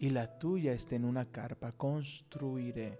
Y 0.00 0.08
la 0.08 0.38
tuya 0.38 0.72
esté 0.72 0.96
en 0.96 1.04
una 1.04 1.26
carpa, 1.26 1.72
construiré. 1.72 2.98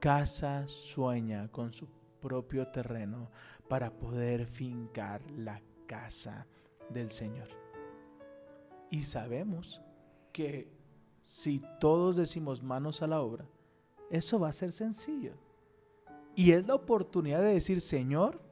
Casa 0.00 0.66
sueña 0.66 1.48
con 1.48 1.70
su 1.72 1.88
propio 2.20 2.66
terreno 2.68 3.30
para 3.68 3.90
poder 3.90 4.44
fincar 4.44 5.22
la 5.30 5.62
casa 5.86 6.46
del 6.90 7.08
Señor. 7.10 7.48
Y 8.90 9.04
sabemos 9.04 9.80
que 10.32 10.68
si 11.22 11.62
todos 11.78 12.16
decimos 12.16 12.62
manos 12.64 13.00
a 13.00 13.06
la 13.06 13.20
obra, 13.20 13.46
eso 14.10 14.40
va 14.40 14.48
a 14.48 14.52
ser 14.52 14.72
sencillo. 14.72 15.34
Y 16.34 16.50
es 16.50 16.66
la 16.66 16.74
oportunidad 16.74 17.42
de 17.42 17.54
decir, 17.54 17.80
Señor, 17.80 18.42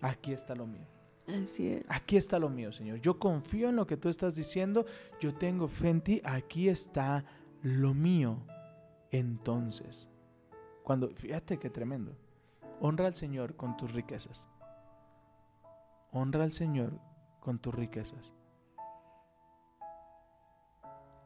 aquí 0.00 0.32
está 0.32 0.56
lo 0.56 0.66
mío. 0.66 0.89
Aquí 1.88 2.16
está 2.16 2.38
lo 2.38 2.48
mío, 2.48 2.72
Señor. 2.72 3.00
Yo 3.00 3.18
confío 3.18 3.68
en 3.68 3.76
lo 3.76 3.86
que 3.86 3.96
tú 3.96 4.08
estás 4.08 4.36
diciendo. 4.36 4.86
Yo 5.20 5.34
tengo 5.34 5.68
fe 5.68 5.88
en 5.88 6.00
ti. 6.00 6.20
Aquí 6.24 6.68
está 6.68 7.24
lo 7.62 7.94
mío. 7.94 8.38
Entonces, 9.10 10.08
cuando, 10.82 11.10
fíjate 11.10 11.58
qué 11.58 11.70
tremendo. 11.70 12.16
Honra 12.80 13.06
al 13.06 13.14
Señor 13.14 13.56
con 13.56 13.76
tus 13.76 13.92
riquezas. 13.92 14.48
Honra 16.12 16.44
al 16.44 16.52
Señor 16.52 16.98
con 17.40 17.58
tus 17.58 17.74
riquezas. 17.74 18.32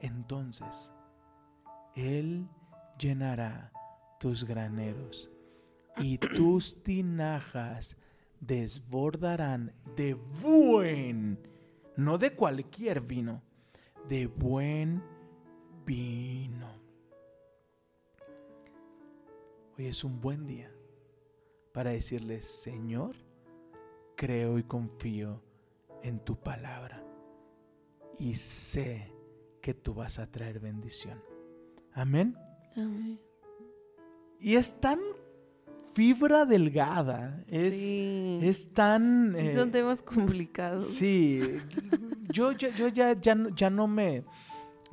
Entonces, 0.01 0.91
Él 1.95 2.49
llenará 2.99 3.73
tus 4.19 4.45
graneros 4.45 5.31
y 5.97 6.19
tus 6.19 6.83
tinajas 6.83 7.97
desbordarán 8.47 9.72
de 9.97 10.14
buen, 10.14 11.38
no 11.97 12.18
de 12.18 12.34
cualquier 12.34 13.01
vino, 13.01 13.42
de 14.09 14.26
buen 14.26 15.03
vino. 15.86 16.68
Hoy 19.76 19.86
es 19.86 20.05
un 20.05 20.20
buen 20.20 20.47
día 20.47 20.70
para 21.72 21.90
decirle, 21.90 22.42
Señor, 22.42 23.16
creo 24.16 24.59
y 24.59 24.64
confío 24.64 25.42
en 26.03 26.20
tu 26.20 26.36
palabra 26.36 27.03
y 28.18 28.34
sé 28.34 29.12
que 29.61 29.74
tú 29.74 29.95
vas 29.95 30.18
a 30.18 30.30
traer 30.30 30.61
bendición. 30.61 31.20
Amén. 31.92 32.36
Amén. 32.76 33.20
Y 34.38 34.57
es 34.57 34.78
tan 34.80 35.01
fibra 35.95 36.45
delgada, 36.45 37.42
es, 37.49 37.74
sí. 37.76 38.38
es 38.42 38.72
tan... 38.72 39.32
Sí, 39.36 39.47
eh, 39.49 39.55
son 39.55 39.70
temas 39.70 40.03
complicados. 40.03 40.86
Sí, 40.88 41.40
yo, 42.32 42.53
yo, 42.53 42.68
yo 42.70 42.88
ya, 42.88 43.18
ya, 43.20 43.34
no- 43.34 43.49
ya 43.51 43.70
no 43.70 43.86
me 43.86 44.24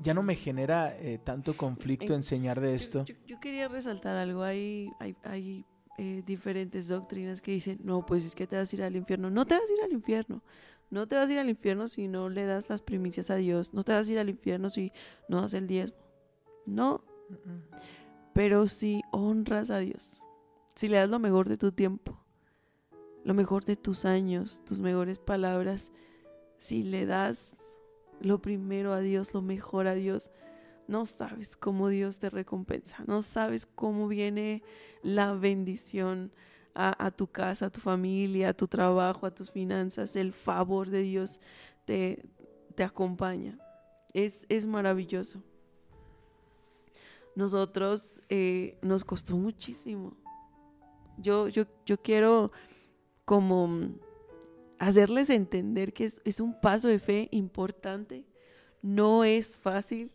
ya 0.03 0.13
no 0.15 0.23
me 0.23 0.35
genera 0.35 0.97
eh, 0.97 1.19
tanto 1.23 1.53
conflicto 1.55 2.13
En- 2.13 2.19
enseñar 2.21 2.59
de 2.59 2.73
esto. 2.73 3.05
Yo, 3.05 3.13
yo 3.27 3.39
quería 3.39 3.67
resaltar 3.67 4.15
algo. 4.17 4.41
Hay, 4.41 4.89
hay, 4.99 5.15
hay 5.23 5.65
eh, 5.99 6.23
diferentes 6.25 6.87
doctrinas 6.87 7.39
que 7.41 7.51
dicen, 7.51 7.79
no, 7.83 8.03
pues 8.03 8.25
es 8.25 8.33
que 8.33 8.47
te 8.47 8.55
vas 8.55 8.71
a 8.73 8.75
ir 8.75 8.81
al 8.83 8.95
infierno. 8.95 9.29
No 9.29 9.45
te 9.45 9.53
vas 9.53 9.63
a 9.69 9.73
ir 9.73 9.81
al 9.83 9.91
infierno. 9.91 10.41
No 10.89 11.07
te 11.07 11.15
vas 11.15 11.29
a 11.29 11.33
ir 11.33 11.39
al 11.39 11.49
infierno 11.49 11.87
si 11.87 12.07
no 12.07 12.29
le 12.29 12.45
das 12.45 12.67
las 12.69 12.81
primicias 12.81 13.29
a 13.29 13.35
Dios. 13.35 13.73
No 13.75 13.83
te 13.83 13.91
vas 13.91 14.07
a 14.09 14.11
ir 14.11 14.17
al 14.17 14.29
infierno 14.29 14.69
si 14.71 14.91
no 15.29 15.41
das 15.41 15.53
el 15.53 15.67
diezmo. 15.67 15.97
No, 16.65 17.03
pero 18.33 18.67
si 18.67 19.01
honras 19.11 19.69
a 19.69 19.79
Dios. 19.79 20.21
Si 20.76 20.88
le 20.88 20.97
das 20.97 21.09
lo 21.09 21.19
mejor 21.19 21.47
de 21.47 21.57
tu 21.57 21.72
tiempo, 21.72 22.17
lo 23.24 23.34
mejor 23.34 23.65
de 23.65 23.76
tus 23.76 24.05
años, 24.05 24.63
tus 24.65 24.80
mejores 24.80 25.19
palabras. 25.19 25.91
Si 26.57 26.84
le 26.84 27.05
das 27.05 27.80
lo 28.19 28.41
primero 28.41 28.93
a 28.93 28.99
Dios, 28.99 29.34
lo 29.34 29.41
mejor 29.41 29.88
a 29.88 29.93
Dios, 29.93 30.32
no 30.88 31.05
sabes 31.05 31.55
cómo 31.55 31.89
Dios 31.89 32.19
te 32.19 32.30
recompensa, 32.30 33.03
no 33.07 33.24
sabes 33.24 33.65
cómo 33.65 34.07
viene 34.07 34.63
la 35.01 35.34
bendición 35.34 36.32
a, 36.74 37.11
tu 37.11 37.28
casa, 37.28 37.65
a 37.65 37.69
tu 37.69 37.82
familia, 37.82 38.49
a 38.49 38.53
tu 38.53 38.67
trabajo, 38.67 39.26
a 39.26 39.36
tus 39.36 39.51
finanzas, 39.51 40.15
el 40.15 40.32
favor 40.32 40.89
de 40.89 41.01
Dios 41.01 41.39
te, 41.86 42.24
te 42.76 42.84
acompaña. 42.84 43.57
Es, 44.13 44.45
es 44.49 44.65
maravilloso. 44.65 45.43
Nosotros 47.36 48.22
eh, 48.30 48.78
nos 48.82 49.03
costó 49.03 49.38
muchísimo. 49.38 50.15
Yo, 51.22 51.47
yo, 51.47 51.63
yo 51.86 52.01
quiero 52.01 52.51
como 53.26 53.69
hacerles 54.80 55.30
entender 55.30 55.93
que 55.93 56.05
es, 56.05 56.22
es 56.26 56.39
un 56.39 56.59
paso 56.59 56.88
de 56.88 56.99
fe 56.99 57.28
importante. 57.32 58.26
No 58.82 59.24
es 59.24 59.57
fácil. 59.57 60.11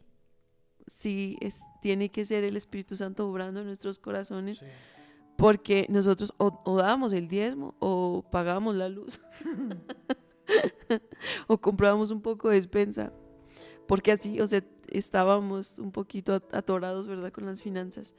Sí, 0.87 1.37
es, 1.41 1.63
tiene 1.83 2.11
que 2.11 2.25
ser 2.25 2.45
el 2.45 2.57
Espíritu 2.57 2.97
Santo 2.97 3.29
obrando 3.29 3.61
en 3.61 3.67
nuestros 3.67 3.99
corazones. 3.99 4.65
Porque 5.37 5.87
nosotros 5.89 6.33
o, 6.39 6.63
o 6.65 6.77
damos 6.79 7.13
el 7.13 7.29
diezmo 7.29 7.75
o 7.79 8.25
pagamos 8.31 8.75
la 8.75 8.89
luz. 8.89 9.21
o 11.47 11.59
comprábamos 11.59 12.11
un 12.11 12.23
poco 12.23 12.49
de 12.49 12.57
despensa. 12.57 13.13
Porque 13.87 14.13
así, 14.13 14.41
o 14.41 14.47
sea, 14.47 14.65
estábamos 14.89 15.79
un 15.79 15.93
poquito 15.93 16.35
at- 16.35 16.55
atorados, 16.55 17.07
¿verdad? 17.07 17.33
Con 17.33 17.47
las 17.47 17.61
finanzas. 17.61 18.15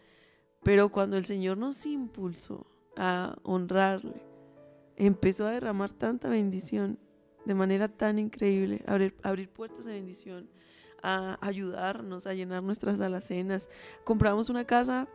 Pero 0.64 0.90
cuando 0.90 1.18
el 1.18 1.26
Señor 1.26 1.58
nos 1.58 1.86
impulsó 1.86 2.66
a 2.98 3.38
honrarle, 3.44 4.22
empezó 4.96 5.46
a 5.46 5.52
derramar 5.52 5.92
tanta 5.92 6.28
bendición 6.30 7.00
de 7.46 7.54
manera 7.56 7.88
tan 7.88 8.20
increíble, 8.20 8.82
abrir, 8.88 9.16
abrir 9.24 9.50
puertas 9.50 9.86
de 9.86 9.94
bendición, 9.94 10.50
a 11.02 11.38
ayudarnos 11.46 12.28
a 12.28 12.34
llenar 12.34 12.64
nuestras 12.64 13.00
alacenas. 13.00 13.70
Compramos 14.04 14.50
una 14.50 14.66
casa 14.66 15.08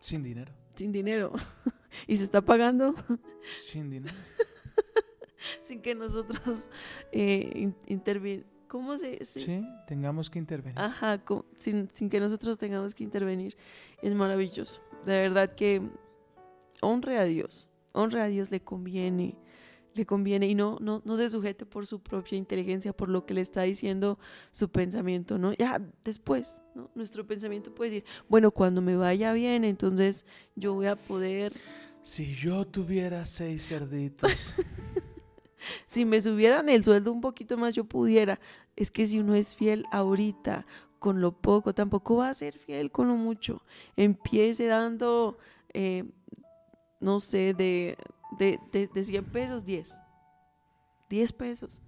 Sin 0.00 0.22
dinero. 0.22 0.52
sin 0.76 0.92
dinero 0.92 1.32
y 2.06 2.16
se 2.16 2.24
está 2.24 2.40
pagando 2.40 2.94
Sin 3.64 3.90
dinero. 3.90 4.14
sin 5.62 5.82
que 5.82 5.94
nosotros 5.94 6.70
eh, 7.12 7.72
intervin 7.86 8.44
¿Cómo 8.68 8.98
se...? 8.98 9.24
se- 9.24 9.40
Sí, 9.40 9.64
tengamos 9.86 10.28
que 10.28 10.38
intervenir. 10.38 10.78
Ajá, 10.78 11.22
sin, 11.54 11.88
sin 11.90 12.10
que 12.10 12.20
nosotros 12.20 12.58
tengamos 12.58 12.94
que 12.94 13.02
intervenir. 13.02 13.56
Es 14.02 14.12
maravilloso. 14.14 14.82
De 15.06 15.18
verdad 15.20 15.54
que 15.54 15.80
honre 16.82 17.18
a 17.18 17.24
Dios. 17.24 17.68
Honre 17.92 18.22
a 18.22 18.26
Dios, 18.26 18.50
le 18.50 18.60
conviene. 18.60 19.36
le 19.94 20.06
conviene 20.06 20.46
y 20.46 20.54
no, 20.54 20.78
no, 20.80 21.02
no 21.04 21.16
se 21.16 21.28
sujete 21.28 21.66
por 21.66 21.86
su 21.86 22.00
propia 22.00 22.38
inteligencia, 22.38 22.92
por 22.92 23.08
lo 23.08 23.26
que 23.26 23.34
le 23.34 23.40
está 23.40 23.62
diciendo 23.62 24.18
su 24.52 24.70
pensamiento, 24.70 25.38
¿no? 25.38 25.52
Ya 25.54 25.80
después, 26.04 26.62
¿no? 26.74 26.90
Nuestro 26.94 27.26
pensamiento 27.26 27.74
puede 27.74 27.90
decir, 27.90 28.04
bueno, 28.28 28.52
cuando 28.52 28.80
me 28.80 28.96
vaya 28.96 29.32
bien, 29.32 29.64
entonces 29.64 30.24
yo 30.54 30.74
voy 30.74 30.86
a 30.86 30.96
poder, 30.96 31.52
Si 32.02 32.34
yo 32.34 32.64
tuviera 32.66 33.26
seis 33.26 33.66
cerditos. 33.66 34.54
si 35.88 36.04
me 36.04 36.20
subieran 36.20 36.68
el 36.68 36.84
sueldo 36.84 37.12
un 37.12 37.20
poquito 37.20 37.56
más, 37.56 37.74
yo 37.74 37.84
pudiera. 37.84 38.38
Es 38.76 38.90
que 38.90 39.06
si 39.06 39.18
uno 39.18 39.34
es 39.34 39.56
fiel 39.56 39.84
ahorita, 39.90 40.66
con 40.98 41.20
lo 41.20 41.32
poco, 41.32 41.74
tampoco 41.74 42.16
va 42.16 42.30
a 42.30 42.34
ser 42.34 42.58
fiel 42.58 42.90
con 42.90 43.08
lo 43.08 43.14
mucho. 43.14 43.62
Empiece 43.96 44.66
dando, 44.66 45.38
eh, 45.72 46.04
no 47.00 47.20
sé, 47.20 47.54
de, 47.54 47.96
de, 48.38 48.58
de, 48.72 48.88
de 48.88 49.04
100 49.04 49.24
pesos, 49.26 49.64
10. 49.64 50.00
10 51.08 51.32
pesos. 51.32 51.80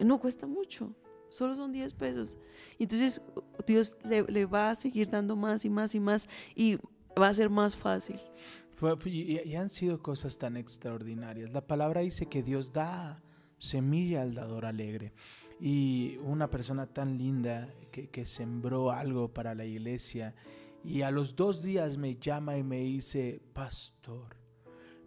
No 0.00 0.18
cuesta 0.18 0.46
mucho, 0.46 0.94
solo 1.30 1.54
son 1.56 1.72
10 1.72 1.94
pesos. 1.94 2.36
Entonces 2.78 3.22
Dios 3.66 3.96
le, 4.04 4.22
le 4.24 4.46
va 4.46 4.70
a 4.70 4.74
seguir 4.74 5.08
dando 5.08 5.36
más 5.36 5.64
y 5.64 5.70
más 5.70 5.94
y 5.94 6.00
más 6.00 6.28
y 6.54 6.78
va 7.18 7.28
a 7.28 7.34
ser 7.34 7.48
más 7.48 7.74
fácil. 7.74 8.20
Y, 9.06 9.40
y 9.40 9.56
han 9.56 9.70
sido 9.70 10.02
cosas 10.02 10.36
tan 10.36 10.56
extraordinarias. 10.56 11.52
La 11.52 11.66
palabra 11.66 12.02
dice 12.02 12.26
que 12.26 12.42
Dios 12.42 12.72
da 12.72 13.22
semilla 13.58 14.22
al 14.22 14.34
dador 14.34 14.66
alegre. 14.66 15.14
Y 15.58 16.18
una 16.18 16.50
persona 16.50 16.86
tan 16.86 17.16
linda 17.16 17.72
que, 17.90 18.10
que 18.10 18.26
sembró 18.26 18.90
algo 18.90 19.32
para 19.32 19.54
la 19.54 19.64
iglesia 19.64 20.34
y 20.86 21.02
a 21.02 21.10
los 21.10 21.34
dos 21.34 21.64
días 21.64 21.96
me 21.96 22.16
llama 22.16 22.56
y 22.56 22.62
me 22.62 22.78
dice, 22.78 23.40
pastor, 23.52 24.36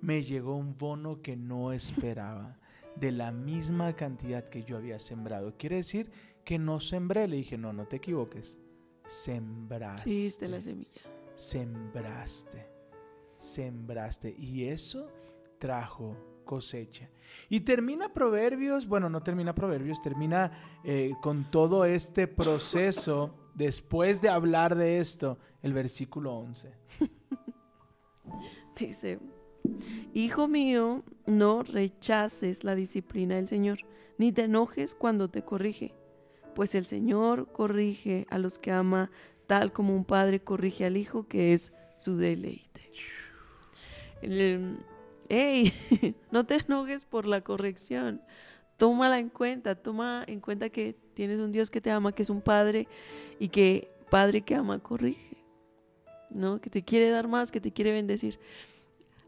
me 0.01 0.23
llegó 0.23 0.55
un 0.55 0.75
bono 0.77 1.21
que 1.21 1.35
no 1.35 1.71
esperaba 1.73 2.57
de 2.95 3.11
la 3.11 3.31
misma 3.31 3.93
cantidad 3.95 4.49
que 4.49 4.63
yo 4.63 4.77
había 4.77 4.99
sembrado. 4.99 5.55
Quiere 5.57 5.77
decir 5.77 6.11
que 6.43 6.57
no 6.59 6.79
sembré. 6.79 7.27
Le 7.27 7.37
dije, 7.37 7.57
no, 7.57 7.73
no 7.73 7.87
te 7.87 7.97
equivoques. 7.97 8.57
Sembraste 9.07 10.09
Sí, 10.09 10.31
de 10.39 10.47
la 10.49 10.61
semilla. 10.61 11.01
sembraste, 11.35 12.67
sembraste 13.35 14.35
y 14.37 14.65
eso 14.65 15.07
trajo 15.57 16.15
cosecha. 16.45 17.09
Y 17.49 17.61
termina 17.61 18.11
Proverbios, 18.13 18.87
bueno, 18.87 19.09
no 19.09 19.21
termina 19.21 19.53
Proverbios, 19.55 20.01
termina 20.01 20.51
eh, 20.83 21.13
con 21.21 21.49
todo 21.51 21.85
este 21.85 22.27
proceso, 22.27 23.35
después 23.55 24.21
de 24.21 24.29
hablar 24.29 24.75
de 24.75 24.99
esto, 24.99 25.37
el 25.61 25.73
versículo 25.73 26.33
11. 26.35 26.73
Dice, 28.79 29.19
Hijo 30.14 30.47
mío, 30.47 31.03
no 31.26 31.64
rechaces 31.64 32.64
la 32.64 32.76
disciplina 32.76 33.36
del 33.36 33.47
Señor, 33.47 33.80
ni 34.18 34.32
te 34.32 34.43
enojes 34.43 34.95
cuando 34.95 35.30
te 35.30 35.43
corrige, 35.43 35.93
pues 36.55 36.76
el 36.76 36.86
Señor 36.86 37.51
corrige 37.51 38.26
a 38.30 38.38
los 38.38 38.57
que 38.57 38.72
ama 38.72 39.12
tal 39.47 39.72
como 39.72 39.95
un 39.95 40.05
padre 40.05 40.39
corrige 40.41 40.86
al 40.86 40.97
hijo 40.97 41.28
que 41.28 41.53
es 41.53 41.74
su 41.97 42.18
deleite. 42.18 42.91
El- 44.22 44.78
¡Ey! 45.30 45.72
No 46.32 46.45
te 46.45 46.55
enojes 46.55 47.05
por 47.05 47.28
la 47.28 47.41
corrección. 47.41 48.22
Tómala 48.78 49.20
en 49.20 49.30
cuenta, 49.30 49.76
toma 49.76 50.24
en 50.28 50.39
cuenta 50.39 50.70
que 50.70 50.95
tienes 51.14 51.39
un 51.39 51.51
Dios 51.51 51.70
que 51.70 51.82
te 51.82 51.91
ama, 51.91 52.14
que 52.14 52.24
es 52.24 52.30
un 52.30 52.41
padre 52.41 52.88
y 53.39 53.49
que 53.49 53.91
padre 54.10 54.41
que 54.41 54.55
ama 54.55 54.80
corrige. 54.80 55.38
¿no? 56.30 56.62
Que 56.62 56.70
te 56.70 56.84
quiere 56.84 57.10
dar 57.10 57.28
más, 57.28 57.51
que 57.51 57.60
te 57.62 57.72
quiere 57.72 57.91
bendecir. 57.91 58.39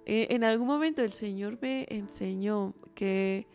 Eh, 0.05 0.27
en 0.31 0.43
algún 0.43 0.67
momento 0.67 1.01
el 1.01 1.11
Señor 1.11 1.59
me 1.61 1.85
enseñó 1.89 2.73
que 2.95 3.47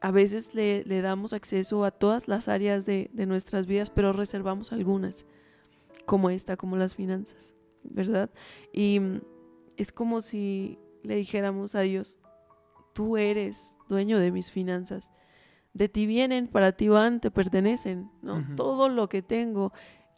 a 0.00 0.10
veces 0.10 0.54
le, 0.54 0.84
le 0.84 1.00
damos 1.00 1.32
acceso 1.32 1.84
a 1.84 1.90
todas 1.90 2.28
las 2.28 2.48
áreas 2.48 2.84
de, 2.86 3.08
de 3.12 3.26
nuestras 3.26 3.66
vidas, 3.66 3.90
pero 3.90 4.12
reservamos 4.12 4.72
algunas, 4.72 5.26
como 6.06 6.28
esta, 6.28 6.56
como 6.56 6.76
las 6.76 6.94
finanzas, 6.94 7.54
¿verdad? 7.84 8.30
Y 8.72 8.98
mm, 9.00 9.20
es 9.76 9.92
como 9.92 10.20
si 10.20 10.78
le 11.02 11.16
dijéramos 11.16 11.74
a 11.74 11.80
Dios, 11.80 12.18
tú 12.92 13.16
eres 13.16 13.78
dueño 13.88 14.18
de 14.18 14.32
mis 14.32 14.50
finanzas. 14.50 15.12
De 15.72 15.88
ti 15.88 16.06
vienen, 16.06 16.48
para 16.48 16.72
ti 16.72 16.88
van, 16.88 17.20
te 17.20 17.30
pertenecen, 17.30 18.10
¿no? 18.20 18.44
Todo 18.56 18.88
lo 18.88 19.08
que 19.08 19.22
tengo 19.22 19.72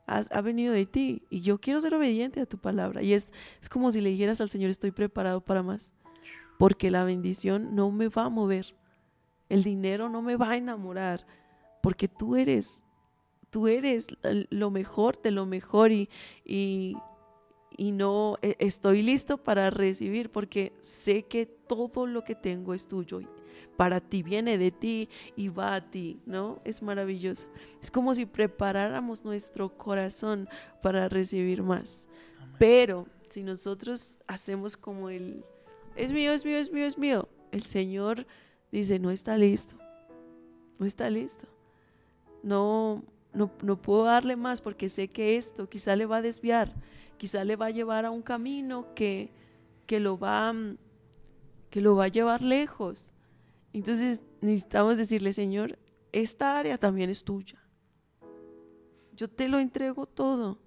has- 0.06 0.30
ha 0.32 0.40
venido 0.40 0.72
de 0.74 0.86
ti 0.86 1.22
y 1.30 1.40
yo 1.40 1.58
quiero 1.58 1.80
ser 1.80 1.94
obediente 1.94 2.40
a 2.40 2.46
tu 2.46 2.58
palabra. 2.58 3.02
Y 3.02 3.12
es, 3.14 3.32
es 3.60 3.68
como 3.68 3.90
si 3.90 4.00
le 4.00 4.10
dijeras 4.10 4.40
al 4.40 4.48
Señor, 4.50 4.70
estoy 4.70 4.90
preparado 4.90 5.40
para 5.40 5.62
más, 5.62 5.92
porque 6.58 6.90
la 6.90 7.04
bendición 7.04 7.74
no 7.74 7.90
me 7.90 8.08
va 8.08 8.24
a 8.24 8.28
mover, 8.28 8.74
el 9.48 9.62
dinero 9.62 10.08
no 10.08 10.22
me 10.22 10.36
va 10.36 10.50
a 10.50 10.56
enamorar, 10.56 11.26
porque 11.82 12.08
tú 12.08 12.36
eres, 12.36 12.82
tú 13.50 13.68
eres 13.68 14.06
lo 14.50 14.70
mejor 14.70 15.20
de 15.22 15.30
lo 15.30 15.46
mejor 15.46 15.92
y, 15.92 16.08
y, 16.44 16.96
y 17.76 17.92
no 17.92 18.36
e- 18.42 18.56
estoy 18.58 19.02
listo 19.02 19.36
para 19.38 19.70
recibir, 19.70 20.30
porque 20.30 20.72
sé 20.80 21.24
que 21.24 21.46
todo 21.46 22.06
lo 22.06 22.24
que 22.24 22.34
tengo 22.34 22.72
es 22.74 22.86
tuyo. 22.88 23.20
Para 23.76 24.00
ti 24.00 24.22
viene 24.22 24.56
de 24.56 24.70
ti 24.70 25.08
y 25.36 25.48
va 25.48 25.74
a 25.74 25.90
ti, 25.90 26.20
¿no? 26.26 26.60
Es 26.64 26.82
maravilloso. 26.82 27.46
Es 27.82 27.90
como 27.90 28.14
si 28.14 28.24
preparáramos 28.24 29.24
nuestro 29.24 29.76
corazón 29.76 30.48
para 30.80 31.08
recibir 31.08 31.62
más. 31.62 32.08
Pero 32.58 33.06
si 33.30 33.42
nosotros 33.42 34.18
hacemos 34.28 34.76
como 34.76 35.10
el, 35.10 35.44
es 35.96 36.12
mío, 36.12 36.32
es 36.32 36.44
mío, 36.44 36.58
es 36.58 36.72
mío, 36.72 36.84
es 36.84 36.98
mío, 36.98 37.28
el 37.50 37.62
Señor 37.62 38.26
dice, 38.70 38.98
no 38.98 39.10
está 39.10 39.36
listo, 39.36 39.76
no 40.78 40.86
está 40.86 41.10
listo. 41.10 41.46
No, 42.42 43.02
no, 43.32 43.50
no 43.62 43.80
puedo 43.80 44.04
darle 44.04 44.36
más 44.36 44.60
porque 44.60 44.88
sé 44.88 45.08
que 45.08 45.36
esto 45.36 45.68
quizá 45.68 45.96
le 45.96 46.06
va 46.06 46.18
a 46.18 46.22
desviar, 46.22 46.72
quizá 47.16 47.42
le 47.44 47.56
va 47.56 47.66
a 47.66 47.70
llevar 47.70 48.04
a 48.04 48.10
un 48.10 48.22
camino 48.22 48.86
que, 48.94 49.30
que, 49.86 49.98
lo, 49.98 50.18
va, 50.18 50.54
que 51.70 51.80
lo 51.80 51.96
va 51.96 52.04
a 52.04 52.08
llevar 52.08 52.42
lejos. 52.42 53.04
Entonces 53.74 54.22
necesitamos 54.40 54.96
decirle, 54.96 55.32
Señor, 55.32 55.78
esta 56.12 56.58
área 56.58 56.78
también 56.78 57.10
es 57.10 57.24
tuya. 57.24 57.58
Yo 59.16 59.28
te 59.28 59.48
lo 59.48 59.58
entrego 59.58 60.06
todo. 60.06 60.58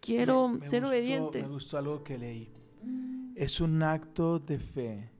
Quiero 0.00 0.48
Me- 0.48 0.58
me 0.60 0.68
ser 0.68 0.82
gustó- 0.82 0.90
obediente. 0.96 1.42
Me 1.42 1.48
gustó 1.48 1.78
algo 1.78 2.02
que 2.02 2.16
leí. 2.18 2.52
Es 3.34 3.60
un 3.60 3.82
acto 3.82 4.38
de 4.38 4.58
fe 4.58 5.10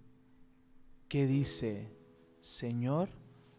que 1.08 1.26
dice, 1.26 1.90
Señor, 2.40 3.08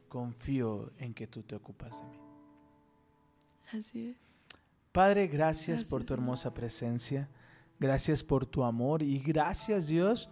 confío 0.07 0.91
en 0.97 1.13
que 1.13 1.27
tú 1.27 1.43
te 1.43 1.55
ocupas 1.55 1.99
de 2.01 2.07
mí. 2.07 2.17
Así 3.73 4.07
es. 4.07 4.17
Padre, 4.91 5.27
gracias, 5.27 5.83
por 5.89 6.03
tu 6.05 6.13
hermosa 6.13 6.53
presencia. 6.53 7.29
Gracias 7.79 8.23
por 8.23 8.45
tu 8.45 8.63
amor 8.63 9.01
y 9.03 9.19
gracias 9.19 9.87
Dios 9.87 10.29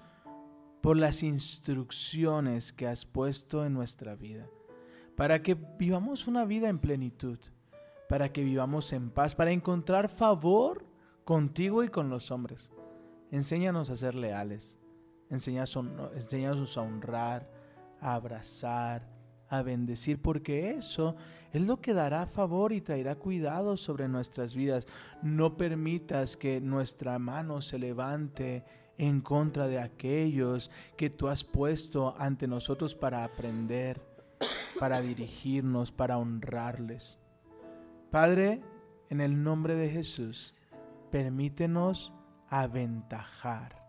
por 0.83 0.97
las 0.97 1.23
instrucciones 1.23 2.73
que 2.73 2.87
has 2.87 3.05
puesto 3.05 3.65
en 3.65 3.73
nuestra 3.73 4.17
vida. 4.17 4.49
Para 5.15 5.41
que 5.41 5.55
vivamos 5.55 6.27
una 6.27 6.43
vida 6.43 6.67
en 6.67 6.77
plenitud, 6.77 7.39
para 8.09 8.33
que 8.33 8.43
vivamos 8.43 8.91
en 8.91 9.09
paz, 9.09 9.33
para 9.33 9.51
encontrar 9.51 10.09
favor 10.09 10.85
contigo 11.23 11.85
y 11.85 11.87
con 11.87 12.09
los 12.09 12.31
hombres. 12.31 12.69
Enséñanos 13.31 13.89
a 13.91 13.95
ser 13.95 14.13
leales, 14.13 14.77
enséñanos, 15.29 16.77
a 16.77 16.81
honrar, 16.81 17.49
a 18.01 18.15
abrazar, 18.15 19.07
a 19.47 19.61
bendecir, 19.61 20.21
porque 20.21 20.71
eso 20.71 21.15
es 21.53 21.61
lo 21.61 21.79
que 21.79 21.93
dará 21.93 22.25
favor 22.25 22.73
y 22.73 22.81
traerá 22.81 23.15
cuidado 23.15 23.77
sobre 23.77 24.09
nuestras 24.09 24.53
vidas. 24.53 24.85
No 25.21 25.55
permitas 25.55 26.35
que 26.35 26.59
nuestra 26.59 27.19
mano 27.19 27.61
se 27.61 27.79
levante 27.79 28.65
en 28.97 29.21
contra 29.21 29.67
de 29.67 29.79
aquellos 29.79 30.69
que 30.97 31.09
tú 31.09 31.27
has 31.27 31.43
puesto 31.43 32.15
ante 32.17 32.47
nosotros 32.47 32.95
para 32.95 33.23
aprender, 33.23 34.01
para 34.79 35.01
dirigirnos, 35.01 35.91
para 35.91 36.17
honrarles. 36.17 37.17
Padre, 38.11 38.61
en 39.09 39.21
el 39.21 39.43
nombre 39.43 39.75
de 39.75 39.89
Jesús, 39.89 40.53
permítenos 41.11 42.13
aventajar 42.49 43.83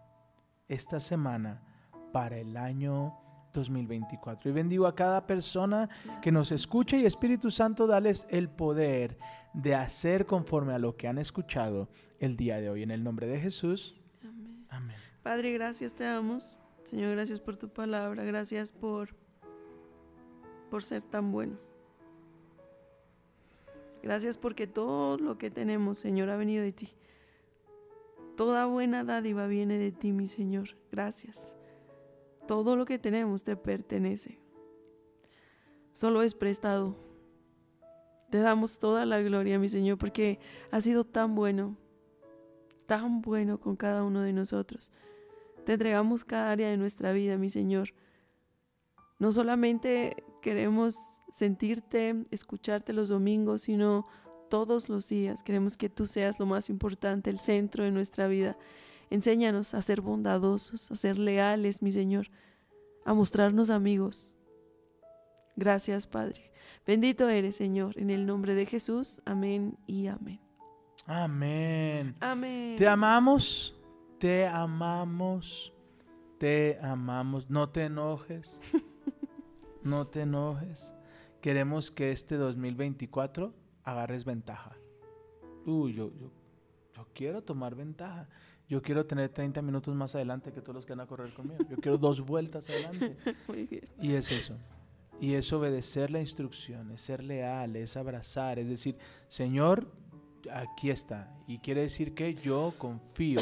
esta 0.68 1.00
semana 1.00 1.62
para 2.12 2.38
el 2.38 2.57
año 2.57 3.14
2024. 3.52 4.50
Y 4.50 4.52
bendigo 4.52 4.86
a 4.86 4.94
cada 4.94 5.26
persona 5.26 5.88
que 6.22 6.32
nos 6.32 6.52
escucha 6.52 6.96
y 6.96 7.07
Espíritu 7.07 7.50
Santo, 7.50 7.86
dales 7.86 8.26
el 8.30 8.48
poder 8.48 9.18
de 9.52 9.74
hacer 9.74 10.26
conforme 10.26 10.74
a 10.74 10.78
lo 10.78 10.96
que 10.96 11.09
han 11.09 11.18
escuchado 11.18 11.88
el 12.18 12.36
día 12.36 12.61
de 12.61 12.70
hoy. 12.70 12.82
En 12.82 12.90
el 12.90 13.05
nombre 13.05 13.26
de 13.26 13.40
Jesús. 13.40 13.94
Padre, 15.22 15.52
gracias, 15.52 15.94
te 15.94 16.04
damos. 16.04 16.56
Señor, 16.84 17.12
gracias 17.12 17.40
por 17.40 17.56
tu 17.56 17.68
palabra, 17.68 18.24
gracias 18.24 18.70
por, 18.70 19.14
por 20.70 20.82
ser 20.82 21.02
tan 21.02 21.32
bueno. 21.32 21.58
Gracias 24.02 24.36
porque 24.36 24.66
todo 24.66 25.16
lo 25.16 25.38
que 25.38 25.50
tenemos, 25.50 25.98
Señor, 25.98 26.28
ha 26.28 26.36
venido 26.36 26.62
de 26.62 26.72
ti. 26.72 26.94
Toda 28.36 28.66
buena 28.66 29.02
dádiva 29.02 29.46
viene 29.46 29.78
de 29.78 29.92
ti, 29.92 30.12
mi 30.12 30.26
Señor. 30.26 30.76
Gracias. 30.92 31.56
todo 32.46 32.76
lo 32.76 32.84
que 32.84 32.98
tenemos 32.98 33.42
te 33.42 33.56
pertenece. 33.56 34.38
Solo 35.94 36.22
es 36.22 36.34
prestado. 36.34 36.96
Te 38.28 38.38
damos 38.38 38.78
toda 38.78 39.06
la 39.06 39.22
gloria, 39.22 39.58
mi 39.58 39.70
Señor, 39.70 39.96
porque 39.96 40.38
has 40.70 40.84
sido 40.84 41.04
tan 41.04 41.34
bueno, 41.34 41.78
tan 42.87 43.22
bueno 43.22 43.59
con 43.61 43.76
cada 43.76 44.05
uno 44.05 44.22
de 44.22 44.32
nosotros. 44.32 44.93
Te 45.64 45.74
entregamos 45.74 46.24
cada 46.24 46.51
área 46.51 46.68
de 46.70 46.76
nuestra 46.76 47.12
vida, 47.12 47.39
mi 47.39 47.49
Señor. 47.49 47.95
No 49.18 49.32
solamente 49.32 50.24
queremos 50.43 50.97
sentirte, 51.30 52.24
escucharte 52.30 52.93
los 52.93 53.09
domingos, 53.09 53.62
sino 53.62 54.07
todos 54.51 54.89
los 54.89 55.09
días. 55.09 55.43
Queremos 55.43 55.76
que 55.76 55.89
tú 55.89 56.07
seas 56.07 56.39
lo 56.39 56.47
más 56.47 56.68
importante, 56.68 57.30
el 57.30 57.41
centro 57.41 57.85
de 57.85 57.91
nuestra 57.91 58.28
vida. 58.28 58.57
Enséñanos 59.11 59.74
a 59.74 59.82
ser 59.82 60.01
bondadosos, 60.01 60.91
a 60.91 60.97
ser 60.97 61.18
leales, 61.18 61.82
mi 61.82 61.93
Señor, 61.93 62.30
a 63.05 63.14
mostrarnos 63.14 63.70
amigos. 63.70 64.32
Gracias, 65.57 66.07
Padre. 66.07 66.53
Bendito 66.87 67.28
eres, 67.28 67.57
Señor, 67.57 67.99
en 67.99 68.11
el 68.11 68.26
nombre 68.26 68.55
de 68.55 68.66
Jesús. 68.66 69.22
Amén 69.24 69.78
y 69.87 70.09
amén. 70.09 70.43
Amén. 71.07 72.14
Amén. 72.20 72.76
Te 72.76 72.88
amamos, 72.88 73.74
te 74.18 74.46
amamos, 74.46 75.72
te 76.38 76.78
amamos. 76.80 77.50
No 77.50 77.68
te 77.68 77.84
enojes, 77.84 78.59
no 79.82 80.07
te 80.07 80.22
enojes. 80.22 80.94
Queremos 81.42 81.90
que 81.90 82.11
este 82.11 82.36
2024 82.36 83.52
agarres 83.84 84.24
ventaja. 84.24 84.76
Uy, 85.66 85.92
yo, 85.92 86.11
yo, 86.18 86.30
yo 86.94 87.07
quiero 87.12 87.42
tomar 87.42 87.74
ventaja. 87.74 88.28
Yo 88.66 88.80
quiero 88.80 89.05
tener 89.05 89.28
30 89.28 89.61
minutos 89.61 89.94
más 89.94 90.14
adelante 90.14 90.52
que 90.52 90.62
todos 90.62 90.76
los 90.76 90.86
que 90.86 90.94
van 90.94 91.00
a 91.00 91.07
correr 91.07 91.30
conmigo. 91.34 91.62
Yo 91.68 91.76
quiero 91.76 91.98
dos 91.98 92.22
vueltas 92.22 92.68
adelante. 92.70 93.18
Muy 93.48 93.66
bien. 93.66 93.84
Y 94.00 94.14
es 94.14 94.32
eso. 94.32 94.57
Y 95.20 95.34
es 95.34 95.52
obedecer 95.52 96.11
la 96.11 96.20
instrucción, 96.20 96.90
es 96.90 97.02
ser 97.02 97.22
leal, 97.22 97.76
es 97.76 97.96
abrazar, 97.96 98.59
es 98.59 98.68
decir, 98.68 98.96
Señor, 99.28 99.86
aquí 100.53 100.90
está. 100.90 101.32
Y 101.47 101.59
quiere 101.59 101.82
decir 101.82 102.14
que 102.14 102.34
yo 102.34 102.74
confío 102.78 103.40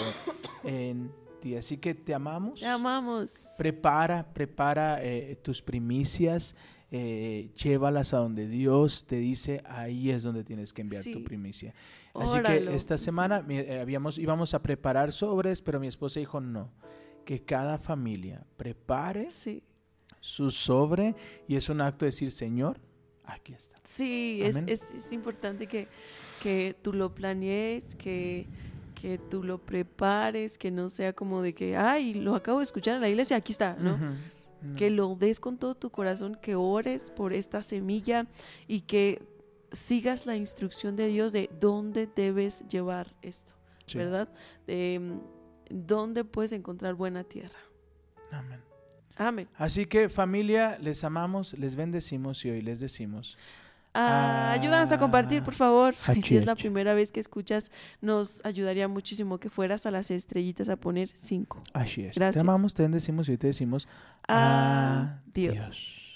en 0.64 1.10
ti. 1.40 1.56
Así 1.56 1.76
que 1.78 1.94
te 1.94 2.14
amamos. 2.14 2.60
Te 2.60 2.66
amamos. 2.66 3.54
Prepara, 3.58 4.32
prepara 4.32 5.02
eh, 5.02 5.36
tus 5.42 5.60
primicias, 5.62 6.54
eh, 6.90 7.50
llévalas 7.54 8.12
a 8.14 8.18
donde 8.18 8.46
Dios 8.46 9.06
te 9.06 9.16
dice, 9.16 9.62
ahí 9.66 10.10
es 10.10 10.22
donde 10.22 10.44
tienes 10.44 10.72
que 10.72 10.82
enviar 10.82 11.02
Sí. 11.02 11.12
tu 11.12 11.24
primicia. 11.24 11.74
Así 12.14 12.38
Óralo. 12.38 12.70
que 12.70 12.76
esta 12.76 12.98
semana 12.98 13.44
eh, 13.48 13.78
habíamos, 13.80 14.18
íbamos 14.18 14.52
a 14.54 14.62
preparar 14.62 15.10
sobres, 15.12 15.62
pero 15.62 15.80
mi 15.80 15.86
esposa 15.86 16.20
dijo 16.20 16.40
no, 16.40 16.70
que 17.24 17.42
cada 17.44 17.78
familia 17.78 18.44
prepare 18.56 19.30
Sí. 19.30 19.62
su 20.20 20.50
sobre 20.50 21.14
y 21.48 21.56
es 21.56 21.68
un 21.70 21.80
acto 21.80 22.04
de 22.04 22.10
decir, 22.10 22.30
Señor, 22.30 22.78
aquí 23.24 23.54
está. 23.54 23.80
Sí, 23.84 24.40
es, 24.42 24.56
es 24.66 25.12
importante 25.12 25.66
que, 25.66 25.88
que 26.42 26.74
tú 26.82 26.92
lo 26.92 27.14
planees, 27.14 27.94
que, 27.94 28.46
que 29.00 29.18
tú 29.18 29.44
lo 29.44 29.58
prepares, 29.58 30.58
que 30.58 30.70
no 30.70 30.90
sea 30.90 31.12
como 31.12 31.40
de 31.42 31.54
que, 31.54 31.76
ay, 31.76 32.14
lo 32.14 32.34
acabo 32.34 32.58
de 32.58 32.64
escuchar 32.64 32.96
en 32.96 33.00
la 33.00 33.08
iglesia, 33.08 33.36
aquí 33.36 33.52
está, 33.52 33.76
¿no? 33.78 33.98
Que 34.76 34.90
lo 34.90 35.14
des 35.16 35.40
con 35.40 35.56
todo 35.58 35.74
tu 35.74 35.90
corazón, 35.90 36.36
que 36.40 36.54
ores 36.54 37.10
por 37.10 37.32
esta 37.32 37.62
semilla 37.62 38.26
y 38.68 38.80
que 38.82 39.22
sigas 39.72 40.26
la 40.26 40.36
instrucción 40.36 40.94
de 40.96 41.06
Dios 41.08 41.32
de 41.32 41.48
dónde 41.60 42.08
debes 42.14 42.66
llevar 42.68 43.14
esto, 43.22 43.52
Sí. 43.86 43.98
¿verdad? 43.98 44.28
De 44.66 45.00
dónde 45.70 46.24
puedes 46.24 46.52
encontrar 46.52 46.94
buena 46.94 47.24
tierra. 47.24 47.58
Amén. 48.30 48.60
Amén. 49.16 49.48
Así 49.56 49.86
que 49.86 50.08
familia, 50.08 50.78
les 50.80 51.04
amamos, 51.04 51.58
les 51.58 51.74
bendecimos 51.76 52.44
y 52.44 52.50
hoy 52.50 52.62
les 52.62 52.80
decimos, 52.80 53.36
Ah, 53.94 54.52
ayúdanos 54.52 54.90
a 54.92 54.98
compartir, 54.98 55.42
por 55.42 55.54
favor. 55.54 55.94
Ah, 56.06 56.14
si 56.24 56.36
es 56.36 56.46
la 56.46 56.54
primera 56.54 56.94
vez 56.94 57.12
que 57.12 57.20
escuchas, 57.20 57.70
nos 58.00 58.44
ayudaría 58.44 58.88
muchísimo 58.88 59.38
que 59.38 59.50
fueras 59.50 59.84
a 59.86 59.90
las 59.90 60.10
estrellitas 60.10 60.68
a 60.68 60.76
poner 60.76 61.10
cinco. 61.14 61.62
Así 61.74 62.02
es. 62.02 62.14
Gracias. 62.14 62.34
Te 62.34 62.40
amamos, 62.40 62.74
te 62.74 62.82
bendecimos 62.82 63.28
y 63.28 63.36
te 63.36 63.48
decimos 63.48 63.88
adiós. 64.26 65.10
adiós. 65.28 66.08